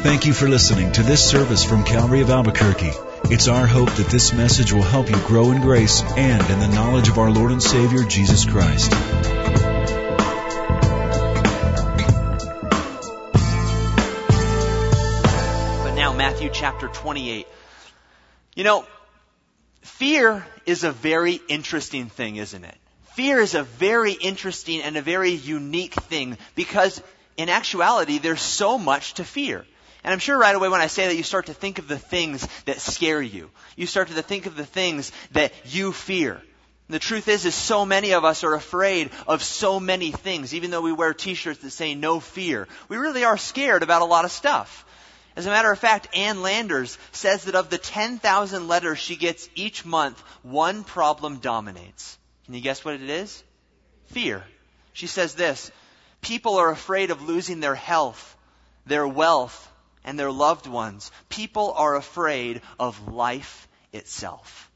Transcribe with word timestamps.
Thank 0.00 0.26
you 0.26 0.32
for 0.32 0.48
listening 0.48 0.92
to 0.92 1.02
this 1.02 1.28
service 1.28 1.64
from 1.64 1.82
Calvary 1.82 2.20
of 2.20 2.30
Albuquerque. 2.30 2.92
It's 3.24 3.48
our 3.48 3.66
hope 3.66 3.90
that 3.90 4.06
this 4.06 4.32
message 4.32 4.72
will 4.72 4.80
help 4.80 5.10
you 5.10 5.16
grow 5.26 5.50
in 5.50 5.60
grace 5.60 6.02
and 6.02 6.48
in 6.50 6.60
the 6.60 6.68
knowledge 6.68 7.08
of 7.08 7.18
our 7.18 7.32
Lord 7.32 7.50
and 7.50 7.60
Savior, 7.60 8.04
Jesus 8.04 8.44
Christ. 8.44 8.92
But 15.82 15.94
now, 15.96 16.12
Matthew 16.12 16.50
chapter 16.52 16.86
28. 16.86 17.48
You 18.54 18.62
know, 18.62 18.86
fear 19.82 20.46
is 20.64 20.84
a 20.84 20.92
very 20.92 21.40
interesting 21.48 22.06
thing, 22.08 22.36
isn't 22.36 22.64
it? 22.64 22.76
Fear 23.14 23.40
is 23.40 23.56
a 23.56 23.64
very 23.64 24.12
interesting 24.12 24.80
and 24.80 24.96
a 24.96 25.02
very 25.02 25.32
unique 25.32 25.94
thing 25.94 26.38
because 26.54 27.02
in 27.36 27.48
actuality, 27.48 28.18
there's 28.18 28.40
so 28.40 28.78
much 28.78 29.14
to 29.14 29.24
fear. 29.24 29.66
And 30.08 30.14
I'm 30.14 30.20
sure 30.20 30.38
right 30.38 30.56
away 30.56 30.70
when 30.70 30.80
I 30.80 30.86
say 30.86 31.06
that, 31.06 31.16
you 31.16 31.22
start 31.22 31.46
to 31.46 31.52
think 31.52 31.78
of 31.78 31.86
the 31.86 31.98
things 31.98 32.48
that 32.64 32.80
scare 32.80 33.20
you. 33.20 33.50
You 33.76 33.86
start 33.86 34.08
to 34.08 34.22
think 34.22 34.46
of 34.46 34.56
the 34.56 34.64
things 34.64 35.12
that 35.32 35.52
you 35.66 35.92
fear. 35.92 36.40
The 36.88 36.98
truth 36.98 37.28
is, 37.28 37.44
is 37.44 37.54
so 37.54 37.84
many 37.84 38.14
of 38.14 38.24
us 38.24 38.42
are 38.42 38.54
afraid 38.54 39.10
of 39.26 39.42
so 39.42 39.78
many 39.78 40.10
things, 40.10 40.54
even 40.54 40.70
though 40.70 40.80
we 40.80 40.94
wear 40.94 41.12
t-shirts 41.12 41.58
that 41.58 41.72
say 41.72 41.94
no 41.94 42.20
fear. 42.20 42.68
We 42.88 42.96
really 42.96 43.24
are 43.24 43.36
scared 43.36 43.82
about 43.82 44.00
a 44.00 44.06
lot 44.06 44.24
of 44.24 44.32
stuff. 44.32 44.86
As 45.36 45.44
a 45.44 45.50
matter 45.50 45.70
of 45.70 45.78
fact, 45.78 46.16
Ann 46.16 46.40
Landers 46.40 46.96
says 47.12 47.44
that 47.44 47.54
of 47.54 47.68
the 47.68 47.76
10,000 47.76 48.66
letters 48.66 48.98
she 48.98 49.14
gets 49.14 49.46
each 49.54 49.84
month, 49.84 50.18
one 50.42 50.84
problem 50.84 51.36
dominates. 51.36 52.16
Can 52.46 52.54
you 52.54 52.62
guess 52.62 52.82
what 52.82 52.94
it 52.94 53.10
is? 53.10 53.44
Fear. 54.06 54.42
She 54.94 55.06
says 55.06 55.34
this, 55.34 55.70
people 56.22 56.56
are 56.56 56.70
afraid 56.70 57.10
of 57.10 57.28
losing 57.28 57.60
their 57.60 57.74
health, 57.74 58.38
their 58.86 59.06
wealth, 59.06 59.66
and 60.04 60.18
their 60.18 60.30
loved 60.30 60.66
ones. 60.66 61.10
People 61.28 61.72
are 61.76 61.96
afraid 61.96 62.62
of 62.78 63.12
life 63.12 63.68
itself. 63.92 64.70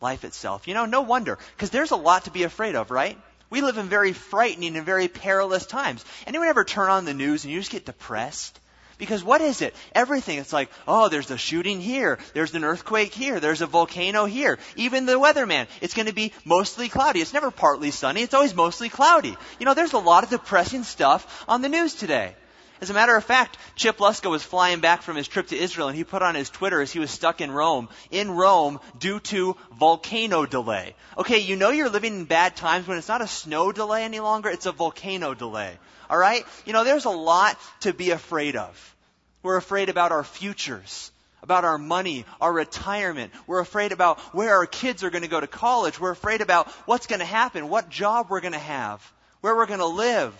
Life 0.00 0.24
itself. 0.24 0.68
You 0.68 0.74
know, 0.74 0.86
no 0.86 1.02
wonder, 1.02 1.38
because 1.56 1.70
there's 1.70 1.90
a 1.90 1.96
lot 1.96 2.24
to 2.24 2.30
be 2.30 2.44
afraid 2.44 2.74
of, 2.74 2.90
right? 2.90 3.18
We 3.50 3.62
live 3.62 3.78
in 3.78 3.88
very 3.88 4.12
frightening 4.12 4.76
and 4.76 4.86
very 4.86 5.08
perilous 5.08 5.66
times. 5.66 6.04
Anyone 6.26 6.48
ever 6.48 6.64
turn 6.64 6.88
on 6.88 7.04
the 7.04 7.14
news 7.14 7.44
and 7.44 7.52
you 7.52 7.58
just 7.58 7.72
get 7.72 7.84
depressed? 7.84 8.58
Because 8.96 9.24
what 9.24 9.40
is 9.40 9.62
it? 9.62 9.74
Everything. 9.94 10.38
It's 10.38 10.52
like, 10.52 10.70
oh, 10.86 11.08
there's 11.08 11.30
a 11.30 11.38
shooting 11.38 11.80
here. 11.80 12.18
There's 12.34 12.54
an 12.54 12.64
earthquake 12.64 13.14
here. 13.14 13.40
There's 13.40 13.62
a 13.62 13.66
volcano 13.66 14.26
here. 14.26 14.58
Even 14.76 15.06
the 15.06 15.18
weatherman. 15.18 15.68
It's 15.80 15.94
going 15.94 16.06
to 16.06 16.12
be 16.12 16.34
mostly 16.44 16.90
cloudy. 16.90 17.20
It's 17.20 17.32
never 17.32 17.50
partly 17.50 17.90
sunny. 17.92 18.20
It's 18.20 18.34
always 18.34 18.54
mostly 18.54 18.90
cloudy. 18.90 19.34
You 19.58 19.66
know, 19.66 19.72
there's 19.72 19.94
a 19.94 19.98
lot 19.98 20.22
of 20.22 20.30
depressing 20.30 20.84
stuff 20.84 21.44
on 21.48 21.62
the 21.62 21.70
news 21.70 21.94
today. 21.94 22.36
As 22.80 22.88
a 22.88 22.94
matter 22.94 23.14
of 23.14 23.24
fact, 23.24 23.58
Chip 23.76 23.98
Lusko 23.98 24.30
was 24.30 24.42
flying 24.42 24.80
back 24.80 25.02
from 25.02 25.16
his 25.16 25.28
trip 25.28 25.48
to 25.48 25.56
Israel 25.56 25.88
and 25.88 25.96
he 25.96 26.04
put 26.04 26.22
on 26.22 26.34
his 26.34 26.48
Twitter 26.48 26.80
as 26.80 26.90
he 26.90 26.98
was 26.98 27.10
stuck 27.10 27.42
in 27.42 27.50
Rome, 27.50 27.90
in 28.10 28.30
Rome 28.30 28.80
due 28.98 29.20
to 29.20 29.56
volcano 29.78 30.46
delay. 30.46 30.94
Okay, 31.18 31.38
you 31.38 31.56
know 31.56 31.70
you're 31.70 31.90
living 31.90 32.14
in 32.14 32.24
bad 32.24 32.56
times 32.56 32.88
when 32.88 32.96
it's 32.96 33.08
not 33.08 33.20
a 33.20 33.26
snow 33.26 33.70
delay 33.70 34.04
any 34.04 34.20
longer, 34.20 34.48
it's 34.48 34.64
a 34.64 34.72
volcano 34.72 35.34
delay. 35.34 35.76
Alright? 36.10 36.46
You 36.64 36.72
know, 36.72 36.84
there's 36.84 37.04
a 37.04 37.10
lot 37.10 37.58
to 37.80 37.92
be 37.92 38.12
afraid 38.12 38.56
of. 38.56 38.96
We're 39.42 39.58
afraid 39.58 39.90
about 39.90 40.12
our 40.12 40.24
futures 40.24 41.12
about 41.42 41.64
our 41.64 41.78
money, 41.78 42.26
our 42.38 42.52
retirement. 42.52 43.32
We're 43.46 43.60
afraid 43.60 43.92
about 43.92 44.20
where 44.34 44.56
our 44.56 44.66
kids 44.66 45.02
are 45.02 45.08
going 45.08 45.22
to 45.22 45.28
go 45.28 45.40
to 45.40 45.46
college. 45.46 45.98
We're 45.98 46.10
afraid 46.10 46.42
about 46.42 46.68
what's 46.84 47.06
going 47.06 47.20
to 47.20 47.24
happen, 47.24 47.70
what 47.70 47.88
job 47.88 48.26
we're 48.28 48.42
going 48.42 48.52
to 48.52 48.58
have, 48.58 49.00
where 49.40 49.56
we're 49.56 49.64
going 49.64 49.80
to 49.80 49.86
live, 49.86 50.34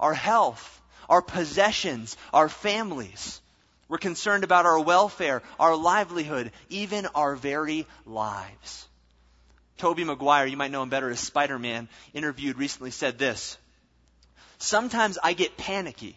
our 0.00 0.12
health 0.12 0.80
our 1.08 1.22
possessions, 1.22 2.16
our 2.32 2.48
families. 2.48 3.40
We're 3.88 3.98
concerned 3.98 4.44
about 4.44 4.66
our 4.66 4.80
welfare, 4.80 5.42
our 5.58 5.76
livelihood, 5.76 6.52
even 6.68 7.06
our 7.14 7.36
very 7.36 7.86
lives. 8.06 8.88
Tobey 9.78 10.04
Maguire, 10.04 10.46
you 10.46 10.56
might 10.56 10.70
know 10.70 10.82
him 10.82 10.88
better 10.88 11.10
as 11.10 11.20
Spider-Man, 11.20 11.88
interviewed 12.14 12.56
recently 12.56 12.90
said 12.90 13.18
this. 13.18 13.58
Sometimes 14.58 15.18
I 15.22 15.32
get 15.34 15.56
panicky. 15.56 16.16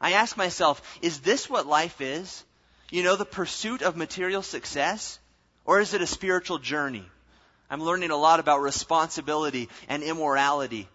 I 0.00 0.12
ask 0.12 0.36
myself, 0.36 0.82
is 1.00 1.20
this 1.20 1.48
what 1.48 1.66
life 1.66 2.00
is? 2.00 2.44
You 2.90 3.02
know, 3.02 3.16
the 3.16 3.24
pursuit 3.24 3.82
of 3.82 3.96
material 3.96 4.42
success? 4.42 5.18
Or 5.64 5.80
is 5.80 5.94
it 5.94 6.02
a 6.02 6.06
spiritual 6.06 6.58
journey? 6.58 7.04
I'm 7.70 7.82
learning 7.82 8.10
a 8.10 8.16
lot 8.16 8.40
about 8.40 8.62
responsibility 8.62 9.68
and 9.88 10.02
immorality 10.02 10.88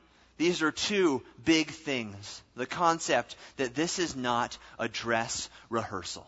these 0.43 0.61
are 0.61 0.73
two 0.73 1.21
big 1.45 1.71
things. 1.71 2.41
The 2.57 2.65
concept 2.65 3.37
that 3.55 3.75
this 3.75 3.97
is 3.97 4.13
not 4.13 4.57
a 4.77 4.89
dress 4.89 5.49
rehearsal. 5.69 6.27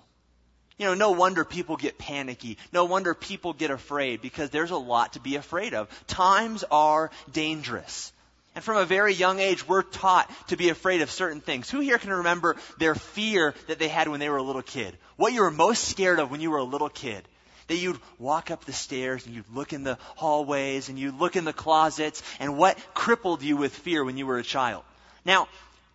You 0.78 0.86
know, 0.86 0.94
no 0.94 1.12
wonder 1.12 1.44
people 1.44 1.76
get 1.76 1.98
panicky. 1.98 2.58
No 2.72 2.86
wonder 2.86 3.14
people 3.14 3.52
get 3.52 3.72
afraid 3.72 4.22
because 4.22 4.52
there's 4.52 4.72
a 4.72 4.78
lot 4.78 5.14
to 5.14 5.20
be 5.20 5.36
afraid 5.36 5.74
of. 5.74 5.90
Times 6.08 6.64
are 6.72 7.12
dangerous. 7.34 8.14
And 8.56 8.64
from 8.64 8.78
a 8.78 8.86
very 8.86 9.14
young 9.14 9.40
age, 9.40 9.68
we're 9.68 9.84
taught 9.84 10.32
to 10.47 10.56
be 10.56 10.70
afraid 10.70 11.02
of 11.02 11.12
certain 11.12 11.42
things. 11.42 11.70
Who 11.70 11.82
here 11.82 11.97
can 11.97 12.12
remember 12.12 12.56
their 12.80 12.96
fear 12.96 13.53
that 13.68 13.80
they 13.80 13.90
had 13.90 14.08
when 14.08 14.22
they 14.22 14.30
were 14.30 14.38
a 14.38 14.44
little 14.44 14.62
kid? 14.62 14.97
What 15.18 15.34
you 15.34 15.42
were 15.42 15.52
most 15.52 15.84
scared 15.84 16.20
of 16.20 16.32
when 16.32 16.40
you 16.40 16.52
were 16.52 16.59
a 16.59 16.64
little 16.64 16.88
kid? 16.88 17.28
That 17.68 17.76
you'd 17.76 18.00
walk 18.20 18.52
up 18.52 18.66
the 18.66 18.74
stairs 18.74 19.26
and 19.26 19.36
you'd 19.36 19.50
look 19.53 19.74
in 19.74 19.84
the 19.84 19.98
hallways 20.16 20.90
and 20.90 21.00
you'd 21.00 21.20
look 21.20 21.36
in 21.36 21.46
the 21.46 21.53
closets 21.53 22.22
and 22.40 22.58
what 22.58 22.78
crippled 22.94 23.42
you 23.42 23.58
with 23.58 23.76
fear 23.76 24.03
when 24.03 24.18
you 24.18 24.26
were 24.26 24.38
a 24.38 24.44
child. 24.44 24.84
Now, 25.24 25.48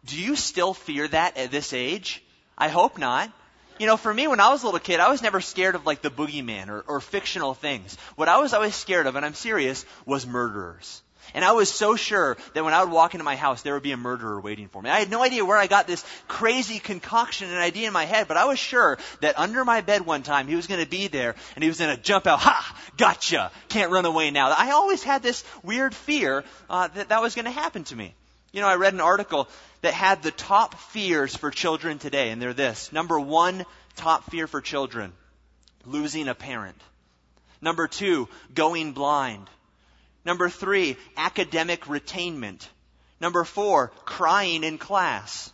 do 0.05 0.19
you 0.19 0.37
still 0.37 0.75
fear 0.75 1.07
that 1.09 1.37
at 1.37 1.51
this 1.51 1.73
age? 1.73 2.23
I 2.57 2.69
hope 2.69 2.99
not. 2.99 3.31
You 3.79 3.87
know, 3.87 3.97
for 3.97 4.13
me, 4.13 4.27
when 4.27 4.41
I 4.41 4.51
was 4.51 4.63
a 4.63 4.67
little 4.67 4.81
kid, 4.81 5.01
I 5.01 5.09
was 5.09 5.23
never 5.23 5.41
scared 5.41 5.75
of 5.75 5.87
like 5.87 6.03
the 6.03 6.11
boogeyman 6.11 6.69
or, 6.69 6.85
or 6.87 7.01
fictional 7.01 7.55
things. 7.55 7.97
What 8.17 8.29
I 8.29 8.39
was 8.39 8.53
always 8.53 8.75
scared 8.75 9.07
of, 9.07 9.17
and 9.17 9.25
I'm 9.25 9.35
serious, 9.35 9.87
was 10.05 10.27
murderers. 10.27 11.01
And 11.35 11.45
I 11.45 11.53
was 11.53 11.71
so 11.71 11.97
sure 11.97 12.37
that 12.55 12.65
when 12.65 12.75
I 12.75 12.83
would 12.83 12.93
walk 12.93 13.15
into 13.15 13.25
my 13.25 13.37
house, 13.37 13.63
there 13.63 13.75
would 13.75 13.83
be 13.83 13.93
a 13.93 13.97
murderer 13.97 14.41
waiting 14.41 14.69
for 14.69 14.83
me. 14.83 14.91
I 14.91 14.99
had 14.99 15.11
no 15.11 15.23
idea 15.23 15.45
where 15.45 15.57
I 15.57 15.67
got 15.67 15.87
this 15.87 16.05
crazy 16.29 16.79
concoction 16.79 17.49
and 17.49 17.59
idea 17.59 17.87
in 17.87 17.93
my 17.93 18.05
head, 18.05 18.29
but 18.29 18.37
I 18.37 18.47
was 18.47 18.59
sure 18.59 18.99
that 19.21 19.39
under 19.39 19.65
my 19.65 19.81
bed 19.81 20.07
one 20.07 20.23
time, 20.23 20.49
he 20.49 20.57
was 20.57 20.67
going 20.67 20.83
to 20.83 20.89
be 20.89 21.09
there 21.09 21.35
and 21.55 21.63
he 21.63 21.69
was 21.69 21.79
going 21.79 21.95
to 21.95 22.03
jump 22.03 22.27
out, 22.27 22.41
ha, 22.41 22.77
gotcha, 22.97 23.51
can't 23.69 23.91
run 23.91 24.05
away 24.05 24.31
now. 24.31 24.51
I 24.51 24.71
always 24.71 25.03
had 25.03 25.23
this 25.23 25.45
weird 25.63 25.95
fear 25.95 26.45
uh, 26.69 26.89
that 26.89 27.11
that 27.11 27.23
was 27.23 27.35
going 27.35 27.47
to 27.47 27.51
happen 27.51 27.85
to 27.85 27.97
me. 27.97 28.15
You 28.53 28.61
know, 28.61 28.69
I 28.69 28.75
read 28.77 28.95
an 28.95 29.01
article 29.01 29.49
that 29.83 29.95
had 29.95 30.23
the 30.23 30.33
top 30.33 30.75
fears 30.75 31.37
for 31.37 31.51
children 31.51 31.99
today, 31.99 32.31
and 32.31 32.43
they're 32.43 32.53
this. 32.53 32.93
Number 32.93 33.19
one 33.19 33.65
top 33.97 34.31
fear 34.31 34.47
for 34.47 34.61
children, 34.61 35.13
losing 35.85 36.29
a 36.29 36.35
parent. 36.35 36.81
Number 37.61 37.87
two, 37.87 38.29
going 38.55 38.93
blind. 38.93 39.47
Number 40.25 40.49
three, 40.49 40.97
academic 41.17 41.85
retainment. 41.85 42.67
Number 43.21 43.45
four, 43.45 43.93
crying 44.05 44.65
in 44.65 44.79
class. 44.79 45.53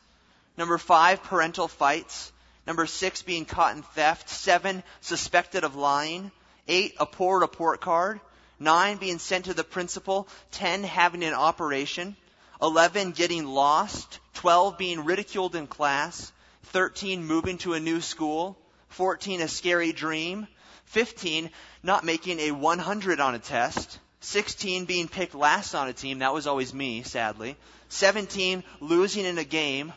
Number 0.57 0.79
five, 0.79 1.23
parental 1.23 1.69
fights. 1.69 2.33
Number 2.67 2.87
six, 2.87 3.23
being 3.23 3.45
caught 3.45 3.77
in 3.77 3.83
theft. 3.83 4.29
Seven, 4.29 4.83
suspected 5.01 5.65
of 5.65 5.77
lying. 5.77 6.33
Eight, 6.67 6.95
a 6.99 7.07
poor 7.07 7.41
report 7.41 7.81
card. 7.81 8.21
Nine, 8.59 8.97
being 8.97 9.19
sent 9.19 9.45
to 9.45 9.55
the 9.55 9.65
principal. 9.65 10.27
Ten, 10.51 10.83
having 10.83 11.23
an 11.23 11.35
operation. 11.35 12.17
Eleven, 12.61 13.13
getting 13.13 13.47
lost. 13.47 14.19
Twelve, 14.35 14.79
being 14.79 15.05
ridiculed 15.05 15.55
in 15.55 15.67
class. 15.67 16.33
Thirteen, 16.65 17.25
moving 17.25 17.59
to 17.59 17.75
a 17.75 17.81
new 17.81 18.01
school. 18.01 18.59
Fourteen, 18.89 19.41
a 19.41 19.49
scary 19.49 19.93
dream. 19.93 20.49
Fifteen, 20.87 21.51
not 21.83 22.05
making 22.05 22.41
a 22.41 22.51
100 22.53 23.21
on 23.21 23.35
a 23.35 23.39
test. 23.39 23.99
16 24.27 24.87
being 24.87 25.07
picked 25.07 25.37
last 25.37 25.75
on 25.75 25.87
a 25.87 25.93
team. 25.93 26.19
That 26.19 26.35
was 26.35 26.49
always 26.49 26.75
me, 26.75 27.03
sadly. 27.03 27.57
17 27.91 28.65
losing 28.81 29.25
in 29.25 29.39
a 29.39 29.45
game. 29.45 29.93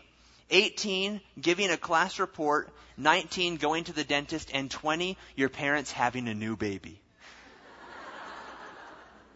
18 0.51 1.19
giving 1.41 1.72
a 1.72 1.78
class 1.78 2.19
report. 2.19 2.69
19 2.98 3.57
going 3.57 3.86
to 3.86 3.94
the 3.94 4.03
dentist. 4.03 4.51
And 4.53 4.69
20 4.69 5.18
your 5.36 5.50
parents 5.50 5.92
having 5.92 6.27
a 6.27 6.36
new 6.36 6.56
baby. 6.56 7.01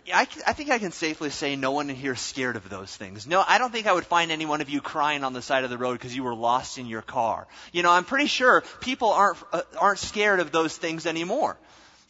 Yeah, 0.06 0.17
I, 0.17 0.21
I, 0.45 0.53
think 0.53 0.69
I 0.69 0.79
can 0.79 0.91
safely 0.91 1.29
say 1.29 1.56
no 1.56 1.71
one 1.71 1.89
in 1.89 1.95
here 1.95 2.12
is 2.12 2.19
scared 2.19 2.57
of 2.57 2.69
those 2.69 2.94
things. 2.94 3.25
No, 3.25 3.41
I 3.47 3.57
don't 3.57 3.71
think 3.71 3.88
I 3.88 3.94
would 3.94 4.06
find 4.06 4.31
any 4.31 4.45
one 4.45 4.59
of 4.59 4.69
you 4.69 4.81
crying 4.81 5.23
on 5.23 5.31
the 5.31 5.41
side 5.41 5.63
of 5.63 5.69
the 5.69 5.77
road 5.77 5.94
because 5.94 6.13
you 6.13 6.23
were 6.23 6.35
lost 6.35 6.77
in 6.77 6.88
your 6.88 7.01
car. 7.01 7.47
You 7.71 7.83
know, 7.83 7.91
I'm 7.91 8.03
pretty 8.03 8.27
sure 8.27 8.63
people 8.81 9.09
aren't 9.09 9.38
uh, 9.53 9.62
aren't 9.79 10.00
scared 10.00 10.41
of 10.41 10.51
those 10.51 10.75
things 10.75 11.06
anymore. 11.06 11.57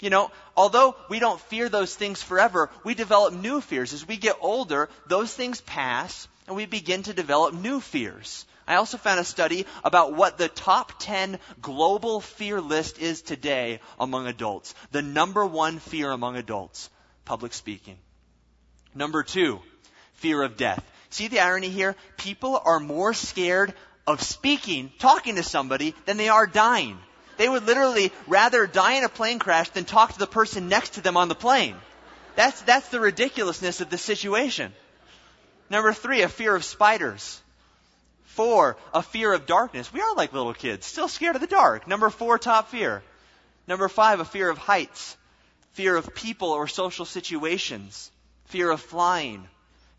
You 0.04 0.10
know, 0.10 0.32
although 0.58 0.98
we 1.08 1.20
don't 1.20 1.40
fear 1.40 1.70
those 1.70 1.96
things 1.96 2.22
forever, 2.22 2.70
we 2.84 2.94
develop 2.94 3.34
new 3.34 3.62
fears. 3.62 3.94
As 3.94 4.06
we 4.06 4.18
get 4.18 4.36
older, 4.42 4.90
those 5.08 5.34
things 5.34 5.62
pass 5.62 6.28
and 6.46 6.58
we 6.58 6.66
begin 6.66 7.04
to 7.04 7.14
develop 7.14 7.54
new 7.54 7.80
fears. 7.80 8.46
I 8.68 8.76
also 8.76 8.98
found 8.98 9.22
a 9.22 9.24
study 9.24 9.66
about 9.82 10.14
what 10.14 10.38
the 10.38 10.50
top 10.50 11.00
10 11.00 11.40
global 11.62 12.20
fear 12.20 12.60
list 12.60 13.00
is 13.00 13.22
today 13.22 13.80
among 13.98 14.28
adults. 14.28 14.76
The 14.92 15.02
number 15.02 15.46
one 15.46 15.80
fear 15.80 16.12
among 16.12 16.36
adults, 16.36 16.90
public 17.24 17.54
speaking. 17.54 17.98
Number 18.94 19.24
two, 19.24 19.62
fear 20.16 20.44
of 20.44 20.58
death. 20.58 20.84
See 21.12 21.30
the 21.30 21.40
irony 21.40 21.70
here? 21.70 21.96
People 22.18 22.62
are 22.62 22.82
more 22.82 23.14
scared 23.14 23.74
of 24.06 24.22
speaking, 24.22 24.92
talking 25.00 25.38
to 25.38 25.44
somebody, 25.44 25.96
than 26.06 26.18
they 26.18 26.28
are 26.28 26.46
dying. 26.46 27.00
They 27.38 27.50
would 27.50 27.66
literally 27.66 28.12
rather 28.28 28.68
die 28.68 28.94
in 28.94 29.04
a 29.04 29.10
plane 29.10 29.40
crash 29.40 29.70
than 29.70 29.86
talk 29.86 30.14
to 30.14 30.20
the 30.20 30.28
person 30.28 30.70
next 30.70 30.94
to 30.94 31.02
them 31.02 31.18
on 31.18 31.28
the 31.28 31.36
plane. 31.36 31.76
That's, 32.36 32.62
that's 32.62 32.90
the 32.90 33.00
ridiculousness 33.00 33.82
of 33.82 33.90
the 33.90 33.98
situation. 33.98 34.74
Number 35.70 35.94
three, 35.94 36.22
a 36.22 36.30
fear 36.30 36.56
of 36.56 36.66
spiders. 36.66 37.42
Four, 38.26 38.78
a 38.94 39.04
fear 39.04 39.34
of 39.34 39.46
darkness. 39.46 39.94
We 39.94 40.02
are 40.02 40.16
like 40.16 40.34
little 40.34 40.54
kids, 40.54 40.86
still 40.86 41.08
scared 41.08 41.36
of 41.36 41.42
the 41.42 41.48
dark. 41.48 41.88
Number 41.88 42.10
four, 42.10 42.40
top 42.40 42.70
fear. 42.70 43.04
Number 43.68 43.88
five, 43.88 44.20
a 44.20 44.26
fear 44.26 44.50
of 44.50 44.58
heights. 44.58 45.16
Fear 45.74 45.96
of 45.96 46.14
people 46.16 46.50
or 46.50 46.68
social 46.68 47.06
situations. 47.06 48.12
Fear 48.46 48.72
of 48.72 48.82
flying. 48.82 49.48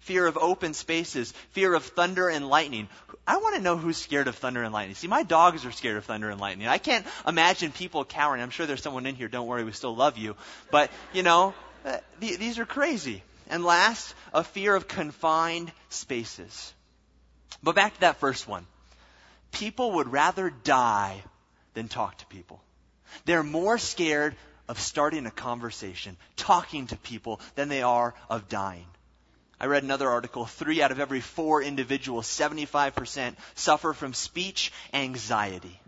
Fear 0.04 0.26
of 0.26 0.36
open 0.36 0.74
spaces. 0.74 1.32
Fear 1.52 1.74
of 1.74 1.84
thunder 1.84 2.28
and 2.28 2.46
lightning. 2.46 2.88
I 3.26 3.38
want 3.38 3.56
to 3.56 3.62
know 3.62 3.78
who's 3.78 3.96
scared 3.96 4.28
of 4.28 4.36
thunder 4.36 4.62
and 4.62 4.72
lightning. 4.72 4.94
See, 4.94 5.08
my 5.08 5.22
dogs 5.22 5.64
are 5.64 5.72
scared 5.72 5.96
of 5.96 6.04
thunder 6.04 6.28
and 6.28 6.38
lightning. 6.38 6.68
I 6.68 6.76
can't 6.76 7.06
imagine 7.26 7.72
people 7.72 8.04
cowering. 8.04 8.42
I'm 8.42 8.50
sure 8.50 8.66
there's 8.66 8.82
someone 8.82 9.06
in 9.06 9.14
here. 9.14 9.28
Don't 9.28 9.46
worry, 9.46 9.64
we 9.64 9.72
still 9.72 9.96
love 9.96 10.18
you. 10.18 10.36
But, 10.70 10.90
you 11.14 11.22
know, 11.22 11.54
uh, 11.86 11.98
these 12.20 12.58
are 12.58 12.66
crazy. 12.66 13.22
And 13.48 13.64
last, 13.64 14.14
a 14.34 14.44
fear 14.44 14.76
of 14.76 14.88
confined 14.88 15.72
spaces. 15.88 16.74
But 17.62 17.74
back 17.74 17.94
to 17.94 18.00
that 18.00 18.16
first 18.16 18.46
one. 18.46 18.66
People 19.52 19.92
would 19.92 20.12
rather 20.12 20.50
die 20.50 21.22
than 21.72 21.88
talk 21.88 22.18
to 22.18 22.26
people. 22.26 22.60
They're 23.24 23.42
more 23.42 23.78
scared 23.78 24.36
of 24.68 24.78
starting 24.78 25.24
a 25.24 25.30
conversation, 25.30 26.18
talking 26.36 26.88
to 26.88 26.96
people, 26.96 27.40
than 27.54 27.70
they 27.70 27.82
are 27.82 28.14
of 28.28 28.50
dying. 28.50 28.86
I 29.60 29.66
read 29.66 29.82
another 29.82 30.08
article. 30.08 30.46
Three 30.46 30.82
out 30.82 30.90
of 30.90 31.00
every 31.00 31.20
four 31.20 31.62
individuals, 31.62 32.26
75%, 32.26 33.36
suffer 33.54 33.92
from 33.92 34.14
speech 34.14 34.72
anxiety. 34.92 35.80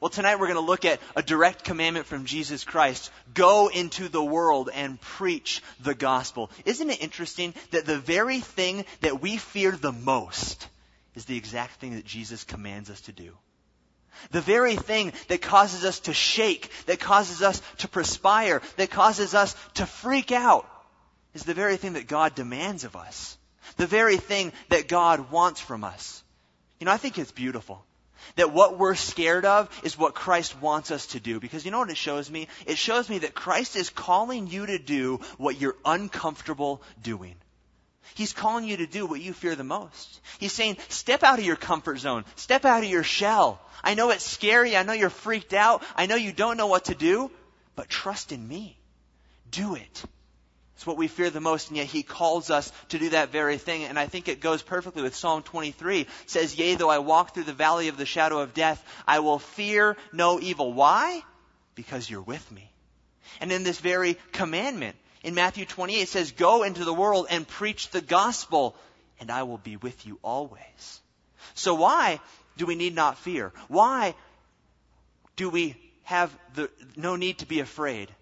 Well, 0.00 0.10
tonight 0.10 0.38
we're 0.38 0.46
going 0.46 0.54
to 0.54 0.60
look 0.60 0.84
at 0.84 1.00
a 1.16 1.22
direct 1.22 1.64
commandment 1.64 2.06
from 2.06 2.24
Jesus 2.24 2.62
Christ. 2.62 3.10
Go 3.34 3.68
into 3.68 4.08
the 4.08 4.22
world 4.22 4.70
and 4.72 5.00
preach 5.00 5.60
the 5.80 5.94
gospel. 5.94 6.50
Isn't 6.64 6.90
it 6.90 7.02
interesting 7.02 7.52
that 7.72 7.84
the 7.84 7.98
very 7.98 8.38
thing 8.38 8.84
that 9.00 9.20
we 9.20 9.38
fear 9.38 9.72
the 9.72 9.92
most 9.92 10.68
is 11.16 11.24
the 11.24 11.36
exact 11.36 11.80
thing 11.80 11.96
that 11.96 12.04
Jesus 12.04 12.44
commands 12.44 12.90
us 12.90 13.00
to 13.02 13.12
do? 13.12 13.32
The 14.30 14.40
very 14.40 14.76
thing 14.76 15.12
that 15.28 15.42
causes 15.42 15.84
us 15.84 16.00
to 16.00 16.12
shake, 16.12 16.70
that 16.86 17.00
causes 17.00 17.42
us 17.42 17.60
to 17.78 17.88
perspire, 17.88 18.62
that 18.76 18.90
causes 18.90 19.34
us 19.34 19.54
to 19.74 19.86
freak 19.86 20.30
out 20.30 20.68
is 21.38 21.44
the 21.44 21.54
very 21.54 21.76
thing 21.76 21.94
that 21.94 22.06
God 22.06 22.34
demands 22.34 22.84
of 22.84 22.96
us. 22.96 23.38
The 23.76 23.86
very 23.86 24.16
thing 24.16 24.52
that 24.70 24.88
God 24.88 25.30
wants 25.30 25.60
from 25.60 25.84
us. 25.84 26.22
You 26.80 26.86
know, 26.86 26.92
I 26.92 26.96
think 26.96 27.18
it's 27.18 27.32
beautiful. 27.32 27.84
That 28.36 28.52
what 28.52 28.78
we're 28.78 28.94
scared 28.94 29.44
of 29.44 29.68
is 29.84 29.96
what 29.96 30.14
Christ 30.14 30.60
wants 30.60 30.90
us 30.90 31.06
to 31.08 31.20
do. 31.20 31.38
Because 31.38 31.64
you 31.64 31.70
know 31.70 31.78
what 31.78 31.90
it 31.90 31.96
shows 31.96 32.30
me? 32.30 32.48
It 32.66 32.76
shows 32.76 33.08
me 33.08 33.18
that 33.18 33.34
Christ 33.34 33.76
is 33.76 33.90
calling 33.90 34.48
you 34.48 34.66
to 34.66 34.78
do 34.78 35.20
what 35.36 35.60
you're 35.60 35.76
uncomfortable 35.84 36.82
doing. 37.02 37.36
He's 38.14 38.32
calling 38.32 38.64
you 38.64 38.78
to 38.78 38.86
do 38.86 39.06
what 39.06 39.20
you 39.20 39.32
fear 39.32 39.54
the 39.54 39.64
most. 39.64 40.20
He's 40.38 40.52
saying, 40.52 40.78
step 40.88 41.22
out 41.22 41.38
of 41.38 41.44
your 41.44 41.56
comfort 41.56 41.98
zone. 41.98 42.24
Step 42.36 42.64
out 42.64 42.82
of 42.82 42.90
your 42.90 43.04
shell. 43.04 43.60
I 43.84 43.94
know 43.94 44.10
it's 44.10 44.24
scary. 44.24 44.76
I 44.76 44.82
know 44.82 44.92
you're 44.92 45.10
freaked 45.10 45.52
out. 45.52 45.84
I 45.94 46.06
know 46.06 46.16
you 46.16 46.32
don't 46.32 46.56
know 46.56 46.66
what 46.66 46.86
to 46.86 46.94
do, 46.94 47.30
but 47.76 47.88
trust 47.88 48.32
in 48.32 48.46
me. 48.46 48.76
Do 49.50 49.76
it. 49.76 50.04
It's 50.78 50.86
what 50.86 50.96
we 50.96 51.08
fear 51.08 51.28
the 51.28 51.40
most, 51.40 51.70
and 51.70 51.76
yet 51.76 51.86
he 51.86 52.04
calls 52.04 52.50
us 52.50 52.70
to 52.90 53.00
do 53.00 53.08
that 53.08 53.32
very 53.32 53.58
thing. 53.58 53.82
And 53.82 53.98
I 53.98 54.06
think 54.06 54.28
it 54.28 54.38
goes 54.38 54.62
perfectly 54.62 55.02
with 55.02 55.16
Psalm 55.16 55.42
23. 55.42 56.02
It 56.02 56.08
says, 56.26 56.56
Yea, 56.56 56.76
though 56.76 56.88
I 56.88 57.00
walk 57.00 57.34
through 57.34 57.44
the 57.44 57.52
valley 57.52 57.88
of 57.88 57.96
the 57.96 58.06
shadow 58.06 58.38
of 58.38 58.54
death, 58.54 58.80
I 59.04 59.18
will 59.18 59.40
fear 59.40 59.96
no 60.12 60.38
evil. 60.38 60.72
Why? 60.72 61.24
Because 61.74 62.08
you're 62.08 62.22
with 62.22 62.48
me. 62.52 62.70
And 63.40 63.50
in 63.50 63.64
this 63.64 63.80
very 63.80 64.18
commandment, 64.30 64.94
in 65.24 65.34
Matthew 65.34 65.66
28, 65.66 66.00
it 66.00 66.08
says, 66.08 66.30
Go 66.30 66.62
into 66.62 66.84
the 66.84 66.94
world 66.94 67.26
and 67.28 67.48
preach 67.48 67.90
the 67.90 68.00
gospel, 68.00 68.76
and 69.18 69.32
I 69.32 69.42
will 69.42 69.58
be 69.58 69.76
with 69.76 70.06
you 70.06 70.20
always. 70.22 71.00
So 71.54 71.74
why 71.74 72.20
do 72.56 72.66
we 72.66 72.76
need 72.76 72.94
not 72.94 73.18
fear? 73.18 73.52
Why 73.66 74.14
do 75.34 75.50
we 75.50 75.74
have 76.04 76.32
the, 76.54 76.70
no 76.94 77.16
need 77.16 77.38
to 77.38 77.46
be 77.46 77.58
afraid? 77.58 78.14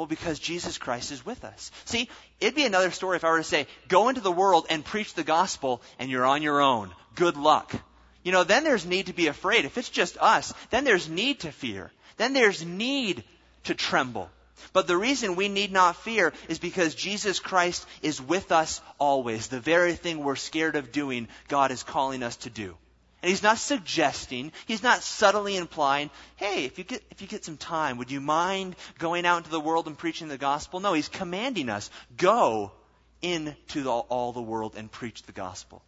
Well, 0.00 0.06
because 0.06 0.38
Jesus 0.38 0.78
Christ 0.78 1.12
is 1.12 1.26
with 1.26 1.44
us. 1.44 1.70
See, 1.84 2.08
it'd 2.40 2.54
be 2.54 2.64
another 2.64 2.90
story 2.90 3.16
if 3.16 3.24
I 3.24 3.28
were 3.32 3.36
to 3.36 3.44
say, 3.44 3.66
go 3.86 4.08
into 4.08 4.22
the 4.22 4.32
world 4.32 4.64
and 4.70 4.82
preach 4.82 5.12
the 5.12 5.22
gospel 5.22 5.82
and 5.98 6.10
you're 6.10 6.24
on 6.24 6.40
your 6.40 6.62
own. 6.62 6.90
Good 7.16 7.36
luck. 7.36 7.74
You 8.22 8.32
know, 8.32 8.42
then 8.42 8.64
there's 8.64 8.86
need 8.86 9.08
to 9.08 9.12
be 9.12 9.26
afraid. 9.26 9.66
If 9.66 9.76
it's 9.76 9.90
just 9.90 10.16
us, 10.16 10.54
then 10.70 10.84
there's 10.84 11.10
need 11.10 11.40
to 11.40 11.52
fear. 11.52 11.92
Then 12.16 12.32
there's 12.32 12.64
need 12.64 13.24
to 13.64 13.74
tremble. 13.74 14.30
But 14.72 14.86
the 14.86 14.96
reason 14.96 15.36
we 15.36 15.50
need 15.50 15.70
not 15.70 15.96
fear 15.96 16.32
is 16.48 16.58
because 16.58 16.94
Jesus 16.94 17.38
Christ 17.38 17.86
is 18.00 18.22
with 18.22 18.52
us 18.52 18.80
always. 18.98 19.48
The 19.48 19.60
very 19.60 19.96
thing 19.96 20.24
we're 20.24 20.36
scared 20.36 20.76
of 20.76 20.92
doing, 20.92 21.28
God 21.48 21.72
is 21.72 21.82
calling 21.82 22.22
us 22.22 22.36
to 22.36 22.48
do. 22.48 22.74
And 23.22 23.28
he's 23.28 23.42
not 23.42 23.58
suggesting, 23.58 24.50
he's 24.66 24.82
not 24.82 25.02
subtly 25.02 25.56
implying, 25.56 26.10
hey, 26.36 26.64
if 26.64 26.78
you 26.78 26.84
get, 26.84 27.02
if 27.10 27.20
you 27.20 27.28
get 27.28 27.44
some 27.44 27.58
time, 27.58 27.98
would 27.98 28.10
you 28.10 28.20
mind 28.20 28.76
going 28.98 29.26
out 29.26 29.38
into 29.38 29.50
the 29.50 29.60
world 29.60 29.86
and 29.86 29.98
preaching 29.98 30.28
the 30.28 30.38
gospel? 30.38 30.80
No, 30.80 30.94
he's 30.94 31.08
commanding 31.08 31.68
us, 31.68 31.90
go 32.16 32.72
into 33.20 33.82
the, 33.82 33.90
all 33.90 34.32
the 34.32 34.40
world 34.40 34.74
and 34.76 34.90
preach 34.90 35.22
the 35.24 35.32
gospel. 35.32 35.82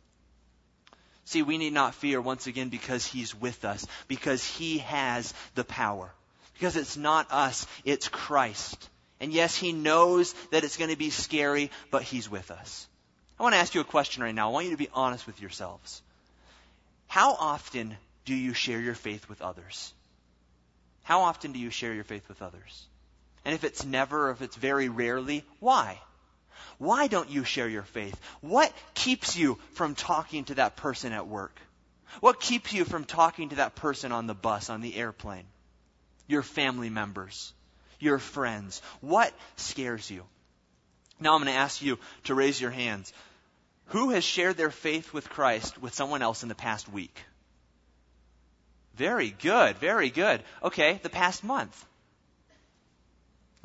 See, 1.24 1.42
we 1.42 1.56
need 1.56 1.72
not 1.72 1.94
fear 1.94 2.20
once 2.20 2.46
again 2.46 2.68
because 2.68 3.06
he's 3.06 3.34
with 3.34 3.64
us, 3.64 3.86
because 4.08 4.44
he 4.44 4.78
has 4.78 5.32
the 5.54 5.64
power. 5.64 6.12
Because 6.54 6.76
it's 6.76 6.96
not 6.98 7.32
us, 7.32 7.66
it's 7.84 8.08
Christ. 8.08 8.90
And 9.20 9.32
yes, 9.32 9.56
he 9.56 9.72
knows 9.72 10.34
that 10.50 10.64
it's 10.64 10.76
going 10.76 10.90
to 10.90 10.96
be 10.96 11.10
scary, 11.10 11.70
but 11.90 12.02
he's 12.02 12.28
with 12.28 12.50
us. 12.50 12.86
I 13.38 13.44
want 13.44 13.54
to 13.54 13.58
ask 13.60 13.74
you 13.74 13.80
a 13.80 13.84
question 13.84 14.22
right 14.22 14.34
now. 14.34 14.50
I 14.50 14.52
want 14.52 14.66
you 14.66 14.72
to 14.72 14.76
be 14.76 14.90
honest 14.92 15.26
with 15.26 15.40
yourselves. 15.40 16.02
How 17.12 17.34
often 17.34 17.94
do 18.24 18.34
you 18.34 18.54
share 18.54 18.80
your 18.80 18.94
faith 18.94 19.28
with 19.28 19.42
others? 19.42 19.92
How 21.02 21.20
often 21.20 21.52
do 21.52 21.58
you 21.58 21.68
share 21.68 21.92
your 21.92 22.04
faith 22.04 22.26
with 22.26 22.40
others? 22.40 22.86
And 23.44 23.54
if 23.54 23.64
it's 23.64 23.84
never, 23.84 24.30
if 24.30 24.40
it's 24.40 24.56
very 24.56 24.88
rarely, 24.88 25.44
why? 25.60 26.00
Why 26.78 27.08
don't 27.08 27.28
you 27.28 27.44
share 27.44 27.68
your 27.68 27.82
faith? 27.82 28.18
What 28.40 28.72
keeps 28.94 29.36
you 29.36 29.58
from 29.74 29.94
talking 29.94 30.46
to 30.46 30.54
that 30.54 30.76
person 30.76 31.12
at 31.12 31.26
work? 31.26 31.54
What 32.20 32.40
keeps 32.40 32.72
you 32.72 32.86
from 32.86 33.04
talking 33.04 33.50
to 33.50 33.56
that 33.56 33.74
person 33.74 34.10
on 34.10 34.26
the 34.26 34.32
bus, 34.32 34.70
on 34.70 34.80
the 34.80 34.96
airplane? 34.96 35.44
Your 36.28 36.42
family 36.42 36.88
members, 36.88 37.52
your 37.98 38.18
friends. 38.18 38.80
What 39.02 39.34
scares 39.56 40.10
you? 40.10 40.24
Now 41.20 41.34
I'm 41.34 41.42
going 41.42 41.52
to 41.52 41.60
ask 41.60 41.82
you 41.82 41.98
to 42.24 42.34
raise 42.34 42.58
your 42.58 42.70
hands. 42.70 43.12
Who 43.92 44.08
has 44.10 44.24
shared 44.24 44.56
their 44.56 44.70
faith 44.70 45.12
with 45.12 45.28
Christ 45.28 45.76
with 45.82 45.92
someone 45.92 46.22
else 46.22 46.42
in 46.42 46.48
the 46.48 46.54
past 46.54 46.90
week? 46.90 47.14
Very 48.94 49.28
good, 49.28 49.76
very 49.76 50.08
good. 50.08 50.42
Okay, 50.62 50.98
the 51.02 51.10
past 51.10 51.44
month. 51.44 51.84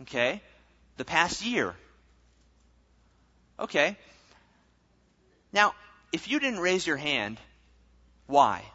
Okay, 0.01 0.41
the 0.97 1.05
past 1.05 1.45
year. 1.45 1.75
Okay. 3.57 3.97
Now, 5.53 5.73
if 6.11 6.27
you 6.27 6.41
didn't 6.41 6.59
raise 6.59 6.85
your 6.85 6.97
hand, 6.97 7.39
why? 8.25 8.65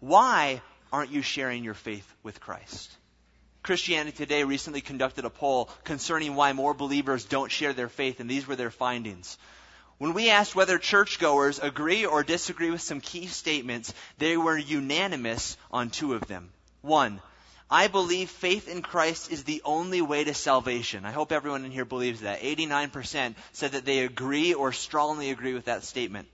Why 0.00 0.60
aren't 0.92 1.12
you 1.12 1.22
sharing 1.22 1.64
your 1.64 1.72
faith 1.72 2.06
with 2.22 2.40
Christ? 2.40 2.94
Christianity 3.62 4.18
Today 4.18 4.44
recently 4.44 4.82
conducted 4.82 5.24
a 5.24 5.30
poll 5.30 5.70
concerning 5.84 6.34
why 6.34 6.52
more 6.52 6.74
believers 6.74 7.24
don't 7.24 7.50
share 7.50 7.72
their 7.72 7.88
faith, 7.88 8.20
and 8.20 8.28
these 8.28 8.46
were 8.46 8.56
their 8.56 8.70
findings. 8.70 9.38
When 9.98 10.14
we 10.14 10.30
asked 10.30 10.54
whether 10.54 10.78
churchgoers 10.78 11.58
agree 11.58 12.06
or 12.06 12.22
disagree 12.22 12.70
with 12.70 12.82
some 12.82 13.00
key 13.00 13.26
statements, 13.26 13.92
they 14.18 14.36
were 14.36 14.56
unanimous 14.56 15.56
on 15.72 15.90
two 15.90 16.14
of 16.14 16.26
them. 16.28 16.50
One, 16.82 17.20
I 17.70 17.88
believe 17.88 18.30
faith 18.30 18.68
in 18.68 18.80
Christ 18.80 19.30
is 19.30 19.44
the 19.44 19.60
only 19.64 20.00
way 20.00 20.22
to 20.24 20.34
salvation. 20.34 21.04
I 21.04 21.10
hope 21.10 21.32
everyone 21.32 21.64
in 21.64 21.72
here 21.72 21.84
believes 21.84 22.20
that. 22.20 22.40
89% 22.40 23.34
said 23.52 23.72
that 23.72 23.84
they 23.84 24.00
agree 24.00 24.54
or 24.54 24.72
strongly 24.72 25.30
agree 25.30 25.52
with 25.52 25.66
that 25.66 25.82
statement. 25.82 26.28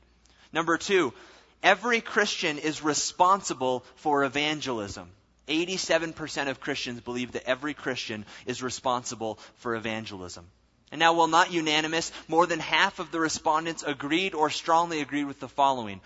Number 0.52 0.76
two, 0.76 1.14
every 1.62 2.02
Christian 2.02 2.58
is 2.58 2.82
responsible 2.82 3.84
for 3.96 4.24
evangelism. 4.24 5.08
87% 5.48 6.48
of 6.48 6.60
Christians 6.60 7.00
believe 7.00 7.32
that 7.32 7.48
every 7.48 7.74
Christian 7.74 8.26
is 8.46 8.62
responsible 8.62 9.38
for 9.56 9.74
evangelism. 9.74 10.46
And 10.92 10.98
now, 10.98 11.14
while 11.14 11.26
not 11.26 11.52
unanimous, 11.52 12.12
more 12.28 12.46
than 12.46 12.60
half 12.60 12.98
of 12.98 13.10
the 13.10 13.18
respondents 13.18 13.82
agreed 13.82 14.34
or 14.34 14.50
strongly 14.50 15.00
agreed 15.00 15.24
with 15.24 15.40
the 15.40 15.48
following. 15.48 16.00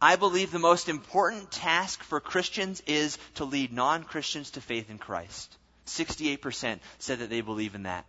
I 0.00 0.16
believe 0.16 0.52
the 0.52 0.60
most 0.60 0.88
important 0.88 1.50
task 1.50 2.02
for 2.04 2.20
Christians 2.20 2.82
is 2.86 3.18
to 3.34 3.44
lead 3.44 3.72
non 3.72 4.04
Christians 4.04 4.52
to 4.52 4.60
faith 4.60 4.90
in 4.90 4.98
Christ. 4.98 5.56
68% 5.86 6.78
said 6.98 7.18
that 7.18 7.30
they 7.30 7.40
believe 7.40 7.74
in 7.74 7.84
that. 7.84 8.04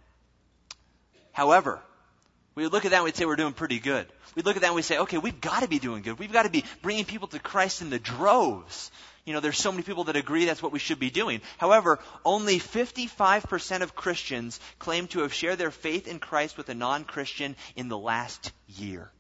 However, 1.31 1.81
We 2.55 2.63
would 2.63 2.73
look 2.73 2.83
at 2.83 2.91
that 2.91 2.97
and 2.97 3.05
we'd 3.05 3.15
say 3.15 3.25
we're 3.25 3.38
doing 3.38 3.53
pretty 3.53 3.79
good. 3.79 4.05
We'd 4.35 4.45
look 4.45 4.57
at 4.57 4.63
that 4.63 4.67
and 4.67 4.75
we'd 4.75 4.81
say, 4.81 4.97
okay, 4.97 5.17
we've 5.17 5.39
got 5.39 5.61
to 5.61 5.69
be 5.69 5.79
doing 5.79 6.01
good. 6.01 6.19
We've 6.19 6.33
got 6.33 6.43
to 6.43 6.49
be 6.49 6.65
bringing 6.81 7.05
people 7.05 7.29
to 7.29 7.39
Christ 7.39 7.81
in 7.81 7.89
the 7.89 7.99
droves. 7.99 8.91
You 9.29 9.33
know, 9.33 9.41
there's 9.41 9.59
so 9.59 9.71
many 9.71 9.83
people 9.83 10.05
that 10.05 10.15
agree 10.15 10.45
that's 10.45 10.63
what 10.63 10.71
we 10.71 10.79
should 10.79 10.98
be 10.98 11.12
doing. 11.12 11.41
However, 11.59 12.00
only 12.25 12.57
55% 12.59 13.81
of 13.81 13.93
Christians 13.93 14.59
claim 14.79 15.05
to 15.09 15.19
have 15.19 15.36
shared 15.36 15.59
their 15.59 15.69
faith 15.69 16.07
in 16.07 16.17
Christ 16.17 16.57
with 16.57 16.67
a 16.69 16.74
non-Christian 16.74 17.55
in 17.75 17.89
the 17.89 17.98
last 17.98 18.51
year. 18.65 19.12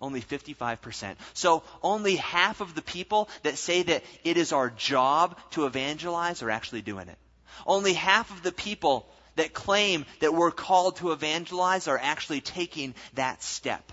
Only 0.00 0.20
55%. 0.20 1.16
So 1.34 1.64
only 1.82 2.14
half 2.14 2.60
of 2.60 2.76
the 2.76 2.82
people 2.82 3.28
that 3.42 3.58
say 3.58 3.82
that 3.82 4.04
it 4.22 4.36
is 4.36 4.52
our 4.52 4.70
job 4.70 5.36
to 5.50 5.66
evangelize 5.66 6.40
are 6.44 6.50
actually 6.50 6.82
doing 6.82 7.08
it. 7.08 7.18
Only 7.66 7.94
half 7.94 8.30
of 8.30 8.44
the 8.44 8.52
people 8.52 9.08
that 9.34 9.54
claim 9.54 10.06
that 10.20 10.34
we're 10.34 10.52
called 10.52 10.98
to 10.98 11.10
evangelize 11.10 11.88
are 11.88 11.98
actually 12.00 12.42
taking 12.42 12.94
that 13.14 13.42
step. 13.42 13.90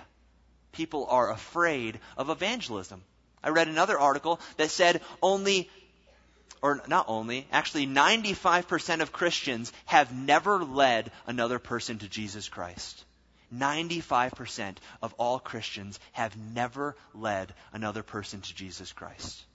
People 0.74 1.08
are 1.10 1.32
afraid 1.32 2.00
of 2.18 2.30
evangelism. 2.30 3.02
I 3.46 3.50
read 3.50 3.68
another 3.68 3.98
article 3.98 4.40
that 4.58 4.72
said 4.72 5.02
only, 5.22 5.70
or 6.62 6.82
not 6.88 7.06
only, 7.08 7.48
actually 7.52 7.86
95% 7.86 9.02
of 9.02 9.12
Christians 9.12 9.72
have 9.86 10.14
never 10.14 10.64
led 10.64 11.12
another 11.28 11.60
person 11.60 12.00
to 12.00 12.10
Jesus 12.10 12.50
Christ. 12.50 13.06
95% 13.54 14.78
of 15.02 15.14
all 15.14 15.40
Christians 15.40 16.00
have 16.12 16.36
never 16.36 16.98
led 17.14 17.54
another 17.72 18.04
person 18.04 18.42
to 18.42 18.56
Jesus 18.56 18.92
Christ. 18.92 19.46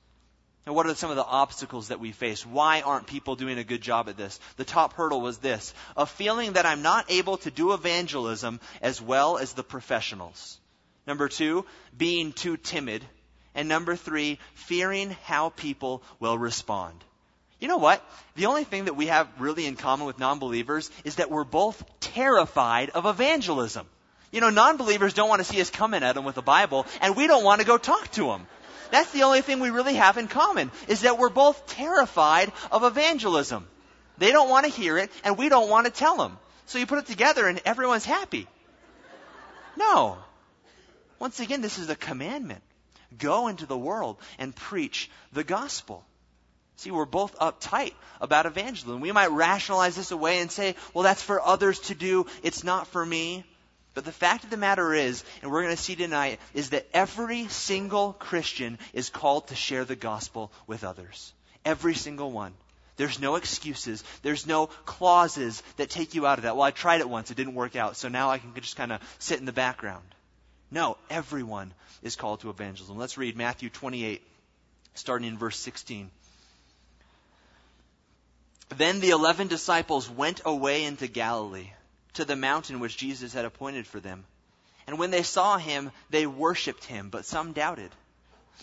And 0.67 0.75
what 0.75 0.87
are 0.87 0.95
some 0.95 1.11
of 1.11 1.17
the 1.17 1.25
obstacles 1.25 1.89
that 1.89 2.01
we 2.01 2.13
face? 2.13 2.47
Why 2.47 2.83
aren't 2.83 3.07
people 3.07 3.35
doing 3.35 3.59
a 3.59 3.65
good 3.65 3.81
job 3.81 4.09
at 4.09 4.17
this? 4.17 4.39
The 4.57 4.65
top 4.65 4.93
hurdle 4.93 5.21
was 5.21 5.39
this 5.39 5.75
a 5.97 6.07
feeling 6.07 6.53
that 6.53 6.67
I'm 6.67 6.83
not 6.83 7.11
able 7.11 7.39
to 7.39 7.51
do 7.51 7.73
evangelism 7.73 8.61
as 8.81 9.01
well 9.03 9.39
as 9.39 9.53
the 9.53 9.65
professionals. 9.65 10.59
Number 11.07 11.29
two, 11.29 11.65
being 11.97 12.33
too 12.33 12.57
timid. 12.57 13.05
And 13.55 13.69
number 13.69 13.97
three, 13.97 14.39
fearing 14.55 15.17
how 15.25 15.51
people 15.51 16.03
will 16.21 16.39
respond. 16.39 17.05
You 17.59 17.69
know 17.69 17.77
what? 17.77 18.03
The 18.37 18.47
only 18.47 18.65
thing 18.65 18.87
that 18.87 18.97
we 18.97 19.07
have 19.07 19.29
really 19.39 19.67
in 19.67 19.77
common 19.77 20.07
with 20.07 20.19
non 20.19 20.39
believers 20.39 20.91
is 21.05 21.17
that 21.17 21.31
we're 21.31 21.45
both 21.45 21.83
terrified 22.01 22.91
of 22.91 23.07
evangelism. 23.07 23.87
You 24.31 24.41
know, 24.41 24.51
non 24.51 24.77
believers 24.77 25.15
don't 25.15 25.29
want 25.29 25.41
to 25.41 25.53
see 25.53 25.61
us 25.61 25.71
coming 25.71 26.03
at 26.03 26.15
them 26.15 26.25
with 26.25 26.37
the 26.37 26.43
Bible, 26.43 26.87
and 27.01 27.17
we 27.17 27.27
don't 27.27 27.45
want 27.45 27.61
to 27.61 27.67
go 27.67 27.77
talk 27.77 28.11
to 28.13 28.27
them. 28.27 28.47
That's 28.91 29.13
the 29.13 29.25
only 29.25 29.43
thing 29.43 29.61
we 29.61 29.71
really 29.71 29.95
have 29.95 30.17
in 30.17 30.27
common, 30.27 30.71
is 30.89 31.03
that 31.03 31.19
we're 31.19 31.29
both 31.29 31.67
terrified 31.67 32.51
of 32.73 32.83
evangelism. 32.85 33.69
They 34.19 34.33
don't 34.33 34.51
want 34.51 34.67
to 34.67 34.73
hear 34.73 34.99
it, 34.99 35.11
and 35.23 35.37
we 35.37 35.49
don't 35.49 35.69
want 35.69 35.87
to 35.87 35.93
tell 35.93 36.17
them. 36.17 36.39
So 36.67 36.79
you 36.79 36.87
put 36.87 36.99
it 36.99 37.07
together, 37.07 37.47
and 37.47 37.61
everyone's 37.65 38.05
happy. 38.05 38.47
No. 39.77 40.19
Once 41.19 41.41
again, 41.41 41.61
this 41.61 41.79
is 41.79 41.89
a 41.89 41.97
commandment. 41.97 42.63
Go 43.19 43.49
into 43.49 43.67
the 43.67 43.79
world 43.79 44.19
and 44.39 44.55
preach 44.55 45.11
the 45.33 45.45
gospel. 45.45 46.05
See, 46.77 46.91
we're 46.91 47.05
both 47.05 47.39
uptight 47.39 47.93
about 48.21 48.47
evangelism. 48.47 49.01
We 49.01 49.13
might 49.13 49.31
rationalize 49.31 49.97
this 49.97 50.13
away 50.13 50.39
and 50.41 50.51
say, 50.51 50.77
well, 50.95 51.05
that's 51.05 51.23
for 51.23 51.41
others 51.41 51.79
to 51.81 51.95
do. 51.95 52.27
It's 52.43 52.65
not 52.65 52.87
for 52.87 53.05
me. 53.05 53.45
But 53.93 54.05
the 54.05 54.13
fact 54.13 54.45
of 54.45 54.51
the 54.51 54.57
matter 54.57 54.95
is, 54.95 55.25
and 55.43 55.51
we're 55.51 55.63
going 55.63 55.77
to 55.77 55.83
see 55.83 55.97
tonight, 55.97 56.39
is 56.55 56.71
that 56.71 56.87
every 56.95 57.49
single 57.49 58.13
Christian 58.15 58.79
is 58.93 59.11
called 59.11 59.49
to 59.49 59.55
share 59.55 59.85
the 59.85 59.97
gospel 59.97 60.53
with 60.67 60.85
others. 60.85 61.33
Every 61.65 61.95
single 61.95 62.31
one. 62.31 62.55
There's 62.97 63.19
no 63.19 63.35
excuses. 63.37 64.05
There's 64.23 64.47
no 64.47 64.67
clauses 64.85 65.63
that 65.77 65.91
take 65.91 66.15
you 66.15 66.27
out 66.27 66.39
of 66.39 66.45
that. 66.45 66.55
Well, 66.55 66.65
I 66.65 66.71
tried 66.71 67.01
it 67.01 67.09
once. 67.09 67.31
It 67.31 67.37
didn't 67.37 67.55
work 67.55 67.75
out. 67.75 67.97
So 67.97 68.09
now 68.09 68.31
I 68.31 68.39
can 68.39 68.55
just 68.55 68.77
kind 68.77 68.93
of 68.93 69.01
sit 69.19 69.41
in 69.41 69.45
the 69.45 69.53
background. 69.53 70.05
No, 70.71 70.97
everyone 71.09 71.73
is 72.03 72.15
called 72.15 72.41
to 72.41 72.51
evangelism. 72.51 72.97
Let's 72.97 73.19
read 73.19 73.37
Matthew 73.37 73.71
28, 73.71 74.23
starting 74.95 75.27
in 75.27 75.37
verse 75.37 75.59
16. 75.59 76.11
Then 78.77 79.01
the 79.01 79.11
eleven 79.11 79.49
disciples 79.49 80.09
went 80.09 80.43
away 80.45 80.85
into 80.85 81.09
Galilee, 81.09 81.71
to 82.15 82.25
the 82.25 82.37
mountain 82.37 82.79
which 82.79 82.97
Jesus 82.97 83.33
had 83.33 83.45
appointed 83.45 83.87
for 83.87 83.99
them. 83.99 84.25
And 84.87 84.97
when 84.99 85.11
they 85.11 85.25
saw 85.25 85.59
him, 85.59 85.91
they 86.09 86.27
worshipped 86.27 86.85
him, 86.85 87.11
but 87.11 87.27
some 87.27 87.53
doubted. 87.53 87.91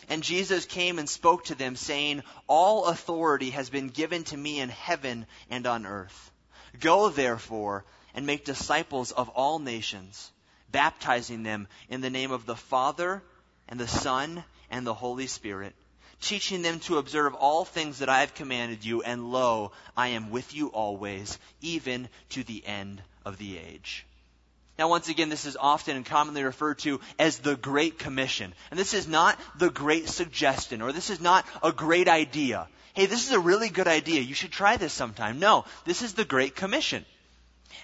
And 0.07 0.23
Jesus 0.23 0.65
came 0.65 0.99
and 0.99 1.09
spoke 1.09 1.45
to 1.45 1.55
them, 1.55 1.75
saying, 1.75 2.23
All 2.47 2.85
authority 2.85 3.49
has 3.49 3.69
been 3.69 3.89
given 3.89 4.23
to 4.25 4.37
me 4.37 4.61
in 4.61 4.69
heaven 4.69 5.25
and 5.49 5.67
on 5.67 5.85
earth. 5.85 6.31
Go 6.79 7.09
therefore 7.09 7.83
and 8.13 8.25
make 8.25 8.45
disciples 8.45 9.11
of 9.11 9.27
all 9.29 9.59
nations 9.59 10.31
baptizing 10.71 11.43
them 11.43 11.67
in 11.89 12.01
the 12.01 12.09
name 12.09 12.31
of 12.31 12.45
the 12.45 12.55
Father 12.55 13.23
and 13.67 13.79
the 13.79 13.87
Son 13.87 14.43
and 14.69 14.85
the 14.85 14.93
Holy 14.93 15.27
Spirit, 15.27 15.73
teaching 16.21 16.61
them 16.61 16.79
to 16.81 16.97
observe 16.97 17.33
all 17.35 17.65
things 17.65 17.99
that 17.99 18.09
I 18.09 18.21
have 18.21 18.35
commanded 18.35 18.83
you, 18.83 19.01
and 19.01 19.31
lo, 19.31 19.71
I 19.95 20.09
am 20.09 20.29
with 20.29 20.53
you 20.53 20.67
always, 20.67 21.37
even 21.61 22.09
to 22.29 22.43
the 22.43 22.65
end 22.65 23.01
of 23.25 23.37
the 23.37 23.57
age. 23.57 24.05
Now, 24.77 24.89
once 24.89 25.09
again, 25.09 25.29
this 25.29 25.45
is 25.45 25.57
often 25.57 25.95
and 25.95 26.05
commonly 26.05 26.43
referred 26.43 26.79
to 26.79 27.01
as 27.17 27.39
the 27.39 27.55
Great 27.55 27.97
Commission. 27.97 28.53
And 28.69 28.79
this 28.79 28.93
is 28.93 29.07
not 29.07 29.39
the 29.57 29.71
Great 29.71 30.07
Suggestion, 30.07 30.83
or 30.83 30.91
this 30.91 31.09
is 31.09 31.19
not 31.19 31.45
a 31.63 31.71
great 31.71 32.07
idea. 32.07 32.67
Hey, 32.93 33.07
this 33.07 33.25
is 33.25 33.31
a 33.31 33.39
really 33.39 33.69
good 33.69 33.87
idea. 33.87 34.21
You 34.21 34.35
should 34.35 34.51
try 34.51 34.77
this 34.77 34.93
sometime. 34.93 35.39
No, 35.39 35.65
this 35.85 36.03
is 36.03 36.13
the 36.13 36.25
Great 36.25 36.55
Commission. 36.55 37.05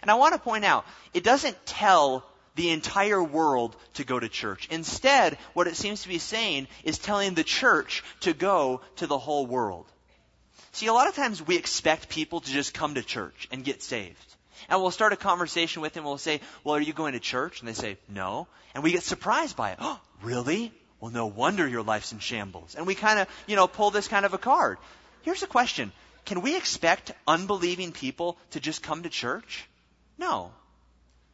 And 0.02 0.12
I 0.12 0.16
want 0.16 0.34
to 0.34 0.40
point 0.40 0.66
out, 0.66 0.86
it 1.14 1.24
doesn't 1.24 1.66
tell 1.66 2.24
the 2.56 2.70
entire 2.70 3.24
world 3.24 3.76
to 3.96 4.04
go 4.04 4.20
to 4.20 4.30
church. 4.30 4.68
Instead, 4.70 5.38
what 5.54 5.68
it 5.68 5.76
seems 5.76 6.04
to 6.04 6.08
be 6.08 6.20
saying 6.20 6.68
is 6.84 6.98
telling 6.98 7.34
the 7.34 7.44
church 7.44 8.04
to 8.22 8.34
go 8.34 8.82
to 8.98 9.08
the 9.08 9.18
whole 9.18 9.46
world. 9.46 9.86
See, 10.72 10.88
a 10.88 10.94
lot 10.94 11.08
of 11.08 11.16
times 11.16 11.46
we 11.46 11.56
expect 11.58 12.10
people 12.10 12.42
to 12.42 12.52
just 12.52 12.74
come 12.74 12.96
to 12.96 13.04
church 13.04 13.48
and 13.52 13.64
get 13.64 13.84
saved. 13.84 14.18
And 14.70 14.82
we'll 14.82 14.92
start 14.92 15.14
a 15.14 15.18
conversation 15.18 15.82
with 15.82 15.94
them. 15.94 16.04
We'll 16.04 16.18
say, 16.18 16.42
Well, 16.64 16.76
are 16.76 16.82
you 16.82 16.94
going 16.94 17.14
to 17.14 17.20
church? 17.20 17.60
And 17.60 17.68
they 17.68 17.74
say, 17.74 17.98
No. 18.10 18.48
And 18.74 18.84
we 18.84 18.92
get 18.92 19.04
surprised 19.04 19.56
by 19.56 19.72
it. 19.72 19.78
Oh, 19.82 20.00
really? 20.24 20.72
Well, 21.00 21.12
no 21.12 21.28
wonder 21.28 21.68
your 21.68 21.84
life's 21.84 22.14
in 22.14 22.20
shambles. 22.20 22.76
And 22.76 22.88
we 22.88 22.96
kind 22.96 23.20
of, 23.20 23.28
you 23.46 23.56
know, 23.56 23.68
pull 23.68 23.92
this 23.92 24.08
kind 24.08 24.26
of 24.26 24.34
a 24.34 24.38
card. 24.38 24.78
Here's 25.24 25.44
a 25.44 25.48
question 25.48 25.92
Can 26.26 26.42
we 26.42 26.56
expect 26.56 27.12
unbelieving 27.28 27.92
people 27.92 28.38
to 28.52 28.60
just 28.60 28.82
come 28.82 29.04
to 29.04 29.10
church? 29.10 29.68
No. 30.18 30.52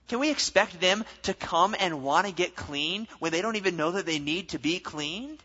Can 0.09 0.19
we 0.19 0.31
expect 0.31 0.81
them 0.81 1.05
to 1.23 1.33
come 1.33 1.75
and 1.79 2.03
want 2.03 2.25
to 2.25 2.33
get 2.33 2.55
clean 2.55 3.07
when 3.19 3.31
they 3.31 3.41
don't 3.41 3.55
even 3.55 3.77
know 3.77 3.91
that 3.91 4.05
they 4.05 4.19
need 4.19 4.49
to 4.49 4.59
be 4.59 4.79
cleaned? 4.79 5.41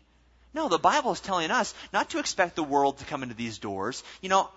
No, 0.53 0.69
the 0.69 0.79
Bible 0.79 1.11
is 1.11 1.19
telling 1.19 1.51
us 1.51 1.73
not 1.93 2.09
to 2.09 2.19
expect 2.19 2.55
the 2.55 2.63
world 2.63 2.97
to 2.97 3.05
come 3.05 3.23
into 3.23 3.35
these 3.35 3.59
doors. 3.59 4.03
You 4.21 4.29
know, 4.29 4.49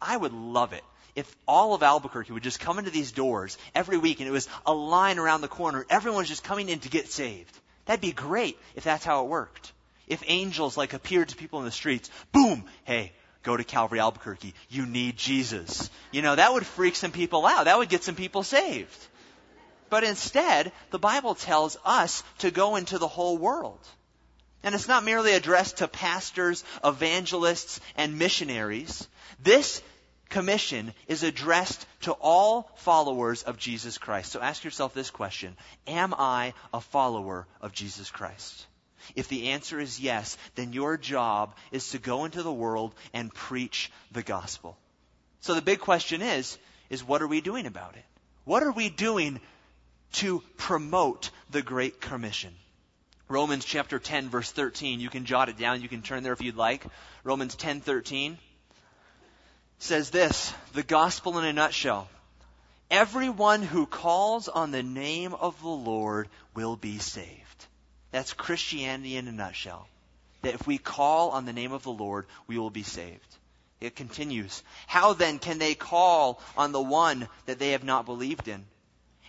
I 0.00 0.16
would 0.16 0.32
love 0.32 0.72
it 0.72 0.84
if 1.16 1.34
all 1.48 1.74
of 1.74 1.82
Albuquerque 1.82 2.32
would 2.32 2.44
just 2.44 2.60
come 2.60 2.78
into 2.78 2.92
these 2.92 3.10
doors 3.10 3.58
every 3.74 3.98
week 3.98 4.20
and 4.20 4.28
it 4.28 4.32
was 4.32 4.48
a 4.64 4.72
line 4.72 5.18
around 5.18 5.40
the 5.40 5.48
corner. 5.48 5.84
Everyone 5.90 6.18
was 6.18 6.28
just 6.28 6.44
coming 6.44 6.68
in 6.68 6.78
to 6.80 6.88
get 6.88 7.08
saved. 7.08 7.58
That'd 7.86 8.00
be 8.00 8.12
great 8.12 8.56
if 8.76 8.84
that's 8.84 9.04
how 9.04 9.24
it 9.24 9.28
worked. 9.28 9.72
If 10.06 10.22
angels 10.26 10.76
like 10.76 10.92
appeared 10.92 11.30
to 11.30 11.36
people 11.36 11.58
in 11.58 11.64
the 11.64 11.72
streets, 11.72 12.10
boom, 12.30 12.64
hey, 12.84 13.12
go 13.42 13.56
to 13.56 13.64
Calvary 13.64 13.98
Albuquerque. 13.98 14.54
You 14.68 14.86
need 14.86 15.16
Jesus. 15.16 15.90
You 16.12 16.22
know, 16.22 16.36
that 16.36 16.52
would 16.52 16.64
freak 16.64 16.94
some 16.94 17.10
people 17.10 17.46
out. 17.46 17.64
That 17.64 17.78
would 17.78 17.88
get 17.88 18.04
some 18.04 18.14
people 18.14 18.44
saved. 18.44 19.06
But 19.90 20.04
instead, 20.04 20.72
the 20.90 20.98
Bible 20.98 21.34
tells 21.34 21.76
us 21.84 22.22
to 22.38 22.50
go 22.50 22.76
into 22.76 22.98
the 22.98 23.08
whole 23.08 23.38
world. 23.38 23.80
And 24.62 24.74
it's 24.74 24.88
not 24.88 25.04
merely 25.04 25.32
addressed 25.32 25.78
to 25.78 25.88
pastors, 25.88 26.64
evangelists, 26.84 27.80
and 27.96 28.18
missionaries. 28.18 29.08
This 29.40 29.82
commission 30.28 30.92
is 31.06 31.22
addressed 31.22 31.86
to 32.02 32.12
all 32.12 32.70
followers 32.76 33.42
of 33.44 33.56
Jesus 33.56 33.98
Christ. 33.98 34.32
So 34.32 34.40
ask 34.40 34.64
yourself 34.64 34.94
this 34.94 35.10
question 35.10 35.56
Am 35.86 36.14
I 36.14 36.54
a 36.72 36.80
follower 36.80 37.46
of 37.60 37.72
Jesus 37.72 38.10
Christ? 38.10 38.66
If 39.14 39.28
the 39.28 39.50
answer 39.50 39.80
is 39.80 40.00
yes, 40.00 40.36
then 40.54 40.72
your 40.72 40.96
job 40.96 41.54
is 41.70 41.90
to 41.90 41.98
go 41.98 42.24
into 42.24 42.42
the 42.42 42.52
world 42.52 42.94
and 43.14 43.32
preach 43.32 43.90
the 44.12 44.22
gospel. 44.22 44.76
So 45.40 45.54
the 45.54 45.62
big 45.62 45.78
question 45.78 46.20
is, 46.20 46.58
is 46.90 47.04
what 47.04 47.22
are 47.22 47.28
we 47.28 47.40
doing 47.40 47.66
about 47.66 47.96
it? 47.96 48.04
What 48.44 48.62
are 48.62 48.72
we 48.72 48.90
doing 48.90 49.40
to 50.12 50.42
promote 50.56 51.30
the 51.50 51.62
Great 51.62 52.00
Commission. 52.00 52.54
Romans 53.28 53.64
chapter 53.64 53.98
10 53.98 54.30
verse 54.30 54.50
13. 54.50 55.00
You 55.00 55.10
can 55.10 55.26
jot 55.26 55.48
it 55.48 55.58
down. 55.58 55.82
You 55.82 55.88
can 55.88 56.02
turn 56.02 56.22
there 56.22 56.32
if 56.32 56.40
you'd 56.40 56.56
like. 56.56 56.84
Romans 57.24 57.56
10:13 57.56 58.36
says 59.78 60.10
this, 60.10 60.52
the 60.72 60.82
gospel 60.82 61.38
in 61.38 61.44
a 61.44 61.52
nutshell. 61.52 62.08
Everyone 62.90 63.62
who 63.62 63.86
calls 63.86 64.48
on 64.48 64.70
the 64.70 64.82
name 64.82 65.34
of 65.34 65.60
the 65.60 65.68
Lord 65.68 66.28
will 66.54 66.74
be 66.74 66.98
saved. 66.98 67.66
That's 68.10 68.32
Christianity 68.32 69.16
in 69.16 69.28
a 69.28 69.32
nutshell. 69.32 69.88
That 70.42 70.54
if 70.54 70.66
we 70.66 70.78
call 70.78 71.30
on 71.30 71.44
the 71.44 71.52
name 71.52 71.72
of 71.72 71.82
the 71.82 71.92
Lord, 71.92 72.26
we 72.46 72.58
will 72.58 72.70
be 72.70 72.82
saved. 72.82 73.36
It 73.80 73.94
continues. 73.94 74.62
How 74.86 75.12
then 75.12 75.38
can 75.38 75.58
they 75.58 75.74
call 75.74 76.40
on 76.56 76.72
the 76.72 76.80
one 76.80 77.28
that 77.46 77.58
they 77.58 77.72
have 77.72 77.84
not 77.84 78.06
believed 78.06 78.48
in? 78.48 78.64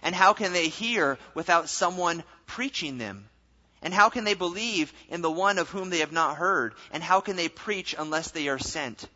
And 0.02 0.16
how 0.16 0.34
can 0.34 0.54
they 0.54 0.68
hear 0.68 1.18
without 1.34 1.70
someone 1.70 2.24
preaching 2.46 2.98
them? 2.98 3.30
And 3.82 3.94
how 3.94 4.10
can 4.10 4.24
they 4.24 4.34
believe 4.34 4.94
in 5.10 5.22
the 5.22 5.32
one 5.32 5.58
of 5.58 5.70
whom 5.70 5.90
they 5.90 6.00
have 6.00 6.12
not 6.12 6.38
heard? 6.38 6.74
And 6.92 7.02
how 7.02 7.22
can 7.22 7.36
they 7.36 7.48
preach 7.48 7.96
unless 7.98 8.32
they 8.32 8.50
are 8.50 8.60
sent? 8.60 9.08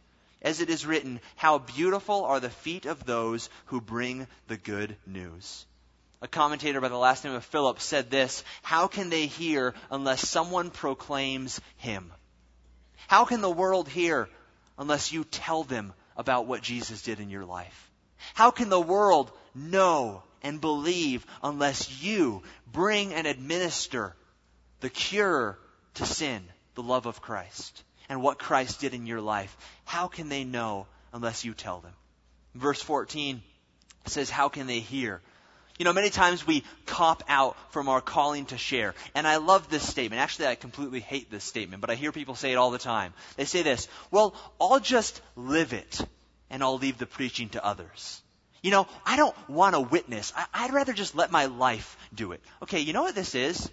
As 0.42 0.60
it 0.60 0.70
is 0.70 0.86
written, 0.86 1.22
how 1.36 1.58
beautiful 1.58 2.26
are 2.26 2.40
the 2.40 2.50
feet 2.50 2.86
of 2.86 3.06
those 3.06 3.50
who 3.66 3.80
bring 3.80 4.28
the 4.48 4.58
good 4.58 4.98
news. 5.06 5.66
A 6.22 6.28
commentator 6.28 6.80
by 6.80 6.90
the 6.90 6.98
last 6.98 7.26
name 7.26 7.34
of 7.34 7.44
Philip 7.46 7.82
said 7.82 8.10
this, 8.10 8.44
how 8.62 8.88
can 8.88 9.10
they 9.10 9.26
hear 9.26 9.74
unless 9.92 10.28
someone 10.28 10.70
proclaims 10.70 11.60
him? 11.78 12.12
How 13.08 13.26
can 13.26 13.42
the 13.42 13.50
world 13.50 13.90
hear 13.90 14.30
unless 14.78 15.12
you 15.12 15.26
tell 15.26 15.64
them 15.64 15.94
about 16.16 16.46
what 16.46 16.62
Jesus 16.62 17.02
did 17.02 17.20
in 17.20 17.30
your 17.30 17.46
life? 17.46 17.92
How 18.34 18.52
can 18.52 18.70
the 18.70 18.80
world 18.80 19.32
know 19.54 20.24
and 20.44 20.62
believe 20.62 21.26
unless 21.42 22.04
you 22.04 22.44
bring 22.72 23.14
and 23.14 23.26
administer 23.26 24.16
the 24.82 24.90
cure 24.90 25.58
to 25.96 26.06
sin, 26.06 26.44
the 26.76 26.84
love 26.84 27.06
of 27.06 27.22
Christ, 27.22 27.84
and 28.10 28.22
what 28.22 28.38
Christ 28.38 28.82
did 28.82 28.94
in 28.94 29.06
your 29.06 29.22
life? 29.22 29.56
How 29.86 30.08
can 30.08 30.30
they 30.30 30.44
know 30.44 30.88
unless 31.14 31.46
you 31.46 31.54
tell 31.54 31.80
them? 31.80 31.94
Verse 32.54 32.82
14 32.82 33.42
says, 34.06 34.30
How 34.30 34.50
can 34.50 34.68
they 34.68 34.80
hear? 34.80 35.22
You 35.80 35.86
know, 35.86 35.94
many 35.94 36.12
times 36.12 36.46
we 36.46 36.64
cop 36.86 37.24
out 37.28 37.58
from 37.72 37.90
our 37.90 38.02
calling 38.02 38.46
to 38.48 38.58
share. 38.58 38.94
And 39.16 39.26
I 39.26 39.38
love 39.38 39.70
this 39.70 39.88
statement. 39.88 40.22
Actually, 40.22 40.48
I 40.48 40.56
completely 40.56 41.00
hate 41.00 41.32
this 41.32 41.44
statement, 41.44 41.82
but 41.82 41.90
I 41.90 41.96
hear 41.96 42.12
people 42.12 42.36
say 42.36 42.52
it 42.52 42.58
all 42.58 42.70
the 42.70 42.78
time. 42.78 43.14
They 43.38 43.46
say 43.46 43.64
this, 43.64 43.88
well, 44.12 44.36
I'll 44.62 44.80
just 44.80 45.20
live 45.36 45.74
it 45.74 46.02
and 46.52 46.62
I'll 46.62 46.78
leave 46.78 47.00
the 47.00 47.08
preaching 47.08 47.50
to 47.50 47.66
others. 47.66 48.22
You 48.64 48.72
know, 48.72 48.88
I 49.06 49.18
don't 49.18 49.36
want 49.50 49.76
to 49.76 49.82
witness. 49.82 50.34
I, 50.54 50.66
would 50.66 50.74
rather 50.74 50.94
just 50.94 51.16
let 51.16 51.32
my 51.32 51.46
life 51.46 51.98
do 52.16 52.32
it. 52.32 52.42
Okay, 52.64 52.80
you 52.80 52.94
know 52.94 53.04
what 53.04 53.14
this 53.14 53.36
is? 53.36 53.70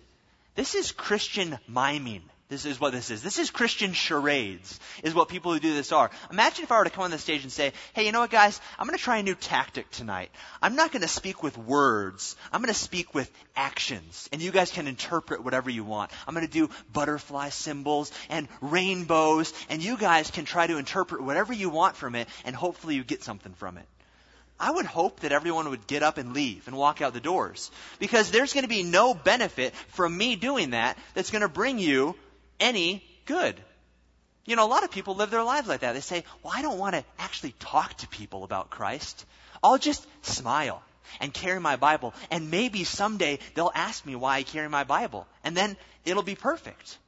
This 0.57 0.75
is 0.75 0.91
Christian 0.91 1.59
miming. 1.69 2.25
This 2.49 2.65
is 2.65 2.81
what 2.81 2.91
this 2.91 3.13
is. 3.13 3.23
This 3.23 3.39
is 3.39 3.53
Christian 3.53 3.93
charades, 3.93 4.81
is 5.05 5.15
what 5.15 5.29
people 5.29 5.53
who 5.53 5.61
do 5.61 5.73
this 5.73 5.93
are. 5.93 6.11
Imagine 6.33 6.65
if 6.65 6.73
I 6.73 6.79
were 6.79 6.85
to 6.85 6.91
come 6.91 7.05
on 7.05 7.13
the 7.13 7.19
stage 7.19 7.45
and 7.45 7.53
say, 7.53 7.73
hey, 7.93 8.05
you 8.05 8.11
know 8.11 8.19
what, 8.19 8.33
guys? 8.33 8.61
I'm 8.77 8.89
going 8.89 8.99
to 8.99 9.03
try 9.03 9.19
a 9.19 9.23
new 9.23 9.37
tactic 9.37 9.89
tonight. 9.93 10.33
I'm 10.61 10.75
not 10.75 10.91
going 10.91 11.03
to 11.03 11.09
speak 11.09 11.45
with 11.45 11.57
words. 11.57 12.35
I'm 12.53 12.61
going 12.61 12.75
to 12.75 12.79
speak 12.79 13.15
with 13.15 13.31
actions. 13.55 14.29
And 14.33 14.43
you 14.43 14.51
guys 14.51 14.73
can 14.73 14.89
interpret 14.89 15.45
whatever 15.45 15.71
you 15.71 15.85
want. 15.85 16.11
I'm 16.27 16.35
going 16.35 16.45
to 16.45 16.53
do 16.53 16.69
butterfly 16.93 17.51
symbols 17.51 18.11
and 18.29 18.49
rainbows, 18.61 19.55
and 19.69 19.81
you 19.81 19.97
guys 19.97 20.33
can 20.33 20.45
try 20.45 20.67
to 20.67 20.79
interpret 20.79 21.23
whatever 21.23 21.53
you 21.53 21.71
want 21.71 21.95
from 21.95 22.17
it, 22.17 22.29
and 22.45 22.57
hopefully 22.57 22.97
you 22.97 23.05
get 23.05 23.23
something 23.23 23.53
from 23.53 23.79
it. 23.79 23.87
I 24.61 24.71
would 24.71 24.87
hope 24.87 25.21
that 25.21 25.33
everyone 25.33 25.71
would 25.71 25.87
get 25.87 26.03
up 26.03 26.19
and 26.19 26.35
leave 26.35 26.67
and 26.67 26.77
walk 26.77 27.01
out 27.01 27.15
the 27.15 27.21
doors. 27.21 27.71
Because 27.99 28.31
there's 28.31 28.53
going 28.53 28.65
to 28.65 28.69
be 28.69 28.83
no 28.83 29.15
benefit 29.15 29.75
from 29.89 30.17
me 30.17 30.37
doing 30.37 30.71
that 30.71 30.99
that's 31.15 31.31
going 31.31 31.43
to 31.43 31.49
bring 31.49 31.79
you 31.79 32.15
any 32.61 33.03
good. 33.25 33.59
You 34.45 34.57
know, 34.57 34.67
a 34.67 34.69
lot 34.69 34.85
of 34.85 34.91
people 34.91 35.15
live 35.15 35.31
their 35.31 35.43
lives 35.43 35.69
like 35.69 35.81
that. 35.81 35.95
They 35.95 36.01
say, 36.01 36.25
well, 36.43 36.53
I 36.55 36.63
don't 36.63 36.79
want 36.79 36.95
to 36.95 37.05
actually 37.19 37.55
talk 37.59 37.95
to 37.99 38.09
people 38.09 38.45
about 38.45 38.71
Christ. 38.71 39.25
I'll 39.63 39.79
just 39.79 40.07
smile 40.23 40.83
and 41.21 41.33
carry 41.33 41.59
my 41.59 41.77
Bible. 41.77 42.15
And 42.31 42.51
maybe 42.51 42.85
someday 42.85 43.39
they'll 43.55 43.73
ask 43.75 44.05
me 44.05 44.15
why 44.15 44.37
I 44.37 44.43
carry 44.43 44.69
my 44.69 44.85
Bible. 44.85 45.27
And 45.43 45.57
then 45.57 45.77
it'll 46.05 46.23
be 46.23 46.35
perfect. 46.35 46.99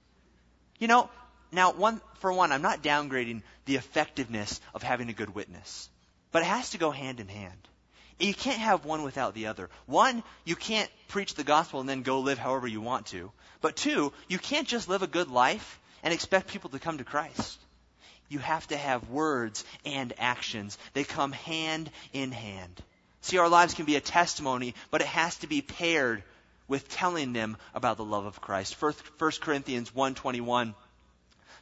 You 0.78 0.88
know, 0.88 1.10
now, 1.52 1.72
one, 1.72 2.00
for 2.20 2.32
one, 2.32 2.50
I'm 2.50 2.62
not 2.62 2.82
downgrading 2.82 3.42
the 3.66 3.76
effectiveness 3.76 4.60
of 4.74 4.82
having 4.82 5.10
a 5.10 5.12
good 5.12 5.34
witness. 5.34 5.90
But 6.32 6.42
it 6.42 6.46
has 6.46 6.70
to 6.70 6.78
go 6.78 6.90
hand 6.90 7.20
in 7.20 7.28
hand. 7.28 7.68
You 8.18 8.34
can't 8.34 8.58
have 8.58 8.84
one 8.84 9.02
without 9.02 9.34
the 9.34 9.46
other. 9.46 9.68
One, 9.86 10.22
you 10.44 10.56
can't 10.56 10.90
preach 11.08 11.34
the 11.34 11.44
gospel 11.44 11.80
and 11.80 11.88
then 11.88 12.02
go 12.02 12.20
live 12.20 12.38
however 12.38 12.66
you 12.66 12.80
want 12.80 13.06
to. 13.06 13.30
But 13.60 13.76
two, 13.76 14.12
you 14.28 14.38
can't 14.38 14.68
just 14.68 14.88
live 14.88 15.02
a 15.02 15.06
good 15.06 15.30
life 15.30 15.80
and 16.02 16.12
expect 16.12 16.48
people 16.48 16.70
to 16.70 16.78
come 16.78 16.98
to 16.98 17.04
Christ. 17.04 17.58
You 18.28 18.38
have 18.38 18.66
to 18.68 18.76
have 18.76 19.10
words 19.10 19.64
and 19.84 20.12
actions. 20.18 20.78
They 20.94 21.04
come 21.04 21.32
hand 21.32 21.90
in 22.12 22.32
hand. 22.32 22.82
See, 23.20 23.38
our 23.38 23.48
lives 23.48 23.74
can 23.74 23.84
be 23.84 23.96
a 23.96 24.00
testimony, 24.00 24.74
but 24.90 25.00
it 25.00 25.06
has 25.08 25.36
to 25.38 25.46
be 25.46 25.60
paired 25.60 26.22
with 26.66 26.88
telling 26.88 27.32
them 27.32 27.56
about 27.74 27.98
the 27.98 28.04
love 28.04 28.24
of 28.24 28.40
Christ. 28.40 28.80
1 28.80 28.94
Corinthians 29.40 29.90
1.21 29.90 30.74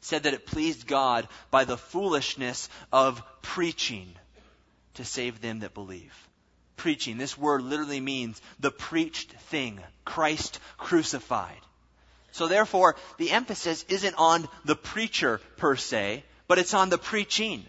said 0.01 0.23
that 0.23 0.35
it 0.35 0.47
pleased 0.47 0.87
God 0.87 1.27
by 1.51 1.65
the 1.65 1.77
foolishness 1.77 2.69
of 2.93 3.23
preaching 3.43 4.15
to 4.95 5.05
save 5.05 5.41
them 5.41 5.61
that 5.61 5.75
believe. 5.75 6.15
Preaching, 6.77 7.19
this 7.19 7.37
word 7.37 7.63
literally 7.63 8.01
means 8.01 8.41
the 8.59 8.71
preached 8.71 9.33
thing, 9.33 9.81
Christ 10.05 10.59
crucified. 10.79 11.61
So 12.33 12.49
therefore, 12.49 12.97
the 13.19 13.33
emphasis 13.33 13.85
isn't 13.89 14.15
on 14.17 14.49
the 14.65 14.77
preacher 14.77 15.41
per 15.57 15.77
se, 15.77 16.25
but 16.49 16.59
it's 16.59 16.75
on 16.75 16.89
the 16.89 16.99
preaching. 16.99 17.67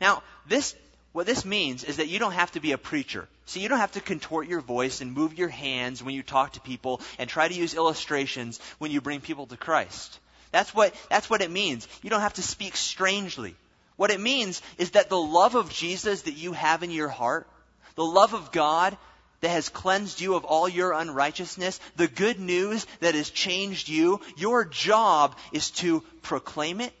Now, 0.00 0.22
this, 0.46 0.74
what 1.12 1.26
this 1.26 1.44
means 1.44 1.84
is 1.84 1.96
that 1.96 2.08
you 2.08 2.18
don't 2.18 2.32
have 2.32 2.52
to 2.52 2.60
be 2.60 2.72
a 2.72 2.78
preacher. 2.78 3.28
See, 3.46 3.60
you 3.60 3.68
don't 3.68 3.78
have 3.78 3.92
to 3.92 4.00
contort 4.00 4.46
your 4.46 4.60
voice 4.60 5.00
and 5.00 5.12
move 5.12 5.38
your 5.38 5.48
hands 5.48 6.02
when 6.02 6.14
you 6.14 6.22
talk 6.22 6.52
to 6.52 6.60
people 6.60 7.00
and 7.18 7.28
try 7.28 7.48
to 7.48 7.54
use 7.54 7.74
illustrations 7.74 8.60
when 8.78 8.90
you 8.90 9.00
bring 9.00 9.20
people 9.20 9.46
to 9.46 9.56
Christ. 9.56 10.18
That's 10.52 10.74
what, 10.74 10.94
that's 11.10 11.28
what 11.28 11.42
it 11.42 11.50
means. 11.50 11.88
You 12.02 12.10
don't 12.10 12.20
have 12.20 12.34
to 12.34 12.42
speak 12.42 12.76
strangely. 12.76 13.54
What 13.98 14.12
it 14.12 14.20
means 14.20 14.62
is 14.78 14.92
that 14.92 15.08
the 15.08 15.20
love 15.20 15.56
of 15.56 15.70
Jesus 15.70 16.22
that 16.22 16.34
you 16.34 16.52
have 16.52 16.84
in 16.84 16.92
your 16.92 17.08
heart, 17.08 17.48
the 17.96 18.04
love 18.04 18.32
of 18.32 18.52
God 18.52 18.96
that 19.40 19.48
has 19.48 19.68
cleansed 19.68 20.20
you 20.20 20.36
of 20.36 20.44
all 20.44 20.68
your 20.68 20.92
unrighteousness, 20.92 21.80
the 21.96 22.06
good 22.06 22.38
news 22.38 22.86
that 23.00 23.16
has 23.16 23.28
changed 23.28 23.88
you, 23.88 24.20
your 24.36 24.64
job 24.64 25.36
is 25.52 25.72
to 25.72 26.04
proclaim 26.22 26.80
it, 26.80 26.92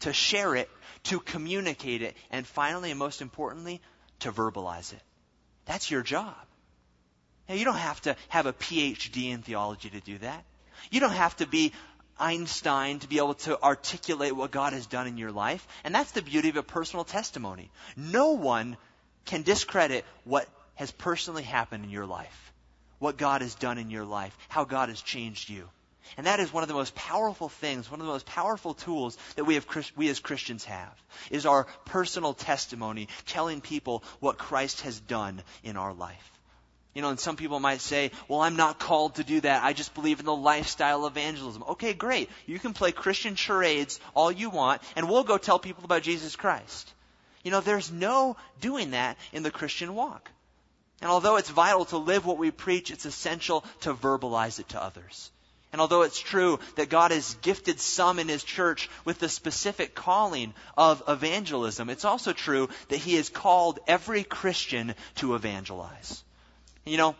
to 0.00 0.12
share 0.12 0.56
it, 0.56 0.68
to 1.04 1.20
communicate 1.20 2.02
it, 2.02 2.16
and 2.32 2.44
finally 2.44 2.90
and 2.90 2.98
most 2.98 3.22
importantly, 3.22 3.80
to 4.18 4.32
verbalize 4.32 4.92
it. 4.92 5.02
That's 5.66 5.88
your 5.88 6.02
job. 6.02 6.34
Now, 7.48 7.54
you 7.54 7.64
don't 7.64 7.76
have 7.76 8.00
to 8.02 8.16
have 8.28 8.46
a 8.46 8.52
PhD 8.52 9.30
in 9.30 9.42
theology 9.42 9.90
to 9.90 10.00
do 10.00 10.18
that. 10.18 10.44
You 10.90 10.98
don't 10.98 11.12
have 11.12 11.36
to 11.36 11.46
be 11.46 11.72
Einstein 12.18 13.00
to 13.00 13.08
be 13.08 13.18
able 13.18 13.34
to 13.34 13.60
articulate 13.62 14.34
what 14.34 14.50
God 14.50 14.72
has 14.72 14.86
done 14.86 15.06
in 15.06 15.16
your 15.16 15.32
life. 15.32 15.66
And 15.84 15.94
that's 15.94 16.12
the 16.12 16.22
beauty 16.22 16.48
of 16.48 16.56
a 16.56 16.62
personal 16.62 17.04
testimony. 17.04 17.70
No 17.96 18.32
one 18.32 18.76
can 19.24 19.42
discredit 19.42 20.04
what 20.24 20.48
has 20.74 20.90
personally 20.90 21.42
happened 21.42 21.84
in 21.84 21.90
your 21.90 22.06
life, 22.06 22.52
what 22.98 23.16
God 23.16 23.42
has 23.42 23.54
done 23.54 23.78
in 23.78 23.90
your 23.90 24.04
life, 24.04 24.36
how 24.48 24.64
God 24.64 24.88
has 24.88 25.00
changed 25.00 25.48
you. 25.48 25.68
And 26.16 26.26
that 26.26 26.40
is 26.40 26.52
one 26.52 26.62
of 26.62 26.68
the 26.68 26.74
most 26.74 26.94
powerful 26.94 27.48
things, 27.48 27.90
one 27.90 28.00
of 28.00 28.06
the 28.06 28.12
most 28.12 28.26
powerful 28.26 28.74
tools 28.74 29.16
that 29.36 29.44
we, 29.44 29.54
have, 29.54 29.66
we 29.96 30.08
as 30.08 30.20
Christians 30.20 30.64
have, 30.66 31.02
is 31.30 31.46
our 31.46 31.64
personal 31.86 32.34
testimony, 32.34 33.08
telling 33.26 33.60
people 33.60 34.04
what 34.20 34.38
Christ 34.38 34.82
has 34.82 35.00
done 35.00 35.42
in 35.62 35.76
our 35.76 35.94
life. 35.94 36.33
You 36.94 37.02
know, 37.02 37.10
and 37.10 37.18
some 37.18 37.36
people 37.36 37.58
might 37.58 37.80
say, 37.80 38.12
well, 38.28 38.40
I'm 38.40 38.54
not 38.54 38.78
called 38.78 39.16
to 39.16 39.24
do 39.24 39.40
that. 39.40 39.64
I 39.64 39.72
just 39.72 39.94
believe 39.94 40.20
in 40.20 40.26
the 40.26 40.34
lifestyle 40.34 41.06
evangelism. 41.06 41.64
Okay, 41.70 41.92
great. 41.92 42.30
You 42.46 42.60
can 42.60 42.72
play 42.72 42.92
Christian 42.92 43.34
charades 43.34 43.98
all 44.14 44.30
you 44.30 44.48
want, 44.48 44.80
and 44.94 45.08
we'll 45.08 45.24
go 45.24 45.36
tell 45.36 45.58
people 45.58 45.84
about 45.84 46.02
Jesus 46.02 46.36
Christ. 46.36 46.92
You 47.42 47.50
know, 47.50 47.60
there's 47.60 47.90
no 47.90 48.36
doing 48.60 48.92
that 48.92 49.18
in 49.32 49.42
the 49.42 49.50
Christian 49.50 49.94
walk. 49.94 50.30
And 51.00 51.10
although 51.10 51.36
it's 51.36 51.50
vital 51.50 51.84
to 51.86 51.98
live 51.98 52.24
what 52.24 52.38
we 52.38 52.50
preach, 52.50 52.90
it's 52.90 53.04
essential 53.04 53.64
to 53.80 53.92
verbalize 53.92 54.60
it 54.60 54.68
to 54.70 54.82
others. 54.82 55.30
And 55.72 55.80
although 55.80 56.02
it's 56.02 56.20
true 56.20 56.60
that 56.76 56.88
God 56.88 57.10
has 57.10 57.34
gifted 57.42 57.80
some 57.80 58.20
in 58.20 58.28
His 58.28 58.44
church 58.44 58.88
with 59.04 59.18
the 59.18 59.28
specific 59.28 59.96
calling 59.96 60.54
of 60.76 61.02
evangelism, 61.08 61.90
it's 61.90 62.04
also 62.04 62.32
true 62.32 62.68
that 62.88 62.98
He 62.98 63.16
has 63.16 63.28
called 63.28 63.80
every 63.88 64.22
Christian 64.22 64.94
to 65.16 65.34
evangelize. 65.34 66.22
You 66.84 66.98
know, 66.98 67.16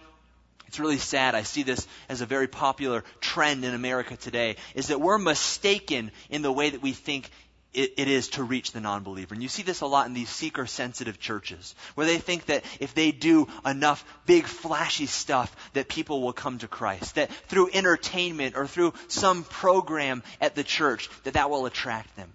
it's 0.67 0.81
really 0.81 0.99
sad. 0.99 1.35
I 1.35 1.43
see 1.43 1.63
this 1.63 1.87
as 2.09 2.21
a 2.21 2.27
very 2.27 2.49
popular 2.49 3.05
trend 3.21 3.65
in 3.65 3.75
America 3.75 4.17
today, 4.17 4.57
is 4.75 4.89
that 4.89 5.01
we're 5.01 5.19
mistaken 5.19 6.11
in 6.31 6.43
the 6.43 6.53
way 6.53 6.71
that 6.71 6.83
we 6.83 6.93
think 6.93 7.31
it, 7.73 7.99
is 7.99 8.29
to 8.29 8.45
reach 8.45 8.71
the 8.73 8.81
non-believer. 8.81 9.35
And 9.35 9.43
you 9.43 9.49
see 9.49 9.63
this 9.63 9.81
a 9.81 9.87
lot 9.87 10.07
in 10.07 10.15
these 10.15 10.29
seeker-sensitive 10.29 11.19
churches, 11.19 11.75
where 11.95 12.07
they 12.07 12.19
think 12.19 12.47
that 12.47 12.65
if 12.79 12.95
they 12.95 13.11
do 13.11 13.49
enough 13.67 14.05
big, 14.27 14.45
flashy 14.45 15.07
stuff, 15.07 15.55
that 15.73 15.89
people 15.89 16.23
will 16.23 16.33
come 16.33 16.59
to 16.59 16.69
Christ. 16.69 17.17
That 17.17 17.33
through 17.33 17.71
entertainment 17.73 18.57
or 18.57 18.67
through 18.67 18.95
some 19.09 19.43
program 19.43 20.23
at 20.41 20.55
the 20.55 20.63
church, 20.63 21.09
that 21.25 21.35
that 21.35 21.51
will 21.51 21.67
attract 21.67 22.15
them. 22.17 22.33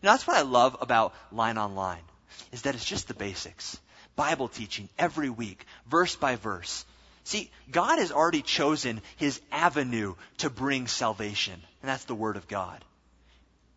You 0.00 0.06
know, 0.06 0.12
that's 0.12 0.26
what 0.28 0.36
I 0.36 0.42
love 0.42 0.76
about 0.80 1.12
Line 1.32 1.58
on 1.58 1.74
Line, 1.74 2.04
is 2.52 2.62
that 2.62 2.76
it's 2.76 2.84
just 2.84 3.08
the 3.08 3.14
basics. 3.14 3.80
Bible 4.18 4.48
teaching 4.48 4.88
every 4.98 5.30
week, 5.30 5.64
verse 5.86 6.16
by 6.16 6.34
verse. 6.34 6.84
See, 7.22 7.52
God 7.70 8.00
has 8.00 8.10
already 8.10 8.42
chosen 8.42 9.00
his 9.16 9.40
avenue 9.52 10.16
to 10.38 10.50
bring 10.50 10.88
salvation, 10.88 11.54
and 11.54 11.88
that's 11.88 12.04
the 12.04 12.16
Word 12.16 12.36
of 12.36 12.48
God, 12.48 12.84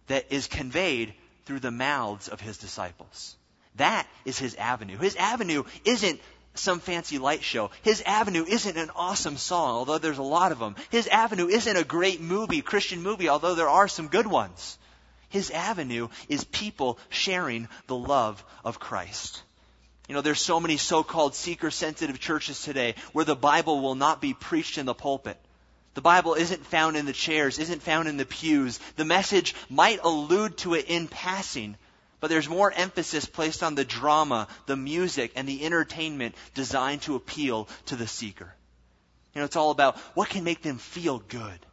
that 0.08 0.26
is 0.32 0.48
conveyed 0.48 1.14
through 1.46 1.60
the 1.60 1.70
mouths 1.70 2.28
of 2.28 2.42
his 2.42 2.58
disciples. 2.58 3.36
That 3.76 4.08
is 4.26 4.40
his 4.40 4.56
avenue. 4.56 4.98
His 4.98 5.16
avenue 5.16 5.64
isn't 5.86 6.20
some 6.56 6.80
fancy 6.80 7.20
light 7.20 7.44
show. 7.44 7.70
His 7.84 8.02
avenue 8.02 8.44
isn't 8.48 8.78
an 8.78 8.90
awesome 8.96 9.38
song, 9.38 9.76
although 9.76 10.00
there's 10.00 10.18
a 10.18 10.24
lot 10.24 10.52
of 10.52 10.58
them. 10.58 10.76
His 10.90 11.06
avenue 11.06 11.50
isn't 11.50 11.78
a 11.78 11.84
great 11.84 12.20
movie, 12.20 12.64
Christian 12.64 13.04
movie, 13.04 13.30
although 13.30 13.54
there 13.54 13.70
are 13.70 13.88
some 13.88 14.08
good 14.08 14.26
ones. 14.26 14.80
His 15.30 15.52
avenue 15.52 16.10
is 16.30 16.44
people 16.46 16.98
sharing 17.10 17.68
the 17.86 17.96
love 17.96 18.44
of 18.66 18.80
Christ. 18.80 19.44
You 20.12 20.16
know, 20.16 20.22
there's 20.22 20.42
so 20.42 20.60
many 20.60 20.76
so-called 20.76 21.36
seeker-sensitive 21.36 22.20
churches 22.20 22.62
today 22.62 22.96
where 23.14 23.24
the 23.24 23.34
Bible 23.34 23.80
will 23.80 23.96
not 23.96 24.20
be 24.20 24.34
preached 24.34 24.78
in 24.78 24.86
the 24.86 24.94
pulpit. 24.94 25.38
The 25.94 26.02
Bible 26.02 26.34
isn't 26.34 26.66
found 26.66 26.98
in 26.98 27.06
the 27.06 27.14
chairs, 27.14 27.60
isn't 27.60 27.82
found 27.82 28.10
in 28.10 28.18
the 28.18 28.26
pews. 28.26 28.82
The 28.98 29.06
message 29.06 29.56
might 29.70 30.02
allude 30.04 30.58
to 30.58 30.74
it 30.74 30.88
in 30.90 31.08
passing, 31.08 31.78
but 32.20 32.30
there's 32.30 32.50
more 32.50 32.74
emphasis 32.74 33.26
placed 33.26 33.64
on 33.64 33.76
the 33.76 33.86
drama, 33.86 34.50
the 34.66 34.76
music, 34.76 35.32
and 35.38 35.48
the 35.48 35.64
entertainment 35.64 36.36
designed 36.56 37.04
to 37.04 37.16
appeal 37.16 37.70
to 37.86 37.96
the 37.96 38.06
seeker. 38.06 38.54
You 39.34 39.40
know, 39.40 39.46
it's 39.46 39.56
all 39.56 39.72
about 39.72 39.98
what 40.14 40.28
can 40.28 40.44
make 40.44 40.62
them 40.62 40.78
feel 40.78 41.20
good. 41.20 41.66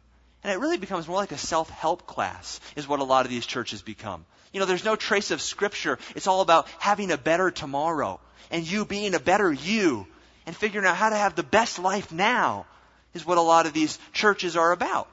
And 0.45 0.53
it 0.53 0.59
really 0.59 0.77
becomes 0.77 1.09
more 1.09 1.17
like 1.17 1.33
a 1.33 1.37
self-help 1.37 2.07
class, 2.07 2.61
is 2.77 2.87
what 2.87 3.01
a 3.01 3.03
lot 3.03 3.25
of 3.25 3.31
these 3.31 3.45
churches 3.45 3.81
become. 3.81 4.23
You 4.51 4.59
know, 4.59 4.65
there's 4.65 4.85
no 4.85 4.95
trace 4.95 5.31
of 5.31 5.41
scripture. 5.41 5.99
It's 6.15 6.27
all 6.27 6.41
about 6.41 6.67
having 6.79 7.11
a 7.11 7.17
better 7.17 7.51
tomorrow 7.51 8.19
and 8.51 8.69
you 8.69 8.85
being 8.85 9.13
a 9.13 9.19
better 9.19 9.51
you 9.51 10.07
and 10.45 10.55
figuring 10.55 10.87
out 10.87 10.95
how 10.95 11.09
to 11.09 11.15
have 11.15 11.35
the 11.35 11.43
best 11.43 11.79
life 11.79 12.11
now 12.11 12.65
is 13.13 13.25
what 13.25 13.37
a 13.37 13.41
lot 13.41 13.65
of 13.65 13.73
these 13.73 13.99
churches 14.13 14.55
are 14.55 14.71
about. 14.71 15.07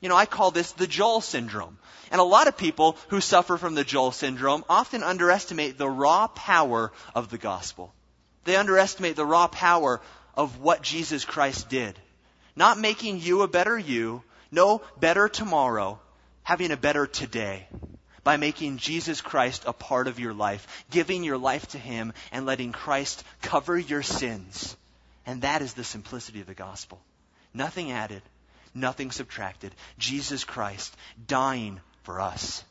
You 0.00 0.08
know, 0.08 0.16
I 0.16 0.26
call 0.26 0.50
this 0.50 0.72
the 0.72 0.86
Joel 0.86 1.20
syndrome. 1.20 1.78
And 2.10 2.20
a 2.20 2.24
lot 2.24 2.48
of 2.48 2.56
people 2.56 2.96
who 3.08 3.20
suffer 3.20 3.56
from 3.56 3.74
the 3.74 3.84
Joel 3.84 4.10
syndrome 4.10 4.64
often 4.68 5.04
underestimate 5.04 5.78
the 5.78 5.88
raw 5.88 6.26
power 6.26 6.90
of 7.14 7.28
the 7.28 7.38
gospel. 7.38 7.92
They 8.44 8.56
underestimate 8.56 9.14
the 9.14 9.26
raw 9.26 9.46
power 9.46 10.00
of 10.34 10.58
what 10.58 10.82
Jesus 10.82 11.24
Christ 11.24 11.68
did. 11.68 11.96
Not 12.56 12.78
making 12.78 13.20
you 13.20 13.42
a 13.42 13.48
better 13.48 13.78
you, 13.78 14.24
no 14.50 14.82
better 14.98 15.28
tomorrow, 15.28 16.00
having 16.42 16.72
a 16.72 16.76
better 16.76 17.06
today 17.06 17.68
by 18.24 18.36
making 18.36 18.78
Jesus 18.78 19.20
Christ 19.20 19.64
a 19.66 19.72
part 19.72 20.08
of 20.08 20.18
your 20.18 20.34
life, 20.34 20.84
giving 20.90 21.24
your 21.24 21.38
life 21.38 21.66
to 21.68 21.78
Him 21.78 22.12
and 22.32 22.46
letting 22.46 22.72
Christ 22.72 23.24
cover 23.42 23.78
your 23.78 24.02
sins. 24.02 24.76
And 25.26 25.42
that 25.42 25.62
is 25.62 25.74
the 25.74 25.84
simplicity 25.84 26.40
of 26.40 26.46
the 26.46 26.54
gospel. 26.54 27.00
Nothing 27.54 27.92
added, 27.92 28.22
nothing 28.74 29.10
subtracted. 29.10 29.74
Jesus 29.98 30.44
Christ 30.44 30.94
dying 31.26 31.80
for 32.02 32.20
us. 32.20 32.64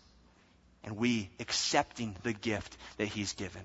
And 0.84 0.98
we 0.98 1.30
accepting 1.40 2.16
the 2.24 2.34
gift 2.34 2.78
that 2.98 3.08
He's 3.08 3.34
given. 3.34 3.62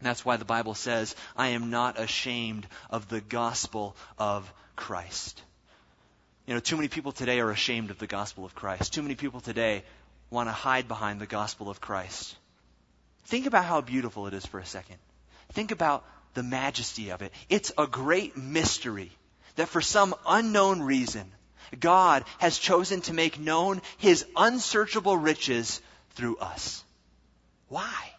That's 0.00 0.24
why 0.24 0.36
the 0.36 0.44
Bible 0.44 0.74
says, 0.74 1.16
I 1.36 1.48
am 1.48 1.70
not 1.70 1.98
ashamed 1.98 2.66
of 2.88 3.08
the 3.08 3.20
gospel 3.20 3.96
of 4.16 4.52
Christ. 4.76 5.42
You 6.46 6.54
know, 6.54 6.60
too 6.60 6.76
many 6.76 6.88
people 6.88 7.12
today 7.12 7.40
are 7.40 7.50
ashamed 7.50 7.90
of 7.90 7.98
the 7.98 8.06
gospel 8.06 8.44
of 8.44 8.54
Christ. 8.54 8.94
Too 8.94 9.02
many 9.02 9.16
people 9.16 9.40
today 9.40 9.82
want 10.30 10.48
to 10.48 10.52
hide 10.52 10.88
behind 10.88 11.20
the 11.20 11.26
gospel 11.26 11.70
of 11.70 11.80
Christ. 11.80 12.36
Think 13.24 13.46
about 13.46 13.64
how 13.64 13.80
beautiful 13.80 14.26
it 14.26 14.34
is 14.34 14.46
for 14.46 14.58
a 14.58 14.66
second. 14.66 14.96
Think 15.52 15.70
about 15.70 16.04
the 16.34 16.42
majesty 16.42 17.10
of 17.10 17.22
it. 17.22 17.32
It's 17.48 17.72
a 17.78 17.86
great 17.86 18.36
mystery 18.36 19.10
that 19.56 19.68
for 19.68 19.80
some 19.80 20.14
unknown 20.26 20.80
reason, 20.82 21.30
God 21.78 22.24
has 22.38 22.58
chosen 22.58 23.00
to 23.02 23.14
make 23.14 23.38
known 23.38 23.82
his 23.98 24.24
unsearchable 24.36 25.16
riches 25.16 25.80
through 26.10 26.38
us. 26.38 26.82
Why? 27.68 28.12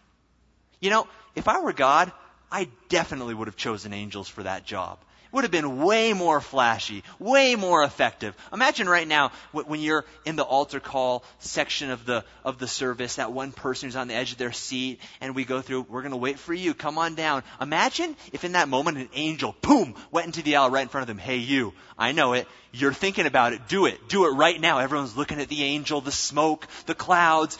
You 0.80 0.90
know, 0.90 1.08
if 1.34 1.48
I 1.48 1.60
were 1.60 1.72
God, 1.72 2.12
I 2.50 2.68
definitely 2.88 3.34
would 3.34 3.48
have 3.48 3.56
chosen 3.56 3.92
angels 3.92 4.28
for 4.28 4.42
that 4.42 4.64
job 4.64 4.98
would 5.32 5.44
have 5.44 5.50
been 5.50 5.82
way 5.82 6.12
more 6.12 6.40
flashy, 6.40 7.04
way 7.18 7.54
more 7.56 7.82
effective. 7.82 8.36
Imagine 8.52 8.88
right 8.88 9.06
now 9.06 9.32
when 9.52 9.80
you're 9.80 10.04
in 10.24 10.36
the 10.36 10.42
altar 10.42 10.80
call 10.80 11.24
section 11.38 11.90
of 11.90 12.04
the 12.04 12.24
of 12.44 12.58
the 12.58 12.66
service, 12.66 13.16
that 13.16 13.32
one 13.32 13.52
person 13.52 13.88
who's 13.88 13.96
on 13.96 14.08
the 14.08 14.14
edge 14.14 14.32
of 14.32 14.38
their 14.38 14.52
seat, 14.52 15.00
and 15.20 15.34
we 15.34 15.44
go 15.44 15.60
through. 15.60 15.82
We're 15.82 16.02
going 16.02 16.12
to 16.12 16.16
wait 16.16 16.38
for 16.38 16.54
you. 16.54 16.74
Come 16.74 16.98
on 16.98 17.14
down. 17.14 17.42
Imagine 17.60 18.16
if 18.32 18.44
in 18.44 18.52
that 18.52 18.68
moment 18.68 18.98
an 18.98 19.08
angel, 19.14 19.54
boom, 19.60 19.94
went 20.10 20.26
into 20.26 20.42
the 20.42 20.56
aisle 20.56 20.70
right 20.70 20.82
in 20.82 20.88
front 20.88 21.02
of 21.02 21.08
them. 21.08 21.18
Hey, 21.18 21.36
you. 21.36 21.72
I 21.98 22.12
know 22.12 22.32
it. 22.32 22.48
You're 22.72 22.92
thinking 22.92 23.26
about 23.26 23.52
it. 23.52 23.68
Do 23.68 23.86
it. 23.86 24.08
Do 24.08 24.26
it 24.26 24.30
right 24.30 24.60
now. 24.60 24.78
Everyone's 24.78 25.16
looking 25.16 25.40
at 25.40 25.48
the 25.48 25.62
angel, 25.64 26.00
the 26.00 26.12
smoke, 26.12 26.66
the 26.86 26.94
clouds 26.94 27.58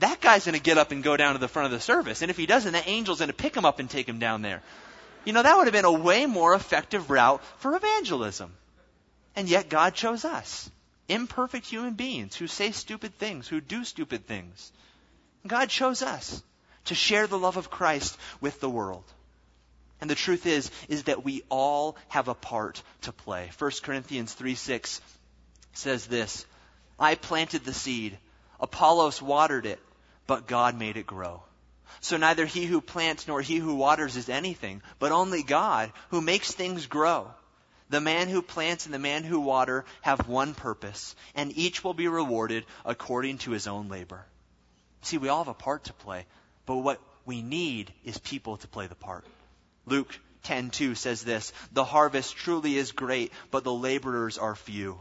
that 0.00 0.20
guy's 0.20 0.44
going 0.44 0.56
to 0.56 0.62
get 0.62 0.78
up 0.78 0.92
and 0.92 1.02
go 1.02 1.16
down 1.16 1.34
to 1.34 1.38
the 1.38 1.48
front 1.48 1.66
of 1.66 1.72
the 1.72 1.80
service. 1.80 2.22
And 2.22 2.30
if 2.30 2.36
he 2.36 2.46
doesn't, 2.46 2.72
that 2.72 2.86
angel's 2.86 3.18
going 3.18 3.28
to 3.28 3.34
pick 3.34 3.56
him 3.56 3.64
up 3.64 3.78
and 3.78 3.88
take 3.88 4.08
him 4.08 4.18
down 4.18 4.42
there. 4.42 4.62
You 5.26 5.32
know, 5.32 5.42
that 5.42 5.56
would 5.56 5.66
have 5.66 5.72
been 5.72 5.84
a 5.84 5.92
way 5.92 6.24
more 6.24 6.54
effective 6.54 7.10
route 7.10 7.42
for 7.58 7.74
evangelism. 7.74 8.54
And 9.34 9.48
yet 9.48 9.68
God 9.68 9.92
chose 9.94 10.24
us. 10.24 10.70
Imperfect 11.08 11.66
human 11.66 11.94
beings 11.94 12.36
who 12.36 12.46
say 12.46 12.70
stupid 12.70 13.18
things, 13.18 13.48
who 13.48 13.60
do 13.60 13.84
stupid 13.84 14.26
things. 14.26 14.70
God 15.44 15.68
chose 15.68 16.00
us 16.00 16.42
to 16.84 16.94
share 16.94 17.26
the 17.26 17.38
love 17.38 17.56
of 17.56 17.70
Christ 17.70 18.16
with 18.40 18.60
the 18.60 18.70
world. 18.70 19.02
And 20.00 20.08
the 20.08 20.14
truth 20.14 20.46
is, 20.46 20.70
is 20.88 21.04
that 21.04 21.24
we 21.24 21.42
all 21.48 21.96
have 22.06 22.28
a 22.28 22.34
part 22.34 22.80
to 23.02 23.12
play. 23.12 23.50
1 23.58 23.70
Corinthians 23.82 24.32
3 24.32 24.54
6 24.54 25.00
says 25.72 26.06
this 26.06 26.46
I 27.00 27.16
planted 27.16 27.64
the 27.64 27.74
seed, 27.74 28.16
Apollos 28.60 29.20
watered 29.20 29.66
it, 29.66 29.80
but 30.28 30.46
God 30.46 30.78
made 30.78 30.96
it 30.96 31.06
grow. 31.06 31.42
So 32.00 32.16
neither 32.16 32.46
he 32.46 32.66
who 32.66 32.80
plants 32.80 33.26
nor 33.26 33.40
he 33.40 33.56
who 33.56 33.74
waters 33.74 34.16
is 34.16 34.28
anything, 34.28 34.82
but 34.98 35.12
only 35.12 35.42
God 35.42 35.92
who 36.10 36.20
makes 36.20 36.52
things 36.52 36.86
grow. 36.86 37.30
The 37.88 38.00
man 38.00 38.28
who 38.28 38.42
plants 38.42 38.86
and 38.86 38.94
the 38.94 38.98
man 38.98 39.22
who 39.22 39.40
water 39.40 39.84
have 40.02 40.26
one 40.26 40.54
purpose, 40.54 41.14
and 41.34 41.56
each 41.56 41.84
will 41.84 41.94
be 41.94 42.08
rewarded 42.08 42.66
according 42.84 43.38
to 43.38 43.52
his 43.52 43.66
own 43.66 43.88
labor. 43.88 44.26
See, 45.02 45.18
we 45.18 45.28
all 45.28 45.44
have 45.44 45.48
a 45.48 45.54
part 45.54 45.84
to 45.84 45.92
play, 45.92 46.26
but 46.64 46.78
what 46.78 47.00
we 47.24 47.42
need 47.42 47.92
is 48.04 48.18
people 48.18 48.56
to 48.56 48.68
play 48.68 48.88
the 48.88 48.96
part. 48.96 49.24
Luke 49.84 50.18
10:2 50.44 50.96
says 50.96 51.22
this, 51.22 51.52
"The 51.72 51.84
harvest 51.84 52.36
truly 52.36 52.76
is 52.76 52.92
great, 52.92 53.32
but 53.50 53.64
the 53.64 53.72
laborers 53.72 54.38
are 54.38 54.56
few." 54.56 55.00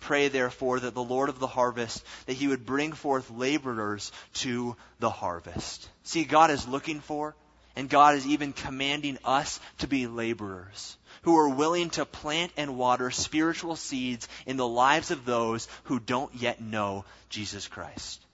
Pray 0.00 0.28
therefore 0.28 0.80
that 0.80 0.94
the 0.94 1.02
Lord 1.02 1.28
of 1.28 1.38
the 1.38 1.46
harvest, 1.46 2.04
that 2.26 2.32
he 2.32 2.48
would 2.48 2.66
bring 2.66 2.92
forth 2.92 3.30
laborers 3.30 4.12
to 4.34 4.76
the 4.98 5.10
harvest. 5.10 5.88
See, 6.02 6.24
God 6.24 6.50
is 6.50 6.66
looking 6.66 7.00
for, 7.00 7.34
and 7.76 7.88
God 7.88 8.14
is 8.14 8.26
even 8.26 8.52
commanding 8.52 9.18
us 9.24 9.60
to 9.78 9.86
be 9.86 10.06
laborers 10.06 10.96
who 11.22 11.36
are 11.36 11.48
willing 11.48 11.90
to 11.90 12.04
plant 12.04 12.52
and 12.56 12.78
water 12.78 13.10
spiritual 13.10 13.76
seeds 13.76 14.28
in 14.46 14.56
the 14.56 14.66
lives 14.66 15.10
of 15.10 15.24
those 15.24 15.68
who 15.84 16.00
don't 16.00 16.34
yet 16.34 16.60
know 16.60 17.04
Jesus 17.28 17.68
Christ. 17.68 18.24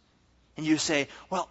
And 0.57 0.64
you 0.64 0.79
say, 0.79 1.09
well, 1.29 1.50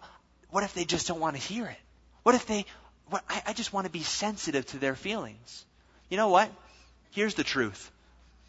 what 0.50 0.64
if 0.64 0.74
they 0.74 0.84
just 0.84 1.06
don't 1.08 1.20
want 1.20 1.36
to 1.36 1.42
hear 1.42 1.66
it? 1.66 1.76
What 2.22 2.34
if 2.34 2.46
they, 2.46 2.64
what, 3.08 3.22
I, 3.28 3.42
I 3.48 3.52
just 3.52 3.72
want 3.72 3.86
to 3.86 3.92
be 3.92 4.02
sensitive 4.02 4.66
to 4.66 4.78
their 4.78 4.94
feelings? 4.94 5.64
You 6.08 6.16
know 6.16 6.28
what? 6.28 6.50
Here's 7.10 7.34
the 7.34 7.44
truth. 7.44 7.90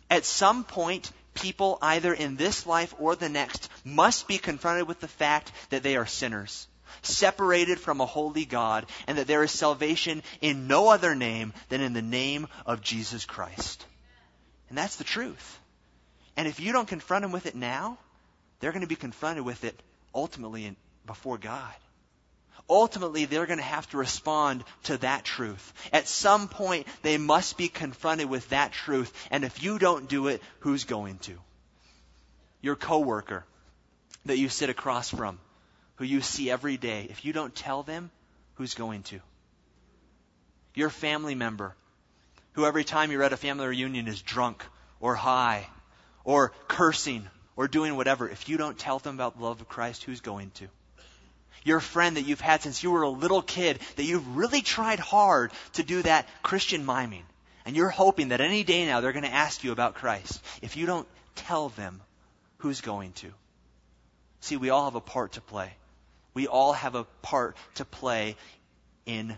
At 0.10 0.24
some 0.24 0.64
point, 0.64 1.12
people, 1.38 1.78
either 1.82 2.14
in 2.14 2.36
this 2.36 2.66
life 2.66 2.94
or 3.00 3.16
the 3.16 3.30
next, 3.30 3.70
must 3.84 4.28
be 4.28 4.38
confronted 4.38 4.88
with 4.88 5.00
the 5.00 5.08
fact 5.08 5.52
that 5.70 5.84
they 5.84 5.96
are 5.96 6.06
sinners, 6.06 6.68
separated 7.02 7.80
from 7.80 8.02
a 8.02 8.06
holy 8.06 8.46
God, 8.46 8.86
and 9.08 9.18
that 9.18 9.28
there 9.28 9.44
is 9.44 9.52
salvation 9.52 10.24
in 10.42 10.68
no 10.68 10.90
other 10.90 11.16
name 11.16 11.54
than 11.70 11.82
in 11.82 11.94
the 11.94 12.02
name 12.02 12.48
of 12.66 12.82
Jesus 12.82 13.26
Christ. 13.26 13.86
And 14.70 14.78
that's 14.78 14.98
the 14.98 15.04
truth. 15.04 15.60
And 16.36 16.48
if 16.48 16.60
you 16.60 16.72
don't 16.72 16.88
confront 16.88 17.24
them 17.24 17.32
with 17.32 17.46
it 17.46 17.56
now, 17.56 17.98
they're 18.60 18.72
going 18.72 18.82
to 18.82 18.88
be 18.88 18.96
confronted 18.96 19.46
with 19.46 19.64
it 19.64 19.80
ultimately 20.14 20.76
before 21.06 21.38
God 21.38 21.74
ultimately 22.70 23.26
they're 23.26 23.46
going 23.46 23.60
to 23.60 23.64
have 23.64 23.90
to 23.90 23.98
respond 23.98 24.64
to 24.84 24.98
that 24.98 25.24
truth. 25.24 25.74
At 25.94 26.08
some 26.08 26.48
point, 26.48 26.88
they 27.02 27.18
must 27.18 27.58
be 27.58 27.70
confronted 27.70 28.30
with 28.30 28.50
that 28.50 28.72
truth. 28.72 29.14
And 29.32 29.44
if 29.44 29.64
you 29.64 29.80
don't 29.80 30.10
do 30.10 30.28
it, 30.28 30.42
who's 30.60 30.84
going 30.84 31.18
to? 31.20 31.34
Your 32.62 32.76
coworker 32.76 33.46
that 34.26 34.38
you 34.38 34.50
sit 34.50 34.70
across 34.70 35.10
from, 35.10 35.40
who 35.96 36.06
you 36.06 36.22
see 36.22 36.52
every 36.52 36.78
day, 36.78 37.08
if 37.10 37.24
you 37.24 37.34
don't 37.34 37.56
tell 37.56 37.84
them, 37.84 38.12
who's 38.56 38.74
going 38.74 39.04
to? 39.04 39.20
Your 40.74 40.90
family 40.90 41.36
member, 41.36 41.76
who 42.54 42.66
every 42.66 42.84
time 42.84 43.12
you're 43.12 43.24
at 43.24 43.34
a 43.34 43.38
family 43.38 43.68
reunion 43.68 44.08
is 44.08 44.22
drunk 44.22 44.66
or 45.00 45.16
high 45.16 45.68
or 46.24 46.52
cursing 46.68 47.28
or 47.56 47.68
doing 47.68 47.96
whatever, 47.96 48.28
if 48.28 48.50
you 48.50 48.58
don't 48.58 48.78
tell 48.78 49.00
them 49.00 49.16
about 49.16 49.38
the 49.38 49.44
love 49.44 49.62
of 49.62 49.70
Christ, 49.70 50.04
who's 50.04 50.22
going 50.22 50.52
to? 50.56 50.68
Your 51.64 51.80
friend 51.80 52.18
that 52.18 52.24
you've 52.24 52.42
had 52.42 52.62
since 52.62 52.84
you 52.84 52.92
were 52.92 53.04
a 53.04 53.10
little 53.10 53.42
kid, 53.42 53.80
that 53.96 54.04
you've 54.04 54.38
really 54.38 54.62
tried 54.62 55.00
hard 55.00 55.52
to 55.74 55.84
do 55.84 56.02
that 56.04 56.28
Christian 56.44 56.86
miming. 56.86 57.26
And 57.66 57.76
you're 57.76 57.90
hoping 57.90 58.30
that 58.30 58.42
any 58.42 58.64
day 58.64 58.86
now 58.86 59.02
they're 59.02 59.12
going 59.12 59.26
to 59.26 59.34
ask 59.34 59.64
you 59.64 59.72
about 59.72 59.96
Christ. 59.96 60.42
If 60.62 60.78
you 60.78 60.86
don't 60.86 61.08
tell 61.36 61.70
them, 61.70 62.02
who's 62.60 62.82
going 62.82 63.12
to? 63.14 63.28
See, 64.40 64.58
we 64.58 64.70
all 64.70 64.86
have 64.86 64.96
a 64.96 65.02
part 65.02 65.34
to 65.34 65.42
play. 65.42 65.72
We 66.34 66.48
all 66.48 66.74
have 66.74 66.96
a 66.96 67.04
part 67.22 67.58
to 67.76 67.86
play 67.86 68.36
in 69.06 69.38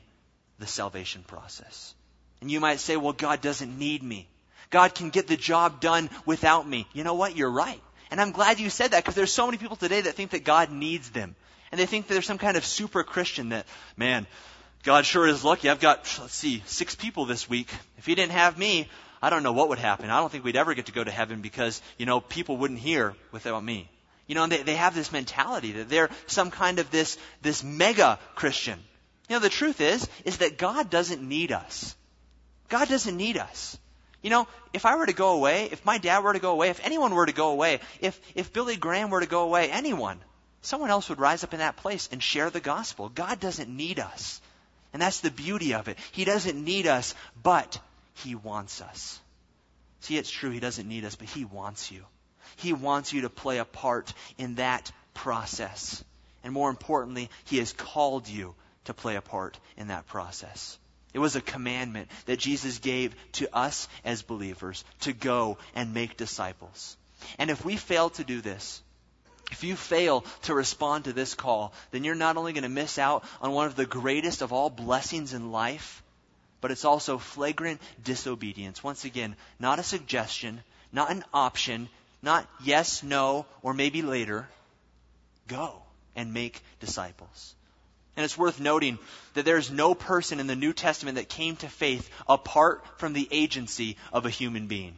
the 0.60 0.68
salvation 0.68 1.24
process. 1.26 1.96
And 2.42 2.52
you 2.52 2.60
might 2.60 2.80
say, 2.80 2.98
well, 2.98 3.14
God 3.14 3.42
doesn't 3.42 3.78
need 3.78 4.04
me. 4.04 4.28
God 4.70 4.94
can 4.94 5.10
get 5.10 5.28
the 5.28 5.38
job 5.38 5.82
done 5.82 6.10
without 6.26 6.68
me. 6.68 6.88
You 6.94 7.04
know 7.04 7.16
what? 7.16 7.36
You're 7.36 7.50
right. 7.50 7.82
And 8.12 8.20
I'm 8.20 8.32
glad 8.32 8.60
you 8.60 8.70
said 8.70 8.92
that 8.92 9.04
because 9.04 9.16
there's 9.16 9.34
so 9.34 9.46
many 9.46 9.58
people 9.58 9.76
today 9.76 10.02
that 10.02 10.16
think 10.16 10.32
that 10.32 10.44
God 10.44 10.72
needs 10.72 11.10
them. 11.10 11.36
And 11.72 11.80
they 11.80 11.86
think 11.86 12.08
that 12.08 12.14
there's 12.14 12.26
some 12.26 12.38
kind 12.38 12.58
of 12.58 12.66
super 12.66 13.04
Christian 13.04 13.50
that, 13.50 13.66
man, 13.96 14.26
God 14.84 15.06
sure 15.06 15.28
is 15.28 15.44
lucky. 15.44 15.70
I've 15.70 15.80
got, 15.80 15.98
let's 16.20 16.34
see, 16.34 16.64
six 16.66 16.96
people 16.96 17.26
this 17.26 17.50
week. 17.50 17.70
If 17.98 18.06
he 18.06 18.16
didn't 18.16 18.32
have 18.32 18.58
me, 18.58 18.88
I 19.22 19.30
don't 19.30 19.44
know 19.44 19.52
what 19.52 19.70
would 19.70 19.80
happen. 19.80 20.10
I 20.10 20.20
don't 20.20 20.32
think 20.32 20.44
we'd 20.44 20.56
ever 20.56 20.74
get 20.74 20.86
to 20.86 20.92
go 20.92 21.04
to 21.04 21.12
heaven 21.12 21.42
because, 21.42 21.82
you 21.98 22.06
know, 22.06 22.22
people 22.22 22.58
wouldn't 22.58 22.80
hear 22.80 23.16
without 23.32 23.64
me. 23.64 23.90
You 24.28 24.36
know, 24.36 24.44
and 24.44 24.52
they, 24.52 24.64
they 24.64 24.76
have 24.76 24.96
this 24.96 25.12
mentality 25.12 25.74
that 25.74 25.90
they're 25.90 26.10
some 26.28 26.52
kind 26.52 26.80
of 26.80 26.92
this, 26.92 27.18
this 27.42 27.64
mega 27.64 28.20
Christian. 28.36 28.80
You 29.28 29.36
know, 29.36 29.40
the 29.40 29.50
truth 29.50 29.82
is, 29.82 30.08
is 30.24 30.38
that 30.38 30.58
God 30.58 30.90
doesn't 30.90 31.22
need 31.22 31.52
us. 31.52 31.96
God 32.70 32.88
doesn't 32.88 33.18
need 33.18 33.38
us. 33.38 33.78
You 34.22 34.30
know, 34.30 34.48
if 34.74 34.86
I 34.86 34.96
were 34.96 35.06
to 35.06 35.14
go 35.14 35.34
away, 35.34 35.70
if 35.72 35.86
my 35.86 35.98
dad 35.98 36.24
were 36.24 36.34
to 36.34 36.40
go 36.40 36.52
away, 36.52 36.70
if 36.70 36.84
anyone 36.86 37.14
were 37.14 37.26
to 37.26 37.34
go 37.34 37.52
away, 37.52 37.80
if, 38.02 38.20
if 38.36 38.54
Billy 38.54 38.76
Graham 38.76 39.10
were 39.10 39.22
to 39.22 39.28
go 39.28 39.44
away, 39.44 39.72
anyone, 39.72 40.20
someone 40.62 40.90
else 40.90 41.10
would 41.10 41.20
rise 41.20 41.44
up 41.44 41.54
in 41.54 41.60
that 41.60 41.78
place 41.78 42.10
and 42.12 42.22
share 42.22 42.50
the 42.50 42.60
gospel. 42.60 43.10
God 43.10 43.40
doesn't 43.40 43.70
need 43.70 44.00
us. 44.00 44.42
And 44.92 45.02
that's 45.02 45.20
the 45.20 45.32
beauty 45.32 45.74
of 45.74 45.88
it. 45.88 45.98
He 46.12 46.26
doesn't 46.26 46.64
need 46.64 46.88
us, 46.88 47.14
but 47.42 47.80
He 48.16 48.36
wants 48.36 48.82
us. 48.82 49.20
See, 50.02 50.18
it's 50.18 50.32
true, 50.32 50.50
He 50.50 50.60
doesn't 50.60 50.88
need 50.88 51.06
us, 51.06 51.16
but 51.16 51.30
He 51.30 51.46
wants 51.46 51.92
you. 51.92 52.04
He 52.58 52.74
wants 52.74 53.14
you 53.14 53.22
to 53.22 53.30
play 53.30 53.60
a 53.60 53.66
part 53.66 54.14
in 54.38 54.56
that 54.56 54.92
process. 55.14 56.04
And 56.44 56.54
more 56.54 56.70
importantly, 56.70 57.30
He 57.46 57.58
has 57.60 57.74
called 57.74 58.28
you 58.28 58.56
to 58.86 58.94
play 58.94 59.16
a 59.16 59.22
part 59.22 59.60
in 59.78 59.88
that 59.88 60.08
process. 60.08 60.80
It 61.14 61.20
was 61.20 61.36
a 61.36 61.42
commandment 61.42 62.10
that 62.26 62.40
Jesus 62.40 62.80
gave 62.80 63.16
to 63.34 63.56
us 63.56 63.88
as 64.06 64.22
believers 64.22 64.84
to 65.02 65.14
go 65.14 65.58
and 65.76 65.94
make 65.94 66.18
disciples. 66.18 66.98
And 67.38 67.50
if 67.50 67.66
we 67.66 67.78
fail 67.78 68.10
to 68.12 68.24
do 68.24 68.42
this, 68.42 68.82
if 69.52 69.64
you 69.64 69.76
fail 69.76 70.22
to 70.44 70.54
respond 70.54 71.06
to 71.06 71.14
this 71.14 71.34
call, 71.34 71.74
then 71.92 72.04
you're 72.04 72.16
not 72.16 72.38
only 72.38 72.54
going 72.54 72.64
to 72.64 72.70
miss 72.70 72.98
out 72.98 73.24
on 73.42 73.52
one 73.52 73.66
of 73.66 73.76
the 73.76 73.86
greatest 73.86 74.42
of 74.42 74.54
all 74.54 74.70
blessings 74.70 75.34
in 75.34 75.52
life, 75.52 76.04
but 76.62 76.72
it's 76.72 76.86
also 76.86 77.18
flagrant 77.18 77.82
disobedience. 78.04 78.84
Once 78.84 79.06
again, 79.06 79.36
not 79.60 79.80
a 79.80 79.84
suggestion, 79.84 80.62
not 80.92 81.12
an 81.12 81.24
option, 81.34 81.90
not 82.22 82.48
yes, 82.64 83.04
no, 83.04 83.46
or 83.62 83.74
maybe 83.74 84.02
later. 84.02 84.48
Go 85.48 85.82
and 86.16 86.34
make 86.34 86.62
disciples. 86.80 87.56
And 88.16 88.26
it's 88.26 88.38
worth 88.38 88.60
noting 88.60 89.00
that 89.34 89.46
there 89.46 89.58
is 89.58 89.72
no 89.72 89.96
person 89.96 90.40
in 90.40 90.48
the 90.48 90.56
New 90.56 90.74
Testament 90.74 91.16
that 91.16 91.30
came 91.30 91.56
to 91.58 91.70
faith 91.70 92.10
apart 92.28 92.84
from 92.98 93.14
the 93.14 93.28
agency 93.32 93.96
of 94.12 94.26
a 94.26 94.30
human 94.30 94.68
being. 94.68 94.96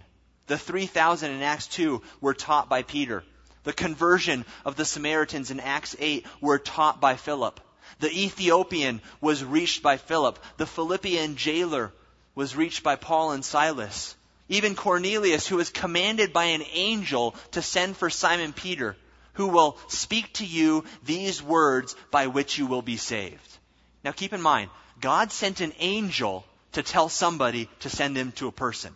The 0.47 0.57
3,000 0.57 1.31
in 1.31 1.43
Acts 1.43 1.67
2 1.67 2.01
were 2.19 2.33
taught 2.33 2.67
by 2.67 2.81
Peter. 2.81 3.23
The 3.63 3.73
conversion 3.73 4.45
of 4.65 4.75
the 4.75 4.85
Samaritans 4.85 5.51
in 5.51 5.59
Acts 5.59 5.95
8 5.99 6.25
were 6.39 6.59
taught 6.59 6.99
by 6.99 7.15
Philip. 7.15 7.59
The 7.99 8.11
Ethiopian 8.11 9.01
was 9.19 9.43
reached 9.43 9.83
by 9.83 9.97
Philip. 9.97 10.39
The 10.57 10.65
Philippian 10.65 11.35
jailer 11.35 11.93
was 12.33 12.55
reached 12.55 12.81
by 12.81 12.95
Paul 12.95 13.31
and 13.31 13.45
Silas. 13.45 14.15
Even 14.49 14.75
Cornelius, 14.75 15.47
who 15.47 15.57
was 15.57 15.69
commanded 15.69 16.33
by 16.33 16.45
an 16.45 16.63
angel 16.73 17.35
to 17.51 17.61
send 17.61 17.95
for 17.95 18.09
Simon 18.09 18.53
Peter, 18.53 18.97
who 19.33 19.47
will 19.47 19.77
speak 19.87 20.33
to 20.33 20.45
you 20.45 20.83
these 21.03 21.41
words 21.41 21.95
by 22.09 22.27
which 22.27 22.57
you 22.57 22.65
will 22.65 22.81
be 22.81 22.97
saved. 22.97 23.57
Now 24.03 24.11
keep 24.11 24.33
in 24.33 24.41
mind, 24.41 24.71
God 24.99 25.31
sent 25.31 25.61
an 25.61 25.73
angel 25.79 26.45
to 26.73 26.83
tell 26.83 27.09
somebody 27.09 27.69
to 27.81 27.89
send 27.89 28.17
him 28.17 28.31
to 28.33 28.47
a 28.47 28.51
person. 28.51 28.93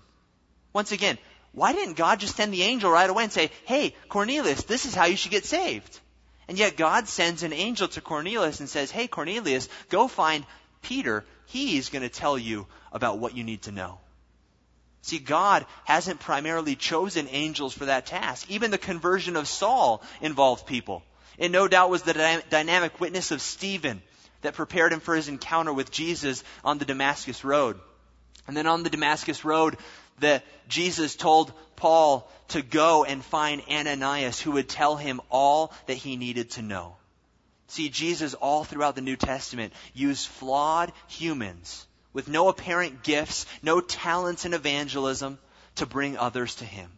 Once 0.74 0.92
again, 0.92 1.18
why 1.56 1.72
didn't 1.72 1.96
God 1.96 2.20
just 2.20 2.36
send 2.36 2.54
the 2.54 2.64
angel 2.64 2.92
right 2.92 3.10
away 3.10 3.24
and 3.24 3.32
say, 3.32 3.50
hey, 3.64 3.96
Cornelius, 4.10 4.64
this 4.64 4.86
is 4.86 4.94
how 4.94 5.06
you 5.06 5.16
should 5.16 5.32
get 5.32 5.46
saved? 5.46 6.00
And 6.50 6.58
yet 6.60 6.76
God 6.76 7.08
sends 7.08 7.44
an 7.44 7.54
angel 7.54 7.88
to 7.88 8.02
Cornelius 8.02 8.60
and 8.60 8.70
says, 8.70 8.92
hey, 8.92 9.08
Cornelius, 9.08 9.70
go 9.90 10.10
find 10.10 10.46
Peter. 10.82 11.24
He's 11.46 11.90
going 11.90 12.04
to 12.04 12.10
tell 12.10 12.38
you 12.38 12.68
about 12.92 13.20
what 13.20 13.36
you 13.38 13.44
need 13.44 13.64
to 13.64 13.72
know. 13.72 14.00
See, 15.02 15.18
God 15.18 15.66
hasn't 15.86 16.20
primarily 16.20 16.76
chosen 16.76 17.28
angels 17.30 17.74
for 17.74 17.86
that 17.86 18.06
task. 18.06 18.52
Even 18.52 18.70
the 18.70 18.78
conversion 18.78 19.38
of 19.38 19.48
Saul 19.48 20.04
involved 20.20 20.68
people. 20.68 21.04
It 21.38 21.52
no 21.52 21.68
doubt 21.68 21.90
was 21.90 22.02
the 22.02 22.44
dynamic 22.50 23.00
witness 23.00 23.32
of 23.32 23.42
Stephen 23.42 24.02
that 24.42 24.56
prepared 24.56 24.92
him 24.92 25.00
for 25.00 25.16
his 25.16 25.30
encounter 25.30 25.72
with 25.72 25.90
Jesus 25.92 26.44
on 26.64 26.80
the 26.80 26.86
Damascus 26.86 27.44
Road. 27.44 27.80
And 28.48 28.56
then 28.56 28.68
on 28.68 28.84
the 28.84 28.90
Damascus 28.90 29.46
Road, 29.46 29.78
that 30.20 30.44
Jesus 30.68 31.16
told 31.16 31.52
Paul 31.76 32.30
to 32.50 32.62
go 32.62 33.04
and 33.04 33.24
find 33.24 33.62
Ananias 33.70 34.40
who 34.40 34.52
would 34.52 34.70
tell 34.70 34.96
him 34.96 35.22
all 35.30 35.74
that 35.88 35.98
he 35.98 36.16
needed 36.16 36.52
to 36.52 36.62
know. 36.62 36.96
See, 37.68 37.90
Jesus 37.90 38.34
all 38.34 38.64
throughout 38.64 38.96
the 38.96 39.02
New 39.02 39.16
Testament 39.16 39.74
used 39.94 40.28
flawed 40.28 40.92
humans 41.08 41.88
with 42.14 42.28
no 42.30 42.48
apparent 42.48 43.04
gifts, 43.04 43.46
no 43.62 43.82
talents 43.82 44.46
in 44.46 44.54
evangelism 44.54 45.38
to 45.76 45.86
bring 45.86 46.18
others 46.18 46.56
to 46.56 46.66
him. 46.66 46.90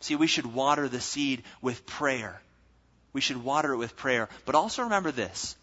See, 0.00 0.14
we 0.14 0.26
should 0.26 0.46
water 0.46 0.88
the 0.88 1.00
seed 1.00 1.42
with 1.60 1.86
prayer. 1.86 2.40
We 3.12 3.20
should 3.20 3.42
water 3.42 3.72
it 3.72 3.78
with 3.78 3.96
prayer. 3.96 4.28
But 4.44 4.54
also 4.54 4.84
remember 4.84 5.10
this. 5.10 5.56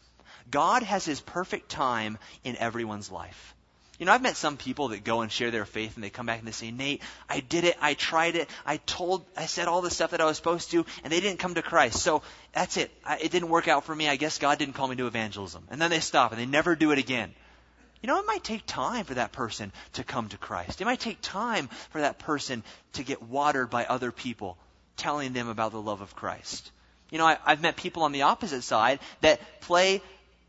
God 0.50 0.84
has 0.84 1.06
his 1.06 1.22
perfect 1.22 1.70
time 1.70 2.18
in 2.44 2.56
everyone's 2.58 3.12
life. 3.12 3.56
You 4.00 4.06
know, 4.06 4.14
I've 4.14 4.22
met 4.22 4.38
some 4.38 4.56
people 4.56 4.88
that 4.90 5.04
go 5.04 5.22
and 5.22 5.32
share 5.32 5.52
their 5.52 5.66
faith 5.66 5.96
and 5.96 6.04
they 6.04 6.10
come 6.10 6.26
back 6.26 6.40
and 6.40 6.48
they 6.48 6.54
say, 6.54 6.72
Nate, 6.72 7.02
I 7.28 7.42
did 7.42 7.66
it. 7.66 7.76
I 7.82 7.96
tried 7.96 8.38
it. 8.38 8.50
I 8.66 8.78
told, 8.78 9.26
I 9.36 9.46
said 9.46 9.68
all 9.68 9.82
the 9.82 9.90
stuff 9.90 10.12
that 10.12 10.22
I 10.22 10.26
was 10.26 10.38
supposed 10.38 10.72
to 10.72 10.86
and 11.04 11.12
they 11.12 11.20
didn't 11.20 11.40
come 11.40 11.56
to 11.56 11.62
Christ. 11.62 12.02
So 12.02 12.22
that's 12.54 12.78
it. 12.78 12.92
I, 13.04 13.18
it 13.18 13.30
didn't 13.30 13.50
work 13.50 13.68
out 13.68 13.84
for 13.84 13.94
me. 13.94 14.08
I 14.08 14.16
guess 14.16 14.38
God 14.38 14.58
didn't 14.58 14.76
call 14.76 14.88
me 14.88 14.96
to 14.96 15.08
evangelism. 15.08 15.68
And 15.70 15.82
then 15.82 15.90
they 15.90 16.00
stop 16.00 16.32
and 16.32 16.40
they 16.40 16.46
never 16.46 16.78
do 16.78 16.92
it 16.92 16.98
again. 16.98 17.34
You 18.02 18.08
know, 18.08 18.18
it 18.20 18.26
might 18.26 18.44
take 18.44 18.66
time 18.66 19.04
for 19.04 19.16
that 19.16 19.34
person 19.34 19.74
to 19.94 20.06
come 20.06 20.30
to 20.30 20.38
Christ. 20.38 20.80
It 20.80 20.86
might 20.86 21.02
take 21.02 21.18
time 21.22 21.68
for 21.90 22.00
that 22.00 22.20
person 22.20 22.64
to 22.94 23.04
get 23.04 23.22
watered 23.22 23.70
by 23.70 23.86
other 23.86 24.14
people 24.14 24.58
telling 24.96 25.34
them 25.34 25.50
about 25.50 25.74
the 25.74 25.82
love 25.82 26.00
of 26.00 26.16
Christ. 26.16 26.72
You 27.12 27.18
know, 27.18 27.26
I, 27.26 27.38
I've 27.46 27.62
met 27.62 27.76
people 27.76 28.04
on 28.04 28.14
the 28.14 28.22
opposite 28.22 28.62
side 28.62 29.00
that 29.20 29.42
play 29.60 30.02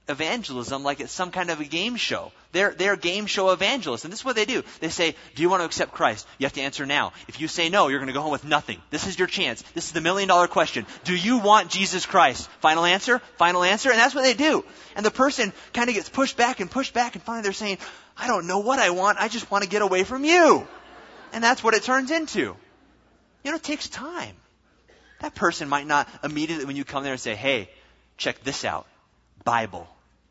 evangelism 0.08 0.82
like 0.82 1.00
it's 1.00 1.12
some 1.12 1.30
kind 1.30 1.50
of 1.50 1.60
a 1.60 1.64
game 1.64 1.96
show. 1.96 2.32
They're, 2.52 2.72
they're 2.72 2.96
game 2.96 3.26
show 3.26 3.50
evangelists. 3.50 4.04
And 4.04 4.12
this 4.12 4.20
is 4.20 4.24
what 4.24 4.34
they 4.34 4.44
do. 4.44 4.62
They 4.80 4.88
say, 4.88 5.14
Do 5.34 5.42
you 5.42 5.48
want 5.48 5.60
to 5.60 5.66
accept 5.66 5.92
Christ? 5.92 6.26
You 6.38 6.46
have 6.46 6.52
to 6.54 6.60
answer 6.60 6.84
now. 6.84 7.12
If 7.28 7.40
you 7.40 7.48
say 7.48 7.68
no, 7.68 7.88
you're 7.88 8.00
going 8.00 8.08
to 8.08 8.12
go 8.12 8.22
home 8.22 8.32
with 8.32 8.44
nothing. 8.44 8.80
This 8.90 9.06
is 9.06 9.18
your 9.18 9.28
chance. 9.28 9.62
This 9.74 9.86
is 9.86 9.92
the 9.92 10.00
million 10.00 10.28
dollar 10.28 10.48
question. 10.48 10.84
Do 11.04 11.14
you 11.14 11.38
want 11.38 11.70
Jesus 11.70 12.06
Christ? 12.06 12.48
Final 12.60 12.84
answer? 12.84 13.20
Final 13.36 13.62
answer? 13.62 13.90
And 13.90 13.98
that's 13.98 14.14
what 14.14 14.22
they 14.22 14.34
do. 14.34 14.64
And 14.96 15.06
the 15.06 15.10
person 15.10 15.52
kind 15.72 15.88
of 15.88 15.94
gets 15.94 16.08
pushed 16.08 16.36
back 16.36 16.60
and 16.60 16.70
pushed 16.70 16.92
back, 16.92 17.14
and 17.14 17.22
finally 17.22 17.42
they're 17.42 17.52
saying, 17.52 17.78
I 18.16 18.26
don't 18.26 18.46
know 18.46 18.58
what 18.58 18.78
I 18.78 18.90
want. 18.90 19.18
I 19.18 19.28
just 19.28 19.50
want 19.50 19.64
to 19.64 19.70
get 19.70 19.82
away 19.82 20.04
from 20.04 20.24
you. 20.24 20.66
And 21.32 21.42
that's 21.42 21.62
what 21.62 21.74
it 21.74 21.84
turns 21.84 22.10
into. 22.10 22.56
You 23.44 23.50
know, 23.50 23.54
it 23.54 23.62
takes 23.62 23.88
time. 23.88 24.34
That 25.20 25.34
person 25.34 25.68
might 25.68 25.86
not 25.86 26.08
immediately, 26.24 26.64
when 26.64 26.76
you 26.76 26.84
come 26.84 27.04
there 27.04 27.12
and 27.12 27.20
say, 27.20 27.34
Hey, 27.34 27.70
check 28.16 28.42
this 28.42 28.64
out 28.64 28.86
Bible. 29.44 29.88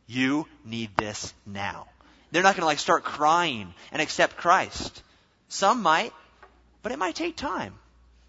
You 0.08 0.48
need 0.66 0.96
this 0.98 1.34
now. 1.46 1.88
They're 2.32 2.44
not 2.44 2.56
going 2.56 2.62
to 2.62 2.68
like 2.68 2.80
start 2.80 3.04
crying 3.04 3.74
and 3.92 4.02
accept 4.02 4.38
Christ. 4.38 5.04
Some 5.48 5.82
might, 5.82 6.14
but 6.84 6.92
it 6.92 7.00
might 7.00 7.16
take 7.16 7.36
time. 7.36 7.74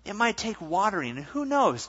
It 0.04 0.14
might 0.14 0.36
take 0.36 0.60
watering. 0.60 1.16
And 1.16 1.26
who 1.26 1.44
knows 1.44 1.88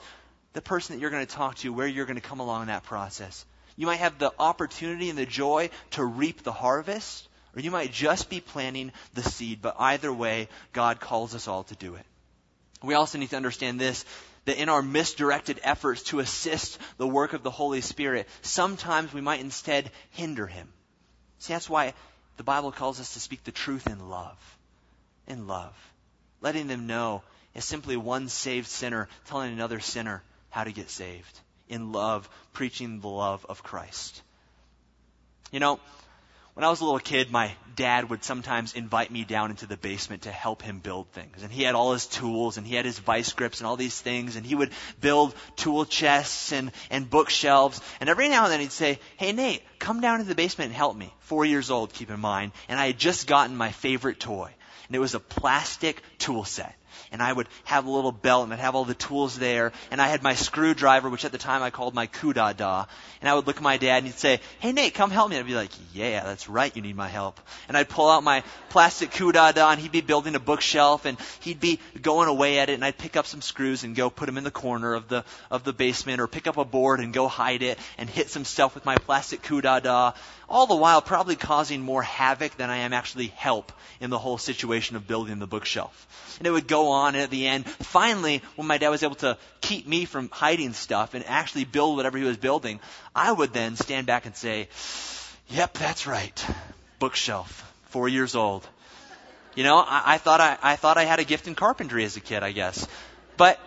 the 0.52 0.62
person 0.62 0.94
that 0.94 1.00
you're 1.00 1.10
going 1.10 1.26
to 1.26 1.34
talk 1.34 1.56
to, 1.56 1.72
where 1.72 1.86
you're 1.86 2.06
going 2.06 2.16
to 2.16 2.22
come 2.22 2.40
along 2.40 2.62
in 2.62 2.66
that 2.68 2.84
process. 2.84 3.44
You 3.76 3.86
might 3.86 3.96
have 3.96 4.18
the 4.18 4.32
opportunity 4.38 5.08
and 5.08 5.18
the 5.18 5.26
joy 5.26 5.70
to 5.92 6.04
reap 6.04 6.42
the 6.42 6.52
harvest, 6.52 7.26
or 7.56 7.60
you 7.60 7.70
might 7.70 7.92
just 7.92 8.28
be 8.28 8.40
planting 8.40 8.92
the 9.14 9.22
seed. 9.22 9.60
But 9.62 9.76
either 9.78 10.12
way, 10.12 10.48
God 10.72 11.00
calls 11.00 11.34
us 11.34 11.48
all 11.48 11.64
to 11.64 11.74
do 11.76 11.94
it. 11.94 12.04
We 12.82 12.94
also 12.94 13.18
need 13.18 13.30
to 13.30 13.36
understand 13.36 13.80
this 13.80 14.04
that 14.44 14.60
in 14.60 14.68
our 14.68 14.82
misdirected 14.82 15.60
efforts 15.62 16.02
to 16.04 16.20
assist 16.20 16.78
the 16.96 17.06
work 17.06 17.32
of 17.32 17.42
the 17.42 17.50
Holy 17.50 17.80
Spirit, 17.80 18.28
sometimes 18.42 19.12
we 19.12 19.20
might 19.20 19.40
instead 19.40 19.90
hinder 20.10 20.46
Him. 20.46 20.68
See, 21.38 21.52
that's 21.52 21.70
why 21.70 21.94
the 22.36 22.42
Bible 22.42 22.72
calls 22.72 23.00
us 23.00 23.14
to 23.14 23.20
speak 23.20 23.44
the 23.44 23.52
truth 23.52 23.86
in 23.86 24.08
love. 24.08 24.58
In 25.26 25.46
love. 25.46 25.74
Letting 26.40 26.66
them 26.66 26.86
know 26.86 27.22
is 27.54 27.64
simply 27.64 27.96
one 27.96 28.28
saved 28.28 28.66
sinner 28.66 29.08
telling 29.26 29.52
another 29.52 29.80
sinner 29.80 30.22
how 30.50 30.64
to 30.64 30.72
get 30.72 30.90
saved. 30.90 31.40
In 31.68 31.92
love, 31.92 32.28
preaching 32.52 33.00
the 33.00 33.08
love 33.08 33.46
of 33.48 33.62
Christ. 33.62 34.22
You 35.50 35.60
know, 35.60 35.80
When 36.54 36.64
I 36.64 36.68
was 36.68 36.82
a 36.82 36.84
little 36.84 37.00
kid, 37.00 37.30
my 37.30 37.52
dad 37.76 38.10
would 38.10 38.24
sometimes 38.24 38.74
invite 38.74 39.10
me 39.10 39.24
down 39.24 39.50
into 39.50 39.66
the 39.66 39.78
basement 39.78 40.22
to 40.22 40.30
help 40.30 40.60
him 40.60 40.80
build 40.80 41.08
things. 41.08 41.42
And 41.42 41.50
he 41.50 41.62
had 41.62 41.74
all 41.74 41.94
his 41.94 42.06
tools 42.06 42.58
and 42.58 42.66
he 42.66 42.74
had 42.74 42.84
his 42.84 42.98
vice 42.98 43.32
grips 43.32 43.60
and 43.60 43.66
all 43.66 43.76
these 43.76 43.98
things 43.98 44.36
and 44.36 44.44
he 44.44 44.54
would 44.54 44.70
build 45.00 45.34
tool 45.56 45.86
chests 45.86 46.52
and, 46.52 46.70
and 46.90 47.08
bookshelves. 47.08 47.80
And 48.00 48.10
every 48.10 48.28
now 48.28 48.44
and 48.44 48.52
then 48.52 48.60
he'd 48.60 48.70
say, 48.72 48.98
Hey 49.16 49.32
Nate, 49.32 49.62
come 49.78 50.02
down 50.02 50.20
into 50.20 50.28
the 50.28 50.34
basement 50.34 50.68
and 50.68 50.76
help 50.76 50.94
me. 50.94 51.14
Four 51.20 51.46
years 51.46 51.70
old, 51.70 51.94
keep 51.94 52.10
in 52.10 52.20
mind. 52.20 52.52
And 52.68 52.78
I 52.78 52.88
had 52.88 52.98
just 52.98 53.26
gotten 53.26 53.56
my 53.56 53.72
favorite 53.72 54.20
toy. 54.20 54.50
And 54.88 54.96
it 54.96 54.98
was 54.98 55.14
a 55.14 55.20
plastic 55.20 56.02
tool 56.18 56.44
set 56.44 56.76
and 57.10 57.22
I 57.22 57.32
would 57.32 57.48
have 57.64 57.86
a 57.86 57.90
little 57.90 58.12
belt 58.12 58.44
and 58.44 58.52
I'd 58.52 58.60
have 58.60 58.74
all 58.74 58.84
the 58.84 58.94
tools 58.94 59.38
there 59.38 59.72
and 59.90 60.00
I 60.00 60.08
had 60.08 60.22
my 60.22 60.34
screwdriver, 60.34 61.08
which 61.10 61.24
at 61.24 61.32
the 61.32 61.38
time 61.38 61.62
I 61.62 61.70
called 61.70 61.94
my 61.94 62.06
kudada, 62.06 62.86
and 63.20 63.28
I 63.28 63.34
would 63.34 63.46
look 63.46 63.56
at 63.56 63.62
my 63.62 63.76
dad 63.76 63.98
and 63.98 64.06
he'd 64.06 64.18
say, 64.18 64.40
hey 64.60 64.72
Nate, 64.72 64.94
come 64.94 65.10
help 65.10 65.30
me. 65.30 65.36
And 65.36 65.44
I'd 65.44 65.48
be 65.48 65.54
like, 65.54 65.70
yeah, 65.92 66.24
that's 66.24 66.48
right, 66.48 66.74
you 66.74 66.82
need 66.82 66.96
my 66.96 67.08
help. 67.08 67.40
And 67.68 67.76
I'd 67.76 67.88
pull 67.88 68.10
out 68.10 68.24
my 68.24 68.42
plastic 68.68 69.10
kudada 69.10 69.70
and 69.70 69.80
he'd 69.80 69.92
be 69.92 70.00
building 70.00 70.34
a 70.34 70.40
bookshelf 70.40 71.04
and 71.04 71.18
he'd 71.40 71.60
be 71.60 71.78
going 72.00 72.28
away 72.28 72.58
at 72.58 72.70
it 72.70 72.74
and 72.74 72.84
I'd 72.84 72.98
pick 72.98 73.16
up 73.16 73.26
some 73.26 73.40
screws 73.40 73.84
and 73.84 73.94
go 73.94 74.10
put 74.10 74.26
them 74.26 74.38
in 74.38 74.44
the 74.44 74.50
corner 74.50 74.94
of 74.94 75.08
the, 75.08 75.24
of 75.50 75.64
the 75.64 75.72
basement 75.72 76.20
or 76.20 76.26
pick 76.26 76.46
up 76.46 76.56
a 76.56 76.64
board 76.64 77.00
and 77.00 77.12
go 77.12 77.28
hide 77.28 77.62
it 77.62 77.78
and 77.98 78.08
hit 78.08 78.30
some 78.30 78.44
stuff 78.44 78.74
with 78.74 78.84
my 78.84 78.96
plastic 78.96 79.42
kudada 79.42 80.14
all 80.52 80.66
the 80.66 80.76
while 80.76 81.00
probably 81.00 81.34
causing 81.34 81.80
more 81.80 82.02
havoc 82.02 82.56
than 82.58 82.68
I 82.68 82.78
am 82.78 82.92
actually 82.92 83.28
help 83.28 83.72
in 84.00 84.10
the 84.10 84.18
whole 84.18 84.36
situation 84.36 84.96
of 84.96 85.06
building 85.06 85.38
the 85.38 85.46
bookshelf. 85.46 86.36
And 86.38 86.46
it 86.46 86.50
would 86.50 86.68
go 86.68 86.91
on, 86.92 87.16
at 87.16 87.30
the 87.30 87.46
end, 87.46 87.66
finally, 87.66 88.42
when 88.56 88.66
my 88.66 88.78
dad 88.78 88.90
was 88.90 89.02
able 89.02 89.16
to 89.16 89.36
keep 89.60 89.86
me 89.86 90.04
from 90.04 90.28
hiding 90.30 90.72
stuff 90.72 91.14
and 91.14 91.24
actually 91.26 91.64
build 91.64 91.96
whatever 91.96 92.18
he 92.18 92.24
was 92.24 92.36
building, 92.36 92.80
I 93.14 93.32
would 93.32 93.52
then 93.52 93.76
stand 93.76 94.06
back 94.06 94.26
and 94.26 94.36
say, 94.36 94.68
Yep, 95.48 95.74
that's 95.74 96.06
right. 96.06 96.46
Bookshelf, 96.98 97.72
four 97.90 98.08
years 98.08 98.34
old. 98.34 98.66
You 99.54 99.64
know, 99.64 99.78
I, 99.78 100.14
I 100.14 100.18
thought 100.18 100.40
I, 100.40 100.56
I 100.62 100.76
thought 100.76 100.96
I 100.96 101.04
had 101.04 101.18
a 101.18 101.24
gift 101.24 101.46
in 101.46 101.54
carpentry 101.54 102.04
as 102.04 102.16
a 102.16 102.20
kid, 102.20 102.42
I 102.42 102.52
guess. 102.52 102.86
But 103.36 103.60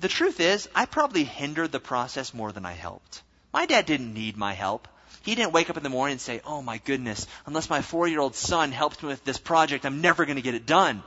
the 0.00 0.08
truth 0.08 0.40
is, 0.40 0.68
I 0.74 0.86
probably 0.86 1.24
hindered 1.24 1.70
the 1.70 1.80
process 1.80 2.34
more 2.34 2.50
than 2.50 2.66
I 2.66 2.72
helped. 2.72 3.22
My 3.52 3.66
dad 3.66 3.86
didn't 3.86 4.14
need 4.14 4.36
my 4.36 4.52
help. 4.52 4.88
He 5.22 5.36
didn't 5.36 5.52
wake 5.52 5.70
up 5.70 5.76
in 5.76 5.84
the 5.84 5.88
morning 5.88 6.12
and 6.12 6.20
say, 6.20 6.40
Oh 6.44 6.62
my 6.62 6.78
goodness, 6.78 7.26
unless 7.46 7.70
my 7.70 7.82
four 7.82 8.08
year 8.08 8.20
old 8.20 8.34
son 8.34 8.72
helps 8.72 9.02
me 9.02 9.08
with 9.08 9.24
this 9.24 9.38
project, 9.38 9.86
I'm 9.86 10.00
never 10.00 10.24
going 10.24 10.36
to 10.36 10.42
get 10.42 10.54
it 10.54 10.66
done. 10.66 11.02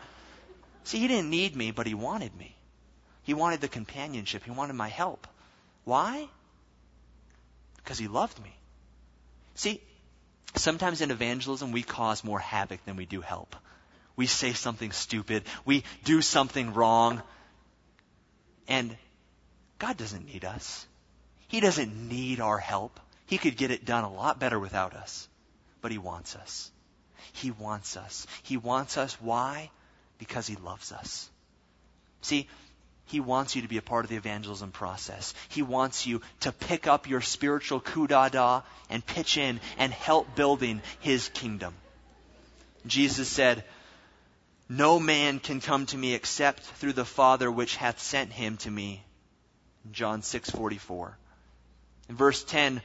See, 0.86 1.00
he 1.00 1.08
didn't 1.08 1.30
need 1.30 1.56
me, 1.56 1.72
but 1.72 1.88
he 1.88 1.94
wanted 1.94 2.36
me. 2.36 2.56
He 3.24 3.34
wanted 3.34 3.60
the 3.60 3.68
companionship. 3.68 4.44
He 4.44 4.52
wanted 4.52 4.74
my 4.74 4.88
help. 4.88 5.28
Why? 5.84 6.28
Because 7.78 7.98
he 7.98 8.08
loved 8.08 8.42
me. 8.42 8.56
See, 9.56 9.82
sometimes 10.56 11.02
in 11.02 11.10
evangelism 11.10 11.72
we 11.72 11.82
cause 11.82 12.24
more 12.24 12.40
havoc 12.40 12.86
than 12.86 12.98
we 12.98 13.06
do 13.06 13.22
help. 13.22 13.56
We 14.16 14.28
say 14.28 14.54
something 14.54 14.92
stupid. 14.92 15.44
We 15.66 15.84
do 16.04 16.22
something 16.22 16.74
wrong. 16.74 17.22
And 18.68 18.96
God 19.80 19.98
doesn't 19.98 20.26
need 20.26 20.46
us. 20.46 20.86
He 21.48 21.60
doesn't 21.60 22.10
need 22.10 22.40
our 22.40 22.60
help. 22.60 23.00
He 23.26 23.40
could 23.40 23.58
get 23.58 23.72
it 23.72 23.86
done 23.86 24.04
a 24.04 24.14
lot 24.14 24.40
better 24.40 24.60
without 24.60 24.94
us. 24.94 25.28
But 25.82 25.92
He 25.92 25.98
wants 25.98 26.36
us. 26.36 26.72
He 27.34 27.50
wants 27.50 27.98
us. 27.98 28.28
He 28.44 28.58
wants 28.58 28.98
us. 28.98 29.20
Why? 29.20 29.72
Because 30.18 30.48
He 30.48 30.56
loves 30.56 30.92
us. 30.92 31.30
See, 32.22 32.48
He 33.06 33.20
wants 33.20 33.56
you 33.56 33.62
to 33.62 33.68
be 33.68 33.78
a 33.78 33.82
part 33.82 34.06
of 34.06 34.10
the 34.10 34.18
evangelism 34.18 34.72
process. 34.72 35.34
He 35.50 35.62
wants 35.62 36.08
you 36.08 36.22
to 36.42 36.52
pick 36.52 36.88
up 36.88 37.10
your 37.10 37.22
spiritual 37.22 37.82
kudada 37.82 38.64
and 38.90 39.06
pitch 39.06 39.38
in 39.38 39.60
and 39.78 39.92
help 39.94 40.36
building 40.36 40.82
His 41.00 41.30
kingdom. 41.30 41.74
Jesus 42.88 43.28
said, 43.28 43.64
No 44.70 45.00
man 45.00 45.40
can 45.40 45.62
come 45.62 45.86
to 45.88 45.98
me 45.98 46.14
except 46.14 46.62
through 46.62 46.94
the 46.94 47.06
Father 47.06 47.52
which 47.52 47.76
hath 47.76 48.02
sent 48.02 48.32
him 48.32 48.58
to 48.58 48.72
me. 48.72 49.04
John 49.92 50.22
6:44. 50.22 51.14
In 52.10 52.16
verse 52.16 52.44
10, 52.44 52.82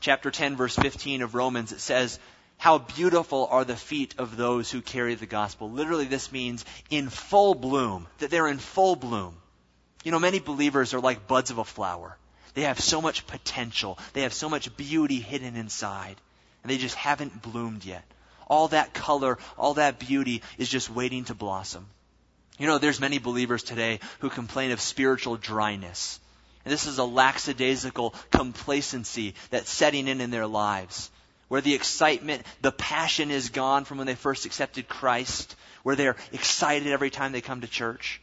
chapter 0.00 0.30
10, 0.30 0.56
verse 0.56 0.76
15 0.76 1.22
of 1.22 1.34
Romans, 1.34 1.72
it 1.72 1.80
says, 1.80 2.18
How 2.60 2.76
beautiful 2.76 3.48
are 3.50 3.64
the 3.64 3.74
feet 3.74 4.16
of 4.18 4.36
those 4.36 4.70
who 4.70 4.82
carry 4.82 5.14
the 5.14 5.24
gospel. 5.24 5.70
Literally, 5.70 6.04
this 6.04 6.30
means 6.30 6.62
in 6.90 7.08
full 7.08 7.54
bloom, 7.54 8.06
that 8.18 8.30
they're 8.30 8.48
in 8.48 8.58
full 8.58 8.96
bloom. 8.96 9.34
You 10.04 10.12
know, 10.12 10.18
many 10.18 10.40
believers 10.40 10.92
are 10.92 11.00
like 11.00 11.26
buds 11.26 11.50
of 11.50 11.56
a 11.56 11.64
flower. 11.64 12.18
They 12.52 12.62
have 12.64 12.78
so 12.78 13.00
much 13.00 13.26
potential, 13.26 13.98
they 14.12 14.20
have 14.24 14.34
so 14.34 14.50
much 14.50 14.76
beauty 14.76 15.20
hidden 15.20 15.56
inside, 15.56 16.16
and 16.62 16.70
they 16.70 16.76
just 16.76 16.96
haven't 16.96 17.40
bloomed 17.40 17.82
yet. 17.82 18.04
All 18.46 18.68
that 18.68 18.92
color, 18.92 19.38
all 19.56 19.74
that 19.74 19.98
beauty 19.98 20.42
is 20.58 20.68
just 20.68 20.90
waiting 20.90 21.24
to 21.24 21.34
blossom. 21.34 21.86
You 22.58 22.66
know, 22.66 22.76
there's 22.76 23.00
many 23.00 23.16
believers 23.16 23.62
today 23.62 24.00
who 24.18 24.28
complain 24.28 24.72
of 24.72 24.82
spiritual 24.82 25.38
dryness. 25.38 26.20
And 26.66 26.72
this 26.72 26.86
is 26.86 26.98
a 26.98 27.04
lackadaisical 27.04 28.14
complacency 28.30 29.34
that's 29.48 29.70
setting 29.70 30.08
in 30.08 30.20
in 30.20 30.30
their 30.30 30.46
lives, 30.46 31.10
where 31.50 31.60
the 31.60 31.74
excitement, 31.74 32.44
the 32.62 32.70
passion 32.70 33.32
is 33.32 33.50
gone 33.50 33.84
from 33.84 33.98
when 33.98 34.06
they 34.06 34.14
first 34.14 34.46
accepted 34.46 34.88
Christ, 34.88 35.56
where 35.82 35.96
they're 35.96 36.14
excited 36.30 36.86
every 36.86 37.10
time 37.10 37.32
they 37.32 37.40
come 37.40 37.62
to 37.62 37.66
church. 37.66 38.20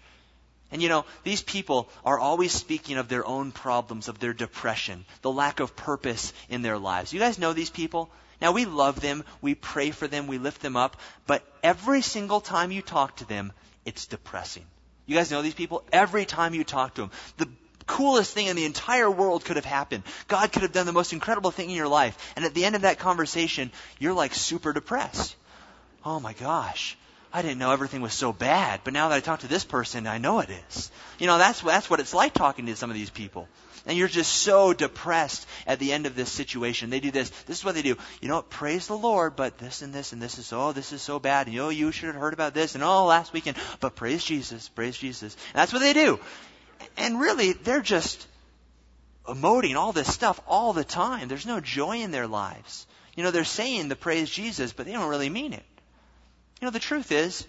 And 0.71 0.81
you 0.81 0.87
know, 0.87 1.03
these 1.25 1.41
people 1.41 1.89
are 2.05 2.17
always 2.17 2.53
speaking 2.53 2.95
of 2.97 3.09
their 3.09 3.27
own 3.27 3.51
problems, 3.51 4.07
of 4.07 4.19
their 4.19 4.33
depression, 4.33 5.03
the 5.23 5.31
lack 5.31 5.59
of 5.59 5.75
purpose 5.75 6.31
in 6.47 6.61
their 6.61 6.77
lives. 6.77 7.11
You 7.11 7.19
guys 7.19 7.37
know 7.37 7.51
these 7.51 7.69
people? 7.69 8.09
Now 8.39 8.53
we 8.53 8.63
love 8.63 9.01
them, 9.01 9.25
we 9.41 9.55
pray 9.55 9.91
for 9.91 10.07
them, 10.07 10.27
we 10.27 10.37
lift 10.37 10.61
them 10.61 10.77
up, 10.77 10.95
but 11.25 11.43
every 11.61 12.01
single 12.01 12.39
time 12.39 12.71
you 12.71 12.81
talk 12.81 13.17
to 13.17 13.25
them, 13.25 13.51
it's 13.83 14.05
depressing. 14.05 14.63
You 15.05 15.17
guys 15.17 15.31
know 15.31 15.41
these 15.41 15.53
people? 15.53 15.83
Every 15.91 16.23
time 16.23 16.53
you 16.53 16.63
talk 16.63 16.95
to 16.95 17.01
them, 17.01 17.11
the 17.35 17.49
coolest 17.87 18.33
thing 18.33 18.47
in 18.47 18.55
the 18.55 18.65
entire 18.65 19.09
world 19.09 19.43
could 19.43 19.55
have 19.55 19.65
happened. 19.65 20.03
God 20.27 20.51
could 20.51 20.61
have 20.61 20.71
done 20.71 20.85
the 20.85 20.93
most 20.93 21.13
incredible 21.13 21.51
thing 21.51 21.69
in 21.69 21.75
your 21.75 21.87
life. 21.87 22.33
And 22.35 22.45
at 22.45 22.53
the 22.53 22.65
end 22.65 22.75
of 22.75 22.81
that 22.83 22.99
conversation, 22.99 23.71
you're 23.97 24.13
like 24.13 24.33
super 24.33 24.73
depressed. 24.73 25.35
Oh 26.05 26.19
my 26.19 26.33
gosh. 26.33 26.97
I 27.33 27.41
didn't 27.41 27.59
know 27.59 27.71
everything 27.71 28.01
was 28.01 28.13
so 28.13 28.31
bad, 28.31 28.81
but 28.83 28.93
now 28.93 29.09
that 29.09 29.15
I 29.15 29.19
talk 29.19 29.41
to 29.41 29.47
this 29.47 29.65
person, 29.65 30.07
I 30.07 30.17
know 30.17 30.39
it 30.39 30.49
is. 30.69 30.91
You 31.19 31.27
know, 31.27 31.37
that's, 31.37 31.61
that's 31.61 31.89
what 31.89 31.99
it's 31.99 32.13
like 32.13 32.33
talking 32.33 32.65
to 32.67 32.75
some 32.75 32.89
of 32.89 32.95
these 32.95 33.09
people. 33.09 33.47
And 33.85 33.97
you're 33.97 34.07
just 34.07 34.33
so 34.33 34.73
depressed 34.73 35.47
at 35.65 35.79
the 35.79 35.93
end 35.93 36.05
of 36.05 36.15
this 36.15 36.29
situation. 36.29 36.89
They 36.89 36.99
do 36.99 37.11
this. 37.11 37.29
This 37.45 37.59
is 37.59 37.65
what 37.65 37.75
they 37.75 37.81
do. 37.81 37.95
You 38.21 38.27
know, 38.27 38.41
praise 38.41 38.87
the 38.87 38.97
Lord, 38.97 39.35
but 39.35 39.57
this 39.57 39.81
and 39.81 39.93
this 39.93 40.13
and 40.13 40.21
this 40.21 40.37
is, 40.37 40.51
oh, 40.51 40.73
this 40.73 40.91
is 40.91 41.01
so 41.01 41.19
bad. 41.19 41.47
And, 41.47 41.53
you 41.53 41.61
know, 41.61 41.69
you 41.69 41.91
should 41.91 42.07
have 42.07 42.15
heard 42.15 42.33
about 42.33 42.53
this. 42.53 42.75
And, 42.75 42.83
oh, 42.83 43.05
last 43.05 43.31
weekend. 43.31 43.55
But 43.79 43.95
praise 43.95 44.23
Jesus, 44.23 44.67
praise 44.67 44.97
Jesus. 44.97 45.35
And 45.53 45.59
that's 45.59 45.71
what 45.71 45.79
they 45.79 45.93
do. 45.93 46.19
And 46.97 47.19
really, 47.19 47.53
they're 47.53 47.81
just 47.81 48.27
emoting 49.25 49.75
all 49.75 49.91
this 49.91 50.11
stuff 50.11 50.39
all 50.47 50.73
the 50.73 50.83
time. 50.83 51.27
There's 51.27 51.45
no 51.45 51.59
joy 51.59 51.97
in 52.01 52.11
their 52.11 52.27
lives. 52.27 52.87
You 53.15 53.23
know, 53.23 53.31
they're 53.31 53.43
saying 53.43 53.89
the 53.89 53.95
praise 53.95 54.29
Jesus, 54.29 54.73
but 54.73 54.85
they 54.85 54.93
don't 54.93 55.09
really 55.09 55.29
mean 55.29 55.53
it. 55.53 55.65
You 56.61 56.65
know, 56.65 56.71
the 56.71 56.79
truth 56.79 57.11
is, 57.11 57.45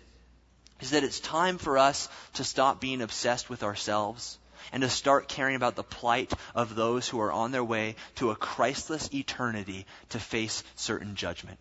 is 0.81 0.91
that 0.91 1.05
it's 1.05 1.21
time 1.21 1.59
for 1.59 1.79
us 1.79 2.09
to 2.35 2.45
stop 2.45 2.81
being 2.81 3.03
obsessed 3.03 3.49
with 3.49 3.63
ourselves 3.63 4.39
and 4.73 4.83
to 4.83 4.89
start 4.89 5.29
caring 5.29 5.57
about 5.57 5.77
the 5.77 5.83
plight 5.83 6.33
of 6.55 6.75
those 6.75 7.09
who 7.09 7.21
are 7.21 7.33
on 7.33 7.53
their 7.53 7.65
way 7.65 7.97
to 8.17 8.31
a 8.31 8.37
Christless 8.37 9.13
eternity 9.15 9.87
to 10.11 10.19
face 10.19 10.63
certain 10.77 11.15
judgment. 11.15 11.59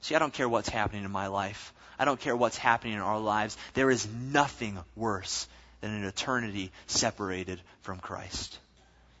See, 0.00 0.14
I 0.14 0.18
don't 0.18 0.32
care 0.32 0.48
what's 0.48 0.68
happening 0.68 1.04
in 1.04 1.10
my 1.10 1.28
life. 1.28 1.72
I 1.98 2.04
don't 2.04 2.20
care 2.20 2.36
what's 2.36 2.58
happening 2.58 2.94
in 2.94 3.00
our 3.00 3.18
lives. 3.18 3.56
There 3.74 3.90
is 3.90 4.06
nothing 4.06 4.78
worse 4.94 5.48
than 5.80 5.94
an 5.94 6.04
eternity 6.04 6.72
separated 6.86 7.60
from 7.82 7.98
Christ. 7.98 8.58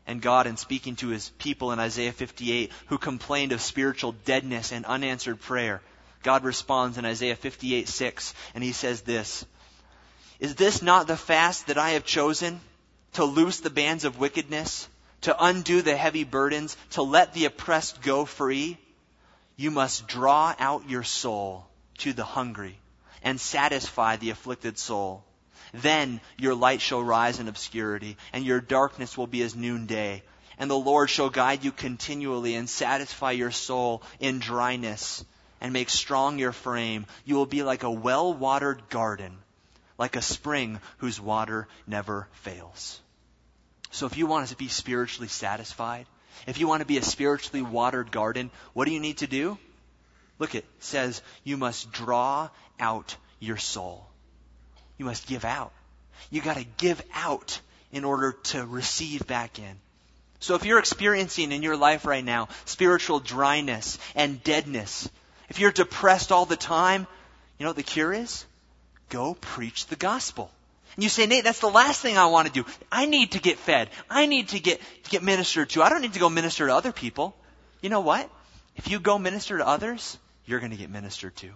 And 0.06 0.22
God, 0.22 0.46
in 0.46 0.56
speaking 0.56 0.96
to 0.96 1.08
his 1.08 1.28
people 1.38 1.70
in 1.72 1.78
Isaiah 1.78 2.12
58 2.12 2.72
who 2.86 2.98
complained 2.98 3.52
of 3.52 3.60
spiritual 3.60 4.12
deadness 4.24 4.72
and 4.72 4.86
unanswered 4.86 5.40
prayer, 5.40 5.82
God 6.22 6.44
responds 6.44 6.98
in 6.98 7.04
Isaiah 7.04 7.36
58 7.36 7.88
6, 7.88 8.34
and 8.54 8.64
he 8.64 8.72
says 8.72 9.02
this 9.02 9.44
Is 10.40 10.54
this 10.54 10.82
not 10.82 11.06
the 11.06 11.16
fast 11.16 11.66
that 11.66 11.78
I 11.78 11.90
have 11.90 12.04
chosen? 12.04 12.60
To 13.14 13.24
loose 13.24 13.60
the 13.60 13.70
bands 13.70 14.04
of 14.04 14.18
wickedness, 14.18 14.88
to 15.22 15.44
undo 15.44 15.82
the 15.82 15.96
heavy 15.96 16.24
burdens, 16.24 16.76
to 16.90 17.02
let 17.02 17.34
the 17.34 17.46
oppressed 17.46 18.02
go 18.02 18.24
free? 18.24 18.78
You 19.56 19.70
must 19.70 20.06
draw 20.06 20.54
out 20.58 20.88
your 20.88 21.02
soul 21.02 21.66
to 21.98 22.12
the 22.12 22.24
hungry 22.24 22.78
and 23.22 23.40
satisfy 23.40 24.16
the 24.16 24.30
afflicted 24.30 24.78
soul. 24.78 25.24
Then 25.72 26.20
your 26.38 26.54
light 26.54 26.80
shall 26.80 27.02
rise 27.02 27.38
in 27.40 27.48
obscurity, 27.48 28.16
and 28.32 28.44
your 28.44 28.60
darkness 28.60 29.16
will 29.16 29.26
be 29.26 29.42
as 29.42 29.54
noonday. 29.54 30.22
And 30.58 30.70
the 30.70 30.78
Lord 30.78 31.08
shall 31.08 31.30
guide 31.30 31.64
you 31.64 31.72
continually 31.72 32.54
and 32.54 32.68
satisfy 32.68 33.32
your 33.32 33.52
soul 33.52 34.02
in 34.18 34.40
dryness 34.40 35.24
and 35.60 35.72
make 35.72 35.88
strong 35.88 36.38
your 36.38 36.52
frame. 36.52 37.06
You 37.24 37.36
will 37.36 37.46
be 37.46 37.62
like 37.62 37.82
a 37.82 37.90
well 37.90 38.32
watered 38.34 38.88
garden, 38.88 39.38
like 39.96 40.16
a 40.16 40.22
spring 40.22 40.80
whose 40.98 41.20
water 41.20 41.68
never 41.86 42.28
fails. 42.32 43.00
So 43.90 44.06
if 44.06 44.16
you 44.16 44.26
want 44.26 44.48
to 44.48 44.56
be 44.56 44.68
spiritually 44.68 45.28
satisfied, 45.28 46.06
if 46.46 46.58
you 46.58 46.68
want 46.68 46.80
to 46.80 46.86
be 46.86 46.98
a 46.98 47.02
spiritually 47.02 47.62
watered 47.62 48.10
garden, 48.10 48.50
what 48.72 48.84
do 48.86 48.92
you 48.92 49.00
need 49.00 49.18
to 49.18 49.26
do? 49.26 49.58
Look, 50.38 50.54
it 50.54 50.64
says 50.78 51.22
you 51.44 51.56
must 51.56 51.90
draw 51.92 52.50
out 52.78 53.16
your 53.40 53.56
soul. 53.56 54.07
You 54.98 55.04
must 55.04 55.26
give 55.26 55.44
out. 55.44 55.72
You 56.30 56.40
got 56.40 56.56
to 56.56 56.64
give 56.76 57.02
out 57.14 57.60
in 57.92 58.04
order 58.04 58.32
to 58.32 58.66
receive 58.66 59.26
back 59.26 59.58
in. 59.58 59.76
So 60.40 60.54
if 60.54 60.64
you're 60.64 60.78
experiencing 60.78 61.52
in 61.52 61.62
your 61.62 61.76
life 61.76 62.04
right 62.04 62.24
now 62.24 62.48
spiritual 62.64 63.20
dryness 63.20 63.98
and 64.14 64.42
deadness, 64.44 65.08
if 65.48 65.58
you're 65.58 65.72
depressed 65.72 66.30
all 66.30 66.44
the 66.44 66.56
time, 66.56 67.06
you 67.58 67.64
know 67.64 67.70
what 67.70 67.76
the 67.76 67.82
cure 67.82 68.12
is? 68.12 68.44
Go 69.08 69.34
preach 69.34 69.86
the 69.86 69.96
gospel. 69.96 70.50
And 70.94 71.02
you 71.02 71.08
say, 71.08 71.26
Nate, 71.26 71.44
that's 71.44 71.60
the 71.60 71.70
last 71.70 72.02
thing 72.02 72.18
I 72.18 72.26
want 72.26 72.46
to 72.46 72.52
do. 72.52 72.66
I 72.90 73.06
need 73.06 73.32
to 73.32 73.40
get 73.40 73.58
fed. 73.58 73.88
I 74.10 74.26
need 74.26 74.48
to 74.48 74.60
get, 74.60 74.80
to 75.04 75.10
get 75.10 75.22
ministered 75.22 75.70
to. 75.70 75.82
I 75.82 75.88
don't 75.88 76.02
need 76.02 76.14
to 76.14 76.18
go 76.18 76.28
minister 76.28 76.66
to 76.66 76.74
other 76.74 76.92
people. 76.92 77.34
You 77.80 77.88
know 77.88 78.00
what? 78.00 78.28
If 78.76 78.88
you 78.88 79.00
go 79.00 79.18
minister 79.18 79.58
to 79.58 79.66
others, 79.66 80.18
you're 80.44 80.60
going 80.60 80.72
to 80.72 80.76
get 80.76 80.90
ministered 80.90 81.36
to. 81.36 81.50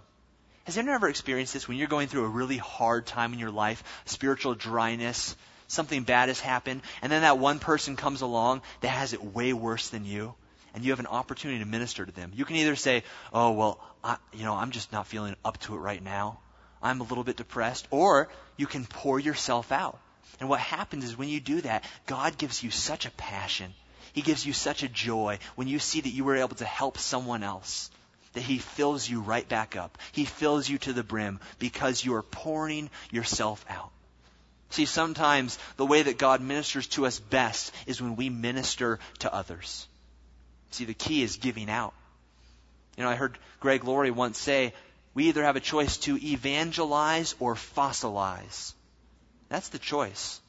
Has 0.64 0.78
anyone 0.78 0.94
ever 0.94 1.08
experienced 1.08 1.54
this 1.54 1.66
when 1.66 1.76
you're 1.76 1.88
going 1.88 2.06
through 2.06 2.24
a 2.24 2.28
really 2.28 2.56
hard 2.56 3.04
time 3.04 3.32
in 3.32 3.40
your 3.40 3.50
life, 3.50 3.82
spiritual 4.04 4.54
dryness, 4.54 5.34
something 5.66 6.04
bad 6.04 6.28
has 6.28 6.38
happened, 6.38 6.82
and 7.00 7.10
then 7.10 7.22
that 7.22 7.38
one 7.38 7.58
person 7.58 7.96
comes 7.96 8.20
along 8.20 8.62
that 8.80 8.88
has 8.90 9.12
it 9.12 9.24
way 9.24 9.52
worse 9.52 9.88
than 9.88 10.04
you, 10.04 10.36
and 10.72 10.84
you 10.84 10.92
have 10.92 11.00
an 11.00 11.08
opportunity 11.08 11.58
to 11.58 11.64
minister 11.64 12.06
to 12.06 12.12
them? 12.12 12.30
You 12.32 12.44
can 12.44 12.54
either 12.56 12.76
say, 12.76 13.02
"Oh, 13.32 13.50
well, 13.50 13.80
I, 14.04 14.18
you 14.32 14.44
know, 14.44 14.54
I'm 14.54 14.70
just 14.70 14.92
not 14.92 15.08
feeling 15.08 15.34
up 15.44 15.58
to 15.62 15.74
it 15.74 15.78
right 15.78 16.02
now. 16.02 16.38
I'm 16.80 17.00
a 17.00 17.04
little 17.04 17.24
bit 17.24 17.36
depressed," 17.36 17.88
or 17.90 18.28
you 18.56 18.68
can 18.68 18.86
pour 18.86 19.18
yourself 19.18 19.72
out. 19.72 19.98
And 20.38 20.48
what 20.48 20.60
happens 20.60 21.02
is 21.02 21.16
when 21.16 21.28
you 21.28 21.40
do 21.40 21.60
that, 21.62 21.84
God 22.06 22.38
gives 22.38 22.62
you 22.62 22.70
such 22.70 23.04
a 23.04 23.10
passion. 23.10 23.74
He 24.12 24.22
gives 24.22 24.46
you 24.46 24.52
such 24.52 24.84
a 24.84 24.88
joy 24.88 25.40
when 25.56 25.66
you 25.66 25.80
see 25.80 26.02
that 26.02 26.08
you 26.10 26.22
were 26.22 26.36
able 26.36 26.54
to 26.56 26.64
help 26.64 26.98
someone 26.98 27.42
else 27.42 27.90
that 28.32 28.42
He 28.42 28.58
fills 28.58 29.08
you 29.08 29.20
right 29.20 29.48
back 29.48 29.76
up. 29.76 29.98
He 30.12 30.24
fills 30.24 30.68
you 30.68 30.78
to 30.78 30.92
the 30.92 31.02
brim 31.02 31.40
because 31.58 32.04
you 32.04 32.14
are 32.14 32.22
pouring 32.22 32.90
yourself 33.10 33.64
out. 33.68 33.90
See, 34.70 34.86
sometimes 34.86 35.58
the 35.76 35.86
way 35.86 36.02
that 36.02 36.18
God 36.18 36.40
ministers 36.40 36.86
to 36.88 37.06
us 37.06 37.18
best 37.18 37.74
is 37.86 38.00
when 38.00 38.16
we 38.16 38.30
minister 38.30 38.98
to 39.18 39.32
others. 39.32 39.86
See, 40.70 40.86
the 40.86 40.94
key 40.94 41.22
is 41.22 41.36
giving 41.36 41.68
out. 41.68 41.92
You 42.96 43.04
know, 43.04 43.10
I 43.10 43.16
heard 43.16 43.38
Greg 43.60 43.84
Laurie 43.84 44.10
once 44.10 44.38
say, 44.38 44.72
we 45.14 45.28
either 45.28 45.44
have 45.44 45.56
a 45.56 45.60
choice 45.60 45.98
to 45.98 46.16
evangelize 46.16 47.34
or 47.38 47.54
fossilize. 47.54 48.72
That's 49.50 49.68
the 49.68 49.78
choice. 49.78 50.40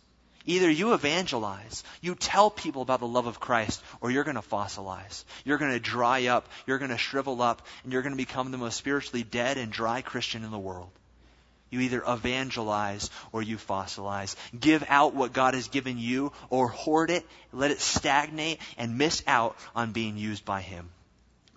Either 0.45 0.69
you 0.69 0.93
evangelize, 0.93 1.83
you 2.01 2.15
tell 2.15 2.49
people 2.49 2.81
about 2.81 2.99
the 2.99 3.07
love 3.07 3.27
of 3.27 3.39
Christ, 3.39 3.81
or 4.01 4.11
you're 4.11 4.25
going 4.25 4.35
to 4.35 4.41
fossilize. 4.41 5.23
You're 5.45 5.57
going 5.57 5.71
to 5.71 5.79
dry 5.79 6.27
up, 6.27 6.47
you're 6.67 6.79
going 6.79 6.91
to 6.91 6.97
shrivel 6.97 7.41
up, 7.41 7.61
and 7.83 7.93
you're 7.93 8.01
going 8.01 8.13
to 8.13 8.17
become 8.17 8.51
the 8.51 8.57
most 8.57 8.75
spiritually 8.75 9.23
dead 9.23 9.57
and 9.57 9.71
dry 9.71 10.01
Christian 10.01 10.43
in 10.43 10.51
the 10.51 10.59
world. 10.59 10.89
You 11.69 11.79
either 11.79 12.03
evangelize 12.05 13.09
or 13.31 13.41
you 13.41 13.57
fossilize. 13.57 14.35
Give 14.59 14.83
out 14.89 15.15
what 15.15 15.33
God 15.33 15.53
has 15.55 15.69
given 15.69 15.97
you 15.97 16.31
or 16.49 16.67
hoard 16.67 17.09
it, 17.09 17.25
let 17.51 17.71
it 17.71 17.79
stagnate 17.79 18.59
and 18.77 18.97
miss 18.97 19.23
out 19.25 19.55
on 19.75 19.91
being 19.91 20.17
used 20.17 20.45
by 20.45 20.61
him. 20.61 20.89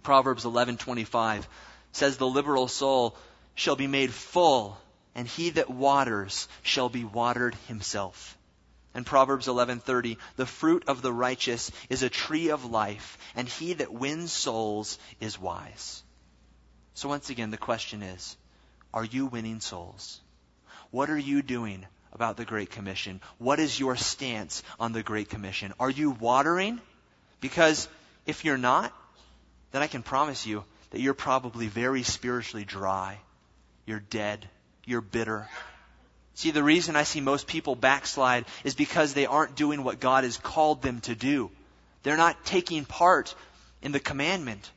Proverbs 0.03 0.45
11:25 0.45 1.47
says 1.93 2.17
the 2.17 2.27
liberal 2.27 2.69
soul 2.69 3.17
shall 3.57 3.77
be 3.77 3.89
made 3.89 4.15
full 4.15 4.79
and 5.15 5.27
he 5.27 5.51
that 5.51 5.69
waters 5.69 6.47
shall 6.63 6.89
be 6.89 7.05
watered 7.05 7.55
himself. 7.67 8.36
And 8.97 9.05
Proverbs 9.05 9.47
11:30, 9.47 10.17
the 10.37 10.47
fruit 10.47 10.85
of 10.87 11.03
the 11.03 11.13
righteous 11.13 11.71
is 11.91 12.03
a 12.03 12.09
tree 12.09 12.49
of 12.49 12.65
life, 12.65 13.19
and 13.35 13.47
he 13.47 13.75
that 13.75 13.93
wins 13.93 14.33
souls 14.33 14.99
is 15.21 15.39
wise. 15.39 16.03
So 16.95 17.11
once 17.11 17.29
again 17.29 17.51
the 17.51 17.59
question 17.59 18.03
is, 18.03 18.39
are 18.95 19.05
you 19.05 19.27
winning 19.27 19.61
souls? 19.61 20.19
What 20.93 21.11
are 21.11 21.19
you 21.19 21.43
doing 21.43 21.85
about 22.11 22.39
the 22.39 22.47
Great 22.47 22.71
Commission? 22.71 23.21
What 23.37 23.61
is 23.61 23.79
your 23.79 23.97
stance 23.97 24.63
on 24.81 24.93
the 24.93 25.03
Great 25.03 25.29
Commission? 25.29 25.75
Are 25.79 25.91
you 25.91 26.13
watering? 26.13 26.81
Because 27.43 27.89
if 28.25 28.47
you're 28.47 28.57
not, 28.57 28.95
then 29.73 29.83
I 29.83 29.89
can 29.89 30.03
promise 30.03 30.47
you 30.47 30.65
that 30.93 31.03
you're 31.03 31.13
probably 31.13 31.67
very 31.67 32.03
spiritually 32.03 32.65
dry. 32.65 33.19
You're 33.85 34.01
dead. 34.01 34.49
You're 34.87 35.03
bitter. 35.03 35.51
See, 36.37 36.51
the 36.51 36.63
reason 36.63 36.97
I 36.97 37.05
see 37.05 37.23
most 37.23 37.47
people 37.47 37.75
backslide 37.75 38.45
is 38.63 38.75
because 38.75 39.15
they 39.15 39.25
aren't 39.25 39.57
doing 39.57 39.83
what 39.83 40.01
God 40.01 40.25
has 40.25 40.37
called 40.37 40.83
them 40.83 41.01
to 41.01 41.15
do. 41.15 41.51
They're 42.03 42.19
not 42.19 42.45
taking 42.45 42.85
part 42.85 43.35
in 43.81 43.91
the 43.91 44.01
commandment. 44.01 44.71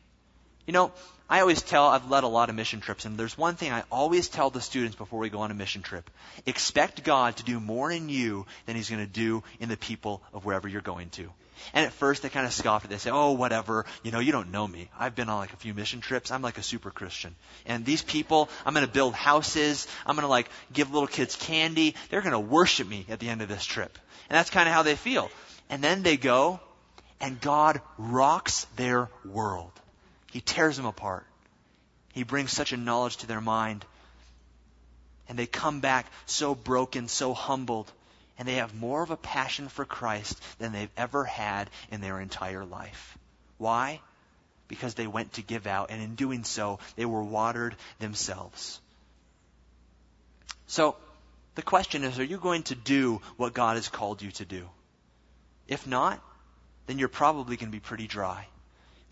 You 0.66 0.72
know, 0.72 0.94
I 1.30 1.42
always 1.42 1.62
tell, 1.62 1.88
I've 1.88 2.10
led 2.10 2.24
a 2.24 2.28
lot 2.28 2.48
of 2.48 2.56
mission 2.56 2.80
trips, 2.80 3.04
and 3.04 3.18
there's 3.18 3.38
one 3.38 3.56
thing 3.56 3.74
I 3.74 3.84
always 3.92 4.30
tell 4.30 4.50
the 4.50 4.62
students 4.62 4.96
before 4.96 5.20
we 5.20 5.30
go 5.30 5.40
on 5.40 5.52
a 5.52 5.54
mission 5.54 5.82
trip. 5.82 6.10
Expect 6.46 7.04
God 7.04 7.36
to 7.36 7.44
do 7.44 7.60
more 7.60 7.92
in 7.92 8.08
you 8.08 8.46
than 8.66 8.78
He's 8.78 8.90
going 8.90 9.06
to 9.06 9.12
do 9.12 9.44
in 9.60 9.68
the 9.68 9.76
people 9.76 10.24
of 10.34 10.46
wherever 10.46 10.68
you're 10.68 10.80
going 10.80 11.10
to. 11.12 11.30
And 11.74 11.86
at 11.86 11.94
first 11.94 12.22
they 12.22 12.30
kind 12.30 12.46
of 12.46 12.54
scoff 12.54 12.84
at. 12.84 12.90
They 12.90 12.98
say, 12.98 13.12
oh, 13.12 13.32
whatever. 13.32 13.86
You 14.04 14.12
know, 14.12 14.20
you 14.20 14.32
don't 14.32 14.52
know 14.52 14.68
me. 14.68 14.90
I've 14.98 15.16
been 15.16 15.30
on 15.30 15.38
like 15.38 15.54
a 15.54 15.58
few 15.58 15.74
mission 15.74 16.02
trips. 16.02 16.32
I'm 16.32 16.42
like 16.42 16.58
a 16.58 16.64
super 16.64 16.92
Christian. 16.92 17.36
And 17.66 17.86
these 17.86 18.02
people, 18.02 18.50
I'm 18.66 18.74
going 18.74 18.86
to 18.86 18.92
build 18.92 19.14
houses. 19.14 19.88
I'm 20.06 20.16
going 20.16 20.24
to 20.24 20.30
like 20.30 20.50
give 20.74 20.92
little 20.92 21.08
kids 21.08 21.36
candy. 21.36 21.96
They're 22.10 22.22
going 22.22 22.34
to 22.34 22.40
worship 22.40 22.88
me 22.88 23.06
at 23.10 23.20
the 23.20 23.30
end 23.30 23.42
of 23.42 23.50
this 23.50 23.66
trip. 23.66 23.98
And 24.30 24.36
that's 24.38 24.50
kind 24.50 24.68
of 24.68 24.74
how 24.74 24.84
they 24.84 24.96
feel. 24.96 25.30
And 25.70 25.84
then 25.84 26.04
they 26.04 26.18
go 26.18 26.60
and 27.22 27.40
God 27.40 27.82
rocks 27.98 28.66
their 28.76 29.10
world. 29.26 29.72
He 30.32 30.42
tears 30.42 30.78
them 30.78 30.86
apart. 30.86 31.26
He 32.14 32.24
brings 32.24 32.52
such 32.52 32.74
a 32.74 32.78
knowledge 32.78 33.18
to 33.18 33.28
their 33.28 33.42
mind. 33.42 33.86
And 35.28 35.38
they 35.38 35.46
come 35.46 35.80
back 35.80 36.08
so 36.26 36.56
broken, 36.56 37.08
so 37.08 37.34
humbled 37.34 37.92
and 38.40 38.48
they 38.48 38.56
have 38.56 38.74
more 38.74 39.04
of 39.04 39.12
a 39.12 39.18
passion 39.18 39.68
for 39.68 39.84
Christ 39.84 40.42
than 40.58 40.72
they've 40.72 40.90
ever 40.96 41.26
had 41.26 41.70
in 41.92 42.00
their 42.00 42.22
entire 42.22 42.64
life. 42.64 43.18
Why? 43.58 44.00
Because 44.70 44.94
they 44.94 45.08
went 45.08 45.34
to 45.34 45.42
give 45.42 45.68
out, 45.68 45.92
and 45.92 46.02
in 46.02 46.16
doing 46.16 46.46
so, 46.46 46.80
they 46.96 47.06
were 47.06 47.22
watered 47.22 47.76
themselves. 48.00 48.80
So, 50.68 50.96
the 51.56 51.62
question 51.62 52.06
is, 52.06 52.18
are 52.18 52.24
you 52.24 52.38
going 52.38 52.64
to 52.64 52.76
do 52.76 53.22
what 53.36 53.54
God 53.54 53.76
has 53.76 53.90
called 53.90 54.22
you 54.22 54.32
to 54.32 54.46
do? 54.46 54.70
If 55.68 55.86
not, 55.86 56.24
then 56.88 56.98
you're 56.98 57.10
probably 57.10 57.58
going 57.58 57.70
to 57.70 57.76
be 57.76 57.82
pretty 57.82 58.08
dry. 58.08 58.48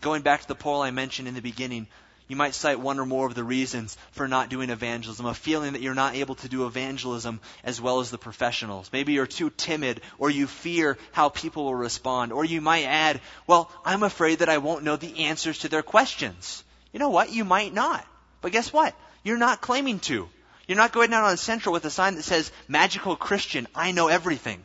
Going 0.00 0.22
back 0.22 0.40
to 0.40 0.48
the 0.48 0.54
poll 0.54 0.80
I 0.80 0.90
mentioned 0.90 1.28
in 1.28 1.34
the 1.34 1.42
beginning, 1.42 1.86
you 2.28 2.36
might 2.36 2.54
cite 2.54 2.78
one 2.78 3.00
or 3.00 3.06
more 3.06 3.26
of 3.26 3.34
the 3.34 3.42
reasons 3.42 3.96
for 4.12 4.28
not 4.28 4.50
doing 4.50 4.68
evangelism, 4.68 5.24
a 5.24 5.34
feeling 5.34 5.72
that 5.72 5.82
you're 5.82 5.94
not 5.94 6.14
able 6.14 6.34
to 6.36 6.48
do 6.48 6.66
evangelism 6.66 7.40
as 7.64 7.80
well 7.80 8.00
as 8.00 8.10
the 8.10 8.18
professionals. 8.18 8.90
Maybe 8.92 9.14
you're 9.14 9.26
too 9.26 9.50
timid, 9.50 10.02
or 10.18 10.28
you 10.28 10.46
fear 10.46 10.98
how 11.12 11.30
people 11.30 11.64
will 11.64 11.74
respond, 11.74 12.32
or 12.32 12.44
you 12.44 12.60
might 12.60 12.84
add, 12.84 13.20
well, 13.46 13.70
I'm 13.84 14.02
afraid 14.02 14.40
that 14.40 14.50
I 14.50 14.58
won't 14.58 14.84
know 14.84 14.96
the 14.96 15.24
answers 15.24 15.60
to 15.60 15.68
their 15.68 15.82
questions. 15.82 16.62
You 16.92 16.98
know 16.98 17.08
what? 17.08 17.32
You 17.32 17.44
might 17.44 17.72
not. 17.72 18.06
But 18.42 18.52
guess 18.52 18.72
what? 18.72 18.94
You're 19.24 19.38
not 19.38 19.60
claiming 19.62 19.98
to. 20.00 20.28
You're 20.66 20.76
not 20.76 20.92
going 20.92 21.14
out 21.14 21.24
on 21.24 21.38
Central 21.38 21.72
with 21.72 21.86
a 21.86 21.90
sign 21.90 22.16
that 22.16 22.24
says, 22.24 22.52
Magical 22.68 23.16
Christian, 23.16 23.66
I 23.74 23.92
know 23.92 24.08
everything. 24.08 24.62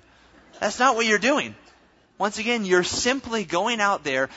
That's 0.60 0.80
not 0.80 0.96
what 0.96 1.06
you're 1.06 1.18
doing. 1.18 1.56
Once 2.18 2.40
again, 2.40 2.66
you're 2.66 2.84
simply 2.84 3.46
going 3.46 3.80
out 3.80 4.04
there 4.04 4.30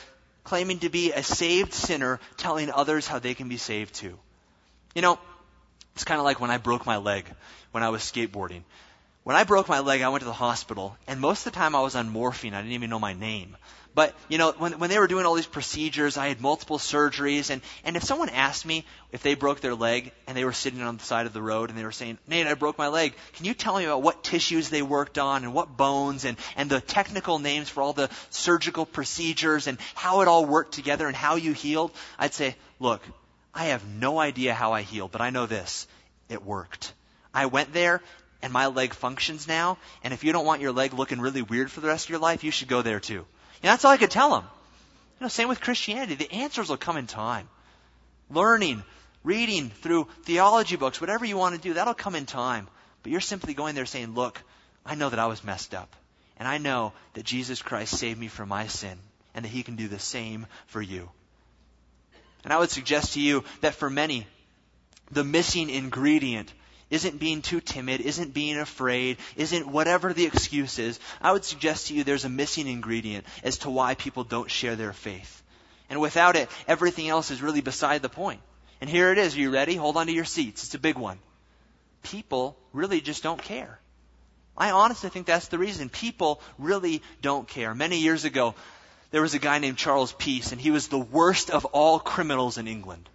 claiming 0.47 0.79
to 0.79 0.89
be 0.89 1.13
a 1.13 1.23
saved 1.23 1.75
sinner, 1.75 2.21
telling 2.37 2.71
others 2.71 3.07
how 3.07 3.19
they 3.19 3.35
can 3.35 3.49
be 3.49 3.57
saved 3.57 3.95
too. 3.95 4.17
You 4.95 5.03
know, 5.03 5.19
it's 5.95 6.05
kind 6.05 6.19
of 6.19 6.25
like 6.25 6.41
when 6.41 6.51
I 6.51 6.59
broke 6.59 6.87
my 6.87 6.97
leg 6.99 7.27
when 7.73 7.83
I 7.83 7.91
was 7.91 8.01
skateboarding. 8.01 8.63
When 9.27 9.35
I 9.35 9.43
broke 9.43 9.69
my 9.69 9.81
leg, 9.81 10.03
I 10.03 10.09
went 10.09 10.21
to 10.21 10.25
the 10.25 10.33
hospital, 10.33 10.97
and 11.09 11.19
most 11.19 11.45
of 11.45 11.53
the 11.53 11.59
time 11.59 11.75
I 11.75 11.81
was 11.81 11.97
on 11.97 12.11
morphine. 12.11 12.55
I 12.55 12.59
didn't 12.63 12.75
even 12.75 12.91
know 12.91 13.01
my 13.01 13.13
name. 13.13 13.57
But, 13.93 14.15
you 14.29 14.39
know, 14.39 14.53
when, 14.53 14.79
when 14.79 14.89
they 14.89 15.01
were 15.01 15.09
doing 15.09 15.27
all 15.27 15.35
these 15.35 15.47
procedures, 15.47 16.17
I 16.17 16.29
had 16.29 16.41
multiple 16.41 16.79
surgeries, 16.79 17.51
and, 17.51 17.61
and 17.83 17.97
if 17.97 18.05
someone 18.05 18.29
asked 18.29 18.65
me 18.65 18.85
if 19.11 19.25
they 19.25 19.35
broke 19.35 19.61
their 19.61 19.75
leg 19.75 20.13
and 20.29 20.37
they 20.37 20.45
were 20.45 20.53
sitting 20.53 20.81
on 20.81 20.97
the 20.97 21.03
side 21.03 21.27
of 21.27 21.33
the 21.33 21.43
road 21.43 21.71
and 21.71 21.77
they 21.77 21.83
were 21.83 21.91
saying, 21.91 22.19
Nate, 22.29 22.47
I 22.47 22.55
broke 22.55 22.79
my 22.79 22.87
leg, 22.87 23.15
can 23.33 23.47
you 23.47 23.55
tell 23.55 23.77
me 23.77 23.85
about 23.87 24.01
what 24.01 24.23
tissues 24.23 24.69
they 24.69 24.81
worked 24.81 25.19
on 25.19 25.43
and 25.43 25.53
what 25.53 25.77
bones 25.77 26.25
and, 26.25 26.37
and 26.55 26.71
the 26.71 26.81
technical 26.81 27.41
names 27.41 27.69
for 27.69 27.83
all 27.83 27.95
the 27.95 28.11
surgical 28.31 28.87
procedures 28.87 29.67
and 29.67 29.79
how 29.97 30.21
it 30.21 30.29
all 30.29 30.47
worked 30.47 30.75
together 30.75 31.09
and 31.09 31.17
how 31.17 31.35
you 31.35 31.53
healed? 31.53 31.91
I'd 32.17 32.33
say, 32.33 32.55
look, 32.79 33.03
I 33.53 33.65
have 33.65 33.85
no 33.85 34.21
idea 34.21 34.55
how 34.55 34.73
I 34.73 34.83
healed, 34.83 35.11
but 35.11 35.21
I 35.21 35.31
know 35.31 35.47
this. 35.47 35.89
It 36.29 36.45
worked. 36.45 36.93
I 37.35 37.47
went 37.47 37.73
there 37.73 38.03
and 38.43 38.53
my 38.53 38.67
leg 38.67 38.95
functions 38.95 39.49
now, 39.49 39.79
and 40.03 40.13
if 40.13 40.25
you 40.25 40.33
don't 40.33 40.47
want 40.47 40.61
your 40.61 40.73
leg 40.73 40.95
looking 40.95 41.21
really 41.21 41.43
weird 41.43 41.71
for 41.71 41.81
the 41.81 41.89
rest 41.89 42.07
of 42.07 42.11
your 42.11 42.19
life, 42.19 42.45
you 42.45 42.51
should 42.51 42.69
go 42.69 42.83
there 42.83 43.01
too. 43.01 43.25
And 43.63 43.71
that's 43.71 43.85
all 43.85 43.93
I 43.93 43.97
could 43.97 44.11
tell 44.11 44.37
him. 44.37 44.45
You 45.19 45.25
know, 45.25 45.29
same 45.29 45.49
with 45.49 45.61
Christianity. 45.61 46.15
The 46.15 46.33
answers 46.33 46.69
will 46.69 46.77
come 46.77 46.97
in 46.97 47.07
time. 47.07 47.49
Learning, 48.31 48.83
reading 49.25 49.71
through 49.71 50.09
theology 50.25 50.77
books, 50.77 51.01
whatever 51.01 51.25
you 51.25 51.37
want 51.37 51.55
to 51.55 51.61
do, 51.61 51.75
that'll 51.75 51.95
come 51.95 52.15
in 52.15 52.27
time. 52.27 52.69
But 53.03 53.13
you're 53.13 53.21
simply 53.21 53.55
going 53.55 53.75
there 53.75 53.87
saying, 53.87 54.15
look, 54.15 54.43
I 54.85 54.95
know 54.95 55.09
that 55.09 55.19
I 55.19 55.27
was 55.27 55.43
messed 55.43 55.75
up. 55.75 55.95
And 56.39 56.47
I 56.47 56.59
know 56.59 56.93
that 57.15 57.25
Jesus 57.25 57.63
Christ 57.63 57.97
saved 57.97 58.21
me 58.21 58.29
from 58.29 58.51
my 58.51 58.67
sin 58.67 58.99
and 59.35 59.45
that 59.45 59.51
he 59.51 59.63
can 59.63 59.77
do 59.77 59.89
the 59.89 59.99
same 59.99 60.47
for 60.67 60.83
you. 60.83 61.09
And 62.45 62.53
I 62.53 62.59
would 62.59 62.71
suggest 62.71 63.15
to 63.15 63.21
you 63.21 63.45
that 63.63 63.75
for 63.75 63.89
many, 63.89 64.27
the 65.11 65.25
missing 65.25 65.71
ingredient 65.71 66.53
isn't 66.91 67.19
being 67.19 67.43
too 67.43 67.61
timid, 67.61 68.01
isn't 68.01 68.33
being 68.33 68.59
afraid, 68.59 69.17
isn't 69.37 69.67
whatever 69.67 70.13
the 70.13 70.27
excuse 70.27 70.79
is. 70.79 71.01
I 71.21 71.33
would 71.33 71.45
suggest 71.45 71.89
to 71.89 71.95
you 71.95 72.05
there's 72.05 72.25
a 72.25 72.29
missing 72.29 72.69
ingredient 72.69 73.27
as 73.43 73.59
to 73.59 73.71
why 73.71 73.95
people 73.95 74.25
don't 74.25 74.51
share 74.51 74.77
their 74.77 74.93
faith. 74.93 75.43
And 75.91 76.01
without 76.01 76.37
it, 76.37 76.49
everything 76.67 77.09
else 77.09 77.31
is 77.31 77.43
really 77.43 77.61
beside 77.61 78.03
the 78.03 78.09
point. 78.09 78.41
And 78.81 78.91
here 78.91 79.13
it 79.13 79.19
is. 79.19 79.37
Are 79.37 79.41
you 79.41 79.51
ready? 79.51 79.75
Hold 79.75 79.97
on 79.97 80.07
to 80.07 80.13
your 80.13 80.25
seats. 80.25 80.65
It's 80.65 80.75
a 80.75 80.79
big 80.79 80.97
one. 80.97 81.19
People 82.03 82.57
really 82.73 83.01
just 83.01 83.23
don't 83.23 83.43
care. 83.43 83.79
I 84.57 84.71
honestly 84.71 85.11
think 85.11 85.27
that's 85.27 85.49
the 85.49 85.59
reason. 85.59 85.89
People 85.89 86.41
really 86.59 87.03
don't 87.21 87.47
care. 87.47 87.75
Many 87.75 87.99
years 87.99 88.25
ago, 88.25 88.55
there 89.11 89.23
was 89.23 89.35
a 89.35 89.39
guy 89.39 89.59
named 89.59 89.77
Charles 89.77 90.13
Peace, 90.13 90.53
and 90.53 90.61
he 90.61 90.71
was 90.71 90.89
the 90.89 90.99
worst 90.99 91.51
of 91.51 91.65
all 91.67 91.99
criminals 91.99 92.59
in 92.59 92.67
England. 92.67 93.09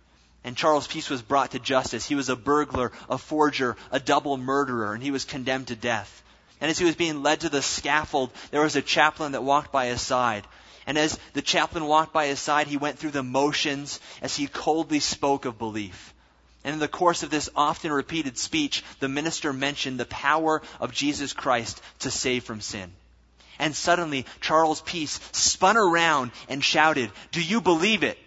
And 0.44 0.58
Charles 0.58 0.88
Peace 0.88 1.10
was 1.10 1.22
brought 1.22 1.52
to 1.52 1.60
justice. 1.60 2.06
He 2.06 2.16
was 2.16 2.30
a 2.30 2.36
burglar, 2.36 2.92
a 3.10 3.18
forger, 3.18 3.78
a 3.92 4.00
double 4.00 4.38
murderer, 4.38 4.94
and 4.94 5.04
he 5.04 5.12
was 5.12 5.26
condemned 5.26 5.68
to 5.68 5.76
death. 5.76 6.24
And 6.60 6.70
as 6.70 6.78
he 6.78 6.86
was 6.86 6.96
being 6.96 7.24
led 7.24 7.42
to 7.42 7.50
the 7.50 7.62
scaffold, 7.62 8.32
there 8.50 8.62
was 8.62 8.76
a 8.76 8.82
chaplain 8.82 9.34
that 9.34 9.44
walked 9.44 9.72
by 9.72 9.88
his 9.88 10.02
side. 10.02 10.46
And 10.88 10.98
as 10.98 11.18
the 11.34 11.42
chaplain 11.42 11.86
walked 11.86 12.14
by 12.14 12.28
his 12.28 12.40
side, 12.40 12.68
he 12.68 12.78
went 12.78 12.98
through 12.98 13.12
the 13.12 13.24
motions 13.24 14.00
as 14.22 14.36
he 14.36 14.48
coldly 14.48 15.00
spoke 15.00 15.46
of 15.46 15.60
belief. 15.60 16.14
And 16.64 16.74
in 16.74 16.80
the 16.80 16.88
course 16.88 17.24
of 17.24 17.30
this 17.30 17.50
often 17.56 17.92
repeated 17.92 18.38
speech, 18.38 18.84
the 19.00 19.10
minister 19.10 19.54
mentioned 19.54 20.00
the 20.00 20.06
power 20.06 20.62
of 20.80 20.92
Jesus 20.92 21.34
Christ 21.34 21.82
to 22.00 22.12
save 22.12 22.44
from 22.44 22.62
sin. 22.62 22.92
And 23.58 23.76
suddenly, 23.76 24.26
Charles 24.40 24.82
Peace 24.82 25.20
spun 25.32 25.78
around 25.78 26.32
and 26.50 26.64
shouted, 26.64 27.12
Do 27.32 27.42
you 27.42 27.62
believe 27.62 28.04
it? 28.04 28.18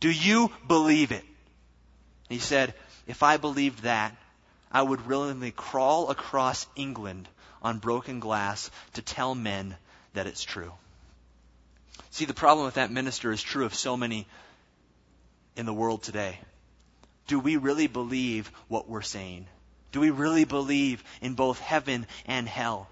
Do 0.00 0.10
you 0.10 0.50
believe 0.66 1.12
it? 1.12 1.24
He 2.28 2.38
said, 2.38 2.74
If 3.06 3.22
I 3.22 3.36
believed 3.36 3.82
that, 3.82 4.14
I 4.70 4.82
would 4.82 5.06
willingly 5.06 5.50
crawl 5.50 6.10
across 6.10 6.66
England 6.76 7.28
on 7.62 7.78
broken 7.78 8.20
glass 8.20 8.70
to 8.94 9.02
tell 9.02 9.34
men 9.34 9.76
that 10.12 10.26
it's 10.26 10.44
true. 10.44 10.72
See, 12.10 12.26
the 12.26 12.34
problem 12.34 12.66
with 12.66 12.74
that 12.74 12.90
minister 12.90 13.32
is 13.32 13.42
true 13.42 13.64
of 13.64 13.74
so 13.74 13.96
many 13.96 14.26
in 15.56 15.66
the 15.66 15.74
world 15.74 16.02
today. 16.02 16.38
Do 17.26 17.38
we 17.38 17.56
really 17.56 17.86
believe 17.86 18.50
what 18.68 18.88
we're 18.88 19.02
saying? 19.02 19.46
Do 19.92 20.00
we 20.00 20.10
really 20.10 20.44
believe 20.44 21.02
in 21.20 21.34
both 21.34 21.58
heaven 21.58 22.06
and 22.26 22.48
hell? 22.48 22.88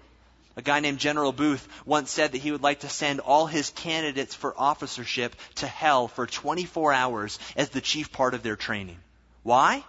A 0.55 0.61
guy 0.63 0.79
named 0.79 0.97
General 0.97 1.31
Booth 1.31 1.67
once 1.85 2.09
said 2.09 2.31
that 2.31 2.41
he 2.41 2.51
would 2.51 2.63
like 2.63 2.79
to 2.79 2.89
send 2.89 3.19
all 3.19 3.45
his 3.45 3.69
candidates 3.69 4.33
for 4.33 4.59
officership 4.59 5.35
to 5.55 5.67
hell 5.67 6.07
for 6.07 6.25
24 6.25 6.93
hours 6.93 7.37
as 7.55 7.69
the 7.69 7.81
chief 7.81 8.11
part 8.11 8.33
of 8.33 8.41
their 8.41 8.55
training. 8.55 8.97
Why? 9.47 9.85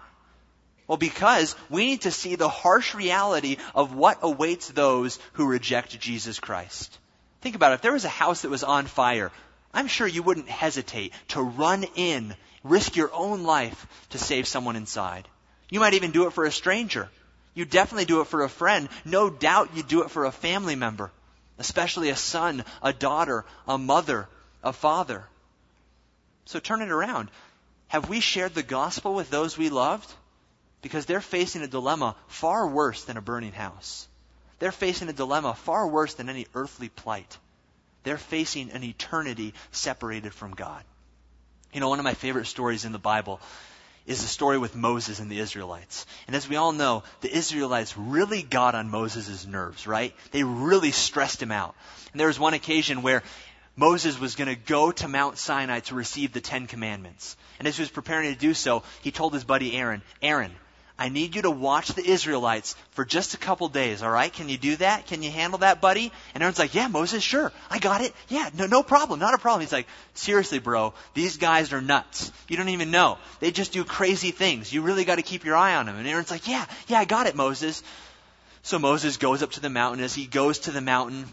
Well, 0.86 0.98
because 0.98 1.56
we 1.68 1.86
need 1.86 2.02
to 2.02 2.12
see 2.12 2.36
the 2.36 2.48
harsh 2.48 2.94
reality 2.94 3.56
of 3.74 3.92
what 3.92 4.20
awaits 4.22 4.68
those 4.68 5.18
who 5.32 5.48
reject 5.48 5.98
Jesus 5.98 6.38
Christ. 6.38 6.96
Think 7.40 7.56
about 7.56 7.72
it. 7.72 7.74
If 7.74 7.80
there 7.82 7.92
was 7.92 8.04
a 8.04 8.20
house 8.22 8.42
that 8.42 8.52
was 8.52 8.62
on 8.62 8.86
fire, 8.86 9.32
I'm 9.74 9.88
sure 9.88 10.06
you 10.06 10.22
wouldn't 10.22 10.48
hesitate 10.48 11.12
to 11.30 11.42
run 11.42 11.84
in, 11.96 12.36
risk 12.62 12.94
your 12.94 13.12
own 13.12 13.42
life 13.42 13.84
to 14.10 14.18
save 14.18 14.46
someone 14.46 14.76
inside. 14.76 15.26
You 15.70 15.80
might 15.80 15.94
even 15.94 16.12
do 16.12 16.28
it 16.28 16.34
for 16.34 16.44
a 16.44 16.52
stranger. 16.52 17.08
You 17.52 17.64
definitely 17.64 18.04
do 18.04 18.20
it 18.20 18.28
for 18.28 18.44
a 18.44 18.48
friend. 18.48 18.88
No 19.04 19.28
doubt 19.28 19.74
you 19.74 19.82
do 19.82 20.04
it 20.04 20.12
for 20.12 20.24
a 20.24 20.30
family 20.30 20.76
member, 20.76 21.10
especially 21.58 22.10
a 22.10 22.16
son, 22.16 22.64
a 22.80 22.92
daughter, 22.92 23.44
a 23.66 23.76
mother, 23.76 24.28
a 24.62 24.72
father. 24.72 25.24
So 26.44 26.60
turn 26.60 26.80
it 26.80 26.92
around. 26.92 27.32
Have 27.88 28.08
we 28.08 28.20
shared 28.20 28.54
the 28.54 28.62
gospel 28.62 29.14
with 29.14 29.30
those 29.30 29.58
we 29.58 29.70
loved? 29.70 30.12
Because 30.82 31.06
they're 31.06 31.20
facing 31.20 31.62
a 31.62 31.66
dilemma 31.66 32.14
far 32.28 32.66
worse 32.68 33.04
than 33.04 33.16
a 33.16 33.22
burning 33.22 33.52
house. 33.52 34.06
They're 34.58 34.72
facing 34.72 35.08
a 35.08 35.12
dilemma 35.12 35.54
far 35.54 35.86
worse 35.86 36.14
than 36.14 36.28
any 36.28 36.46
earthly 36.54 36.88
plight. 36.88 37.38
They're 38.04 38.18
facing 38.18 38.70
an 38.70 38.84
eternity 38.84 39.54
separated 39.72 40.34
from 40.34 40.52
God. 40.52 40.84
You 41.72 41.80
know, 41.80 41.88
one 41.88 41.98
of 41.98 42.04
my 42.04 42.14
favorite 42.14 42.46
stories 42.46 42.84
in 42.84 42.92
the 42.92 42.98
Bible 42.98 43.40
is 44.06 44.22
the 44.22 44.28
story 44.28 44.56
with 44.56 44.74
Moses 44.74 45.20
and 45.20 45.30
the 45.30 45.38
Israelites. 45.38 46.06
And 46.26 46.34
as 46.34 46.48
we 46.48 46.56
all 46.56 46.72
know, 46.72 47.02
the 47.20 47.34
Israelites 47.34 47.96
really 47.96 48.42
got 48.42 48.74
on 48.74 48.90
Moses' 48.90 49.46
nerves, 49.46 49.86
right? 49.86 50.14
They 50.30 50.44
really 50.44 50.92
stressed 50.92 51.42
him 51.42 51.52
out. 51.52 51.74
And 52.12 52.20
there 52.20 52.28
was 52.28 52.38
one 52.38 52.54
occasion 52.54 53.02
where 53.02 53.22
Moses 53.78 54.18
was 54.18 54.34
going 54.34 54.48
to 54.48 54.56
go 54.56 54.90
to 54.90 55.06
Mount 55.06 55.38
Sinai 55.38 55.78
to 55.80 55.94
receive 55.94 56.32
the 56.32 56.40
Ten 56.40 56.66
Commandments. 56.66 57.36
And 57.60 57.68
as 57.68 57.76
he 57.76 57.82
was 57.82 57.90
preparing 57.90 58.34
to 58.34 58.38
do 58.38 58.52
so, 58.52 58.82
he 59.02 59.12
told 59.12 59.32
his 59.32 59.44
buddy 59.44 59.76
Aaron, 59.76 60.02
Aaron, 60.20 60.50
I 60.98 61.10
need 61.10 61.36
you 61.36 61.42
to 61.42 61.50
watch 61.52 61.90
the 61.90 62.04
Israelites 62.04 62.74
for 62.90 63.04
just 63.04 63.34
a 63.34 63.38
couple 63.38 63.68
days, 63.68 64.02
all 64.02 64.10
right? 64.10 64.32
Can 64.32 64.48
you 64.48 64.58
do 64.58 64.74
that? 64.76 65.06
Can 65.06 65.22
you 65.22 65.30
handle 65.30 65.60
that, 65.60 65.80
buddy? 65.80 66.10
And 66.34 66.42
Aaron's 66.42 66.58
like, 66.58 66.74
yeah, 66.74 66.88
Moses, 66.88 67.22
sure. 67.22 67.52
I 67.70 67.78
got 67.78 68.00
it. 68.00 68.12
Yeah, 68.26 68.50
no, 68.52 68.66
no 68.66 68.82
problem. 68.82 69.20
Not 69.20 69.34
a 69.34 69.38
problem. 69.38 69.60
He's 69.60 69.72
like, 69.72 69.86
seriously, 70.14 70.58
bro, 70.58 70.92
these 71.14 71.36
guys 71.36 71.72
are 71.72 71.80
nuts. 71.80 72.32
You 72.48 72.56
don't 72.56 72.70
even 72.70 72.90
know. 72.90 73.18
They 73.38 73.52
just 73.52 73.72
do 73.72 73.84
crazy 73.84 74.32
things. 74.32 74.72
You 74.72 74.82
really 74.82 75.04
got 75.04 75.16
to 75.16 75.22
keep 75.22 75.44
your 75.44 75.54
eye 75.54 75.76
on 75.76 75.86
them. 75.86 75.94
And 75.94 76.08
Aaron's 76.08 76.32
like, 76.32 76.48
yeah, 76.48 76.66
yeah, 76.88 76.98
I 76.98 77.04
got 77.04 77.28
it, 77.28 77.36
Moses. 77.36 77.84
So 78.62 78.80
Moses 78.80 79.18
goes 79.18 79.44
up 79.44 79.52
to 79.52 79.60
the 79.60 79.70
mountain. 79.70 80.02
As 80.02 80.16
he 80.16 80.26
goes 80.26 80.58
to 80.60 80.72
the 80.72 80.80
mountain, 80.80 81.26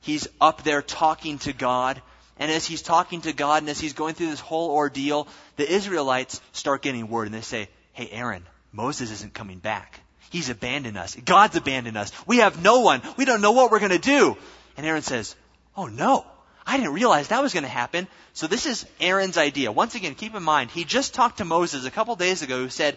he's 0.00 0.28
up 0.40 0.62
there 0.62 0.82
talking 0.82 1.38
to 1.40 1.52
God. 1.52 2.00
And 2.38 2.50
as 2.50 2.66
he's 2.66 2.82
talking 2.82 3.20
to 3.22 3.32
God 3.32 3.62
and 3.62 3.68
as 3.68 3.80
he's 3.80 3.92
going 3.92 4.14
through 4.14 4.30
this 4.30 4.40
whole 4.40 4.70
ordeal, 4.70 5.28
the 5.56 5.70
Israelites 5.70 6.40
start 6.52 6.82
getting 6.82 7.08
word 7.08 7.26
and 7.26 7.34
they 7.34 7.42
say, 7.42 7.68
Hey, 7.92 8.08
Aaron, 8.10 8.46
Moses 8.72 9.10
isn't 9.10 9.34
coming 9.34 9.58
back. 9.58 10.00
He's 10.30 10.48
abandoned 10.48 10.96
us. 10.96 11.16
God's 11.16 11.56
abandoned 11.56 11.96
us. 11.96 12.12
We 12.26 12.38
have 12.38 12.62
no 12.62 12.80
one. 12.80 13.02
We 13.16 13.24
don't 13.24 13.42
know 13.42 13.52
what 13.52 13.70
we're 13.70 13.80
going 13.80 13.90
to 13.90 13.98
do. 13.98 14.36
And 14.76 14.86
Aaron 14.86 15.02
says, 15.02 15.36
Oh 15.76 15.86
no. 15.86 16.24
I 16.66 16.76
didn't 16.76 16.92
realize 16.92 17.28
that 17.28 17.42
was 17.42 17.52
going 17.52 17.64
to 17.64 17.68
happen. 17.68 18.06
So 18.32 18.46
this 18.46 18.66
is 18.66 18.86
Aaron's 19.00 19.36
idea. 19.36 19.72
Once 19.72 19.94
again, 19.94 20.14
keep 20.14 20.34
in 20.34 20.42
mind, 20.42 20.70
he 20.70 20.84
just 20.84 21.14
talked 21.14 21.38
to 21.38 21.44
Moses 21.44 21.84
a 21.84 21.90
couple 21.90 22.14
days 22.16 22.42
ago 22.42 22.58
who 22.58 22.68
said, 22.68 22.96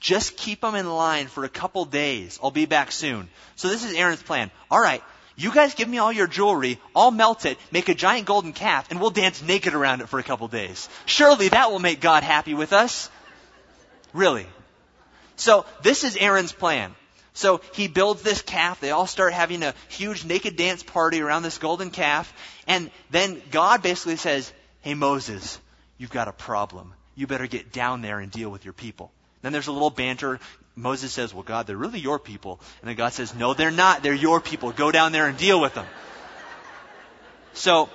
just 0.00 0.36
keep 0.36 0.60
them 0.60 0.74
in 0.74 0.88
line 0.88 1.28
for 1.28 1.44
a 1.44 1.48
couple 1.48 1.84
days. 1.86 2.38
I'll 2.42 2.50
be 2.50 2.66
back 2.66 2.92
soon. 2.92 3.28
So 3.56 3.68
this 3.68 3.84
is 3.84 3.94
Aaron's 3.94 4.22
plan. 4.22 4.50
All 4.70 4.80
right, 4.80 5.02
you 5.36 5.52
guys 5.52 5.74
give 5.74 5.88
me 5.88 5.98
all 5.98 6.12
your 6.12 6.26
jewelry, 6.26 6.78
I'll 6.94 7.10
melt 7.10 7.44
it, 7.44 7.58
make 7.72 7.88
a 7.88 7.94
giant 7.94 8.26
golden 8.26 8.52
calf, 8.52 8.90
and 8.90 9.00
we'll 9.00 9.10
dance 9.10 9.42
naked 9.42 9.74
around 9.74 10.00
it 10.00 10.08
for 10.08 10.18
a 10.18 10.22
couple 10.22 10.46
days. 10.48 10.88
Surely 11.06 11.48
that 11.48 11.72
will 11.72 11.80
make 11.80 12.00
God 12.00 12.22
happy 12.22 12.54
with 12.54 12.72
us. 12.72 13.10
Really. 14.12 14.46
So 15.36 15.66
this 15.82 16.04
is 16.04 16.16
Aaron's 16.16 16.52
plan. 16.52 16.94
So 17.32 17.60
he 17.74 17.88
builds 17.88 18.22
this 18.22 18.42
calf. 18.42 18.80
They 18.80 18.92
all 18.92 19.08
start 19.08 19.32
having 19.32 19.64
a 19.64 19.74
huge 19.88 20.24
naked 20.24 20.56
dance 20.56 20.84
party 20.84 21.20
around 21.20 21.42
this 21.42 21.58
golden 21.58 21.90
calf. 21.90 22.32
And 22.68 22.92
then 23.10 23.42
God 23.50 23.82
basically 23.82 24.16
says, 24.16 24.52
Hey 24.82 24.94
Moses, 24.94 25.58
you've 25.98 26.12
got 26.12 26.28
a 26.28 26.32
problem. 26.32 26.94
You 27.16 27.26
better 27.26 27.48
get 27.48 27.72
down 27.72 28.02
there 28.02 28.20
and 28.20 28.30
deal 28.30 28.50
with 28.50 28.64
your 28.64 28.72
people. 28.72 29.10
Then 29.42 29.52
there's 29.52 29.66
a 29.66 29.72
little 29.72 29.90
banter. 29.90 30.38
Moses 30.76 31.12
says, 31.12 31.32
Well, 31.32 31.42
God, 31.42 31.66
they're 31.66 31.76
really 31.76 32.00
your 32.00 32.18
people. 32.18 32.60
And 32.80 32.88
then 32.88 32.96
God 32.96 33.12
says, 33.12 33.34
No, 33.34 33.54
they're 33.54 33.70
not. 33.70 34.02
They're 34.02 34.14
your 34.14 34.40
people. 34.40 34.72
Go 34.72 34.90
down 34.90 35.12
there 35.12 35.26
and 35.26 35.38
deal 35.38 35.60
with 35.60 35.74
them. 35.74 35.86
So 37.52 37.88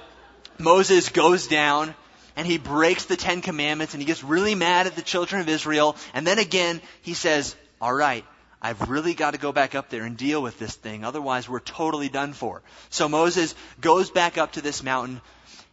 Moses 0.58 1.10
goes 1.10 1.48
down 1.48 1.94
and 2.36 2.48
he 2.48 2.58
breaks 2.58 3.06
the 3.06 3.18
Ten 3.18 3.42
Commandments 3.42 3.94
and 3.94 4.02
he 4.02 4.08
gets 4.08 4.24
really 4.24 4.56
mad 4.56 4.88
at 4.88 4.96
the 4.96 5.02
children 5.02 5.42
of 5.42 5.50
Israel. 5.50 5.98
And 6.14 6.26
then 6.26 6.40
again, 6.40 6.82
he 7.02 7.14
says, 7.14 7.56
All 7.82 7.94
right, 7.94 8.24
I've 8.62 8.90
really 8.90 9.14
got 9.14 9.32
to 9.32 9.40
go 9.40 9.52
back 9.52 9.76
up 9.76 9.90
there 9.90 10.04
and 10.04 10.16
deal 10.16 10.42
with 10.42 10.58
this 10.58 10.76
thing. 10.76 11.04
Otherwise, 11.04 11.50
we're 11.50 11.60
totally 11.60 12.10
done 12.10 12.34
for. 12.34 12.62
So 12.90 13.10
Moses 13.10 13.56
goes 13.82 14.10
back 14.10 14.38
up 14.38 14.54
to 14.54 14.62
this 14.62 14.84
mountain 14.84 15.22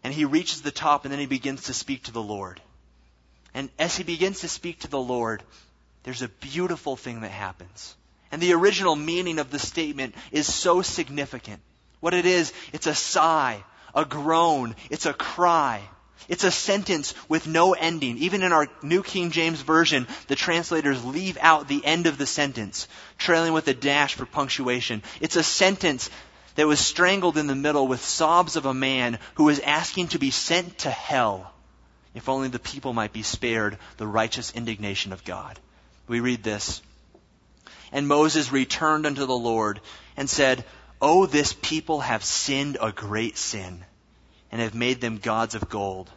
and 0.03 0.13
he 0.13 0.25
reaches 0.25 0.63
the 0.63 0.71
top 0.73 1.05
and 1.05 1.13
then 1.13 1.21
he 1.21 1.27
begins 1.27 1.65
to 1.65 1.73
speak 1.73 2.05
to 2.05 2.13
the 2.13 2.23
Lord. 2.23 2.61
And 3.55 3.71
as 3.79 3.97
he 3.97 4.05
begins 4.05 4.41
to 4.41 4.49
speak 4.49 4.81
to 4.81 4.89
the 4.89 5.01
Lord, 5.01 5.43
there's 6.07 6.23
a 6.23 6.29
beautiful 6.29 6.95
thing 6.95 7.23
that 7.23 7.33
happens. 7.33 7.97
And 8.31 8.41
the 8.41 8.53
original 8.53 8.95
meaning 8.95 9.41
of 9.41 9.51
the 9.51 9.59
statement 9.59 10.15
is 10.31 10.53
so 10.53 10.81
significant. 10.81 11.61
What 11.99 12.15
it 12.15 12.27
is, 12.27 12.53
it's 12.73 12.87
a 12.87 12.95
sigh, 12.95 13.65
a 13.93 14.05
groan, 14.05 14.77
it's 14.89 15.07
a 15.07 15.13
cry. 15.13 15.83
It's 16.29 16.45
a 16.45 16.53
sentence 16.53 17.13
with 17.29 17.49
no 17.49 17.73
ending. 17.73 18.19
Even 18.19 18.45
in 18.45 18.53
our 18.53 18.69
New 18.85 19.03
King 19.03 19.33
James 19.33 19.61
Version, 19.61 20.07
the 20.29 20.37
translators 20.37 21.05
leave 21.05 21.39
out 21.41 21.67
the 21.67 21.85
end 21.85 22.07
of 22.07 22.19
the 22.19 22.27
sentence, 22.27 22.87
trailing 23.19 23.53
with 23.53 23.67
a 23.67 23.75
dash 23.75 24.15
for 24.15 24.27
punctuation. 24.27 25.03
It's 25.21 25.35
a 25.35 25.43
sentence 25.43 26.09
that 26.55 26.69
was 26.69 26.79
strangled 26.79 27.37
in 27.37 27.49
the 27.49 27.57
middle 27.57 27.89
with 27.89 28.01
sobs 28.01 28.55
of 28.55 28.65
a 28.65 28.73
man 28.73 29.19
who 29.35 29.45
was 29.45 29.59
asking 29.59 30.09
to 30.09 30.21
be 30.21 30.31
sent 30.31 30.79
to 30.79 30.91
hell 30.91 31.53
if 32.15 32.29
only 32.29 32.47
the 32.47 32.61
people 32.61 32.93
might 32.93 33.13
be 33.13 33.25
spared 33.25 33.77
the 33.97 34.07
righteous 34.07 34.53
indignation 34.53 35.13
of 35.13 35.25
God 35.25 35.59
we 36.07 36.21
read 36.21 36.43
this. 36.43 36.83
And 37.93 38.09
Moses 38.09 38.53
returned 38.53 39.07
unto 39.07 39.27
the 39.27 39.37
Lord 39.37 39.81
and 40.17 40.29
said, 40.29 40.65
Oh, 41.01 41.27
this 41.27 41.53
people 41.53 42.01
have 42.01 42.25
sinned 42.25 42.79
a 42.81 42.93
great 42.93 43.37
sin 43.37 43.85
and 44.51 44.61
have 44.61 44.75
made 44.75 45.01
them 45.01 45.19
gods 45.19 45.55
of 45.55 45.69
gold. 45.69 46.11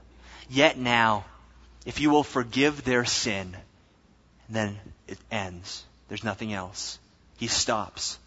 Yet 0.49 0.77
now 0.77 1.25
if 1.85 1.99
you 1.99 2.09
will 2.09 2.23
forgive 2.23 2.83
their 2.83 3.05
sin. 3.05 3.55
Then 4.49 4.79
it 5.07 5.17
ends. 5.31 5.83
There's 6.07 6.23
nothing 6.23 6.53
else. 6.53 6.99
He 7.37 7.47
stops. 7.47 8.19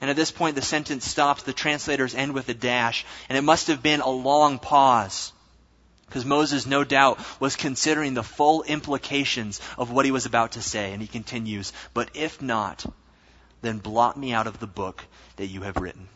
And 0.00 0.10
at 0.10 0.16
this 0.16 0.30
point, 0.30 0.56
the 0.56 0.62
sentence 0.62 1.06
stops. 1.06 1.44
The 1.44 1.52
translators 1.52 2.14
end 2.14 2.34
with 2.34 2.48
a 2.48 2.54
dash. 2.54 3.04
And 3.28 3.38
it 3.38 3.42
must 3.42 3.68
have 3.68 3.82
been 3.82 4.00
a 4.00 4.08
long 4.08 4.58
pause. 4.58 5.32
Because 6.12 6.26
Moses, 6.26 6.66
no 6.66 6.84
doubt, 6.84 7.18
was 7.40 7.56
considering 7.56 8.12
the 8.12 8.22
full 8.22 8.64
implications 8.64 9.62
of 9.78 9.90
what 9.90 10.04
he 10.04 10.10
was 10.10 10.26
about 10.26 10.52
to 10.52 10.60
say. 10.60 10.92
And 10.92 11.00
he 11.00 11.08
continues, 11.08 11.72
But 11.94 12.10
if 12.12 12.42
not, 12.42 12.84
then 13.62 13.78
blot 13.78 14.18
me 14.18 14.34
out 14.34 14.46
of 14.46 14.60
the 14.60 14.66
book 14.66 15.02
that 15.36 15.46
you 15.46 15.62
have 15.62 15.78
written. 15.78 16.08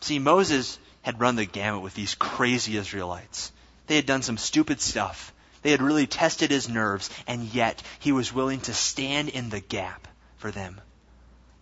See, 0.00 0.18
Moses 0.18 0.76
had 1.02 1.20
run 1.20 1.36
the 1.36 1.44
gamut 1.44 1.82
with 1.82 1.94
these 1.94 2.16
crazy 2.16 2.76
Israelites. 2.76 3.52
They 3.86 3.94
had 3.94 4.06
done 4.06 4.22
some 4.22 4.38
stupid 4.38 4.80
stuff. 4.80 5.32
They 5.62 5.70
had 5.70 5.80
really 5.80 6.08
tested 6.08 6.50
his 6.50 6.68
nerves, 6.68 7.10
and 7.28 7.44
yet 7.44 7.80
he 8.00 8.10
was 8.10 8.32
willing 8.32 8.60
to 8.62 8.74
stand 8.74 9.28
in 9.28 9.50
the 9.50 9.60
gap 9.60 10.08
for 10.38 10.50
them. 10.50 10.80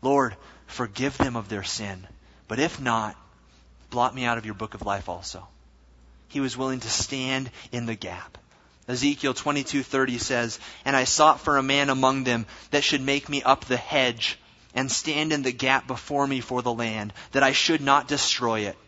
Lord, 0.01 0.34
forgive 0.66 1.18
them 1.18 1.36
of 1.36 1.51
their 1.51 1.64
sin. 1.64 2.07
But 2.46 2.59
if 2.59 2.80
not, 2.80 3.16
blot 3.90 4.14
me 4.14 4.24
out 4.24 4.38
of 4.38 4.46
your 4.46 4.55
book 4.55 4.72
of 4.72 4.86
life 4.86 5.11
also. 5.11 5.46
He 6.28 6.40
was 6.40 6.56
willing 6.56 6.80
to 6.80 6.90
stand 6.90 7.50
in 7.72 7.86
the 7.86 7.94
gap. 7.94 8.38
Ezekiel 8.86 9.34
22:30 9.34 10.18
says, 10.20 10.58
"And 10.84 10.96
I 10.96 11.04
sought 11.04 11.40
for 11.40 11.56
a 11.56 11.62
man 11.62 11.90
among 11.90 12.24
them 12.24 12.46
that 12.70 12.84
should 12.84 13.02
make 13.02 13.28
me 13.28 13.42
up 13.42 13.64
the 13.64 13.76
hedge 13.76 14.38
and 14.74 14.90
stand 14.90 15.32
in 15.32 15.42
the 15.42 15.52
gap 15.52 15.86
before 15.86 16.26
me 16.26 16.40
for 16.40 16.62
the 16.62 16.72
land, 16.72 17.12
that 17.32 17.42
I 17.42 17.52
should 17.52 17.80
not 17.80 18.08
destroy 18.08 18.60
it, 18.60 18.78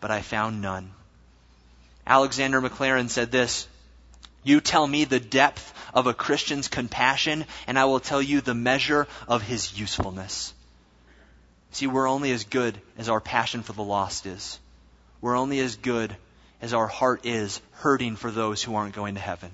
but 0.00 0.10
I 0.10 0.22
found 0.22 0.60
none." 0.60 0.92
Alexander 2.06 2.60
Maclaren 2.60 3.08
said 3.08 3.32
this, 3.32 3.66
"You 4.42 4.60
tell 4.60 4.86
me 4.86 5.04
the 5.04 5.20
depth 5.20 5.72
of 5.94 6.06
a 6.06 6.14
Christian's 6.14 6.68
compassion, 6.68 7.46
and 7.66 7.78
I 7.78 7.86
will 7.86 8.00
tell 8.00 8.20
you 8.22 8.40
the 8.40 8.54
measure 8.54 9.08
of 9.26 9.42
his 9.42 9.78
usefulness." 9.78 10.52
See, 11.72 11.86
we're 11.86 12.08
only 12.08 12.30
as 12.30 12.44
good 12.44 12.80
as 12.98 13.08
our 13.08 13.20
passion 13.20 13.62
for 13.62 13.72
the 13.72 13.82
lost 13.82 14.26
is. 14.26 14.60
We're 15.20 15.36
only 15.36 15.58
as 15.60 15.76
good 15.76 16.16
as 16.64 16.72
our 16.72 16.86
heart 16.86 17.26
is 17.26 17.60
hurting 17.72 18.16
for 18.16 18.30
those 18.30 18.62
who 18.62 18.74
aren't 18.74 18.94
going 18.94 19.16
to 19.16 19.20
heaven. 19.20 19.50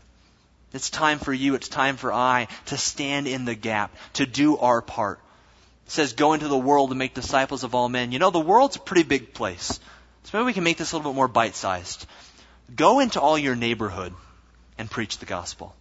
It's 0.72 0.90
time 0.90 1.18
for 1.18 1.32
you, 1.32 1.56
it's 1.56 1.68
time 1.68 1.96
for 1.96 2.12
I 2.12 2.46
to 2.66 2.76
stand 2.76 3.26
in 3.26 3.44
the 3.44 3.56
gap, 3.56 3.92
to 4.12 4.26
do 4.26 4.56
our 4.58 4.80
part. 4.80 5.18
It 5.86 5.90
says, 5.90 6.12
go 6.12 6.34
into 6.34 6.46
the 6.46 6.56
world 6.56 6.90
and 6.90 7.00
make 7.00 7.12
disciples 7.12 7.64
of 7.64 7.74
all 7.74 7.88
men. 7.88 8.12
You 8.12 8.20
know, 8.20 8.30
the 8.30 8.38
world's 8.38 8.76
a 8.76 8.78
pretty 8.78 9.02
big 9.02 9.34
place. 9.34 9.80
So 10.22 10.38
maybe 10.38 10.46
we 10.46 10.52
can 10.52 10.62
make 10.62 10.76
this 10.76 10.92
a 10.92 10.96
little 10.96 11.10
bit 11.10 11.16
more 11.16 11.26
bite 11.26 11.56
sized. 11.56 12.06
Go 12.76 13.00
into 13.00 13.20
all 13.20 13.36
your 13.36 13.56
neighborhood 13.56 14.14
and 14.78 14.88
preach 14.88 15.18
the 15.18 15.26
gospel. 15.26 15.74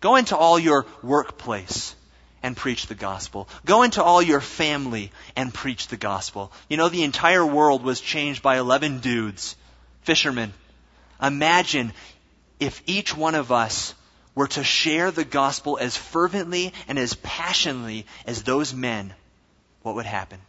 Go 0.00 0.16
into 0.16 0.36
all 0.36 0.58
your 0.58 0.86
workplace 1.04 1.94
and 2.42 2.56
preach 2.56 2.88
the 2.88 2.96
gospel. 2.96 3.48
Go 3.64 3.84
into 3.84 4.02
all 4.02 4.20
your 4.20 4.40
family 4.40 5.12
and 5.36 5.54
preach 5.54 5.86
the 5.86 5.96
gospel. 5.96 6.50
You 6.68 6.78
know, 6.78 6.88
the 6.88 7.04
entire 7.04 7.46
world 7.46 7.84
was 7.84 8.00
changed 8.00 8.42
by 8.42 8.58
11 8.58 8.98
dudes 8.98 9.54
fishermen. 10.10 10.52
Imagine 11.22 11.92
if 12.58 12.82
each 12.86 13.16
one 13.16 13.36
of 13.36 13.52
us 13.52 13.94
were 14.34 14.48
to 14.48 14.64
share 14.64 15.12
the 15.12 15.24
gospel 15.24 15.78
as 15.80 15.96
fervently 15.96 16.72
and 16.88 16.98
as 16.98 17.14
passionately 17.14 18.04
as 18.26 18.42
those 18.42 18.74
men, 18.74 19.14
what 19.82 19.94
would 19.94 20.06
happen? 20.06 20.40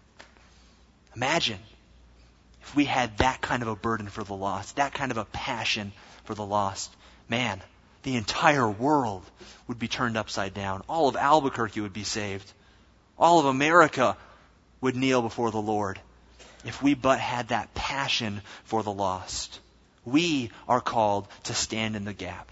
Imagine 1.16 1.59
if 2.64 2.76
we 2.76 2.86
had 2.86 3.20
that 3.20 3.39
kind 3.39 3.62
of 3.62 3.68
a 3.68 3.76
burden 3.76 4.07
for 4.07 4.24
the 4.24 4.34
lost, 4.34 4.78
that 4.78 4.95
kind 4.95 5.12
of 5.12 5.18
a 5.18 5.26
passion 5.26 5.91
for 6.24 6.34
the 6.34 6.43
lost. 6.43 6.91
Man, 7.30 7.62
the 8.01 8.16
entire 8.16 8.68
world 8.68 9.24
would 9.68 9.78
be 9.78 9.88
turned 9.88 10.18
upside 10.18 10.55
down. 10.55 10.82
All 10.89 11.07
of 11.07 11.16
Albuquerque 11.16 11.82
would 11.82 11.93
be 11.93 12.03
saved. 12.03 12.51
All 13.16 13.38
of 13.38 13.45
America 13.45 14.18
would 14.82 14.95
kneel 14.95 15.22
before 15.22 15.51
the 15.51 15.62
Lord 15.62 15.99
if 16.66 16.82
we 16.82 16.93
but 16.93 17.20
had 17.20 17.49
that 17.49 17.74
passion 17.74 18.41
for 18.64 18.84
the 18.84 18.91
lost. 18.91 19.59
We 20.05 20.51
are 20.68 20.82
called 20.82 21.28
to 21.43 21.53
stand 21.53 21.95
in 21.95 22.05
the 22.05 22.14
gap. 22.14 22.51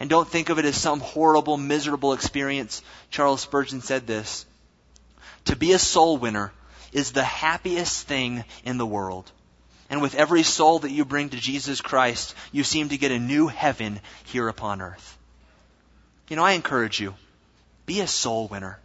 And 0.00 0.08
don't 0.08 0.28
think 0.28 0.48
of 0.48 0.58
it 0.58 0.64
as 0.64 0.76
some 0.76 1.00
horrible, 1.00 1.56
miserable 1.56 2.12
experience. 2.12 2.82
Charles 3.10 3.40
Spurgeon 3.40 3.80
said 3.80 4.06
this 4.06 4.46
To 5.46 5.56
be 5.56 5.72
a 5.72 5.78
soul 5.78 6.18
winner 6.18 6.52
is 6.92 7.12
the 7.12 7.24
happiest 7.24 8.06
thing 8.06 8.44
in 8.64 8.78
the 8.78 8.86
world. 8.86 9.30
And 9.90 10.02
with 10.02 10.14
every 10.14 10.42
soul 10.42 10.80
that 10.80 10.90
you 10.90 11.04
bring 11.04 11.30
to 11.30 11.36
Jesus 11.38 11.80
Christ, 11.80 12.34
you 12.52 12.62
seem 12.62 12.90
to 12.90 12.98
get 12.98 13.10
a 13.10 13.18
new 13.18 13.48
heaven 13.48 14.00
here 14.24 14.48
upon 14.48 14.82
earth. 14.82 15.16
You 16.28 16.36
know, 16.36 16.44
I 16.44 16.52
encourage 16.52 17.00
you, 17.00 17.14
be 17.86 18.00
a 18.00 18.06
soul 18.06 18.48
winner. 18.48 18.78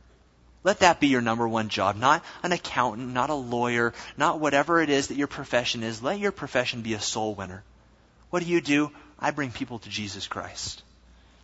Let 0.63 0.79
that 0.79 0.99
be 0.99 1.07
your 1.07 1.21
number 1.21 1.47
one 1.47 1.69
job. 1.69 1.97
Not 1.97 2.23
an 2.41 2.53
accountant, 2.53 3.09
not 3.09 3.29
a 3.29 3.35
lawyer, 3.35 3.93
not 4.17 4.39
whatever 4.39 4.81
it 4.81 4.89
is 4.89 5.07
that 5.07 5.17
your 5.17 5.27
profession 5.27 5.83
is. 5.83 6.01
Let 6.01 6.19
your 6.19 6.31
profession 6.31 6.81
be 6.81 6.93
a 6.93 7.01
soul 7.01 7.35
winner. 7.35 7.63
What 8.29 8.41
do 8.43 8.49
you 8.49 8.61
do? 8.61 8.91
I 9.19 9.31
bring 9.31 9.51
people 9.51 9.79
to 9.79 9.89
Jesus 9.89 10.27
Christ. 10.27 10.81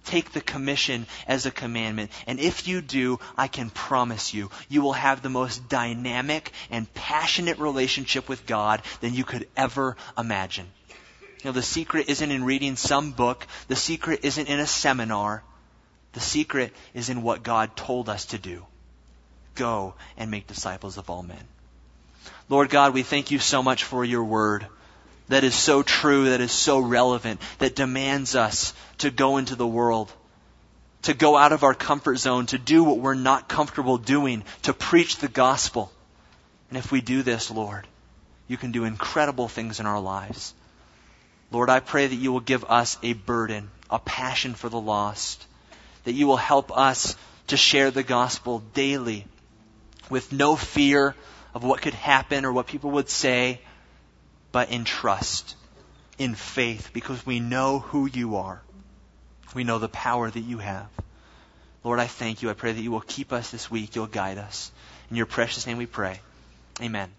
Take 0.06 0.32
the 0.32 0.42
commission 0.42 1.06
as 1.28 1.46
a 1.46 1.52
commandment. 1.52 2.12
And 2.26 2.40
if 2.40 2.68
you 2.68 2.82
do, 2.82 3.20
I 3.38 3.48
can 3.48 3.70
promise 3.70 4.34
you, 4.34 4.50
you 4.70 4.82
will 4.82 4.94
have 4.94 5.22
the 5.22 5.30
most 5.30 5.68
dynamic 5.70 6.52
and 6.72 6.92
passionate 6.94 7.60
relationship 7.60 8.30
with 8.30 8.46
God 8.46 8.82
than 9.02 9.14
you 9.14 9.24
could 9.24 9.48
ever 9.56 9.98
imagine. 10.18 10.66
You 11.44 11.46
know, 11.46 11.52
the 11.52 11.62
secret 11.62 12.10
isn't 12.10 12.32
in 12.32 12.44
reading 12.44 12.76
some 12.76 13.12
book. 13.12 13.46
The 13.68 13.76
secret 13.76 14.22
isn't 14.24 14.48
in 14.48 14.60
a 14.60 14.68
seminar. 14.68 15.44
The 16.14 16.20
secret 16.20 16.74
is 16.94 17.10
in 17.10 17.22
what 17.22 17.44
God 17.44 17.76
told 17.76 18.10
us 18.10 18.26
to 18.28 18.38
do. 18.38 18.66
Go 19.56 19.96
and 20.18 20.32
make 20.32 20.48
disciples 20.48 20.98
of 20.98 21.10
all 21.10 21.24
men. 21.24 21.44
Lord 22.50 22.70
God, 22.70 22.94
we 22.94 23.04
thank 23.04 23.32
you 23.32 23.40
so 23.40 23.62
much 23.62 23.84
for 23.84 24.04
your 24.04 24.24
word 24.24 24.66
that 25.30 25.44
is 25.44 25.56
so 25.56 25.84
true, 25.84 26.30
that 26.30 26.42
is 26.42 26.52
so 26.52 26.80
relevant, 26.80 27.40
that 27.60 27.76
demands 27.76 28.36
us 28.36 28.74
to 28.98 29.12
go 29.12 29.38
into 29.38 29.56
the 29.56 29.68
world, 29.68 30.12
to 31.04 31.14
go 31.14 31.38
out 31.38 31.54
of 31.54 31.64
our 31.64 31.76
comfort 31.76 32.18
zone, 32.18 32.48
to 32.48 32.58
do 32.58 32.84
what 32.84 32.98
we're 32.98 33.14
not 33.14 33.48
comfortable 33.48 33.98
doing, 33.98 34.44
to 34.64 34.74
preach 34.74 35.18
the 35.18 35.28
gospel. 35.28 35.92
And 36.70 36.78
if 36.78 36.92
we 36.92 37.02
do 37.02 37.22
this, 37.22 37.52
Lord, 37.52 37.86
you 38.48 38.58
can 38.58 38.72
do 38.72 38.86
incredible 38.86 39.48
things 39.48 39.80
in 39.80 39.86
our 39.86 40.00
lives. 40.00 40.54
Lord, 41.52 41.70
I 41.70 41.80
pray 41.80 42.08
that 42.08 42.16
you 42.16 42.32
will 42.32 42.40
give 42.40 42.66
us 42.66 42.98
a 43.04 43.14
burden, 43.14 43.70
a 43.90 44.00
passion 44.00 44.56
for 44.56 44.70
the 44.70 44.82
lost, 44.82 45.46
that 46.04 46.14
you 46.14 46.26
will 46.26 46.38
help 46.38 46.76
us 46.76 47.16
to 47.48 47.58
share 47.58 47.92
the 47.92 48.04
gospel 48.04 48.64
daily 48.74 49.26
with 50.10 50.32
no 50.32 50.56
fear 50.56 51.16
of 51.54 51.64
what 51.64 51.82
could 51.82 51.94
happen 51.94 52.46
or 52.46 52.54
what 52.54 52.68
people 52.68 52.92
would 52.92 53.10
say, 53.10 53.62
but 54.52 54.72
in 54.72 54.84
trust, 54.84 55.56
in 56.18 56.36
faith, 56.36 56.92
because 56.94 57.26
we 57.26 57.40
know 57.40 57.80
who 57.80 58.08
you 58.08 58.38
are. 58.38 58.62
We 59.54 59.64
know 59.64 59.80
the 59.80 59.90
power 59.90 60.30
that 60.30 60.40
you 60.40 60.60
have. 60.60 60.88
Lord, 61.84 62.00
I 62.00 62.08
thank 62.08 62.42
you. 62.42 62.50
I 62.50 62.54
pray 62.54 62.72
that 62.72 62.82
you 62.82 62.92
will 62.92 63.02
keep 63.02 63.32
us 63.32 63.52
this 63.52 63.72
week. 63.72 63.96
You'll 63.96 64.08
guide 64.08 64.38
us. 64.38 64.72
In 65.10 65.16
your 65.16 65.26
precious 65.26 65.66
name 65.66 65.78
we 65.78 65.86
pray. 65.86 66.20
Amen. 66.82 67.19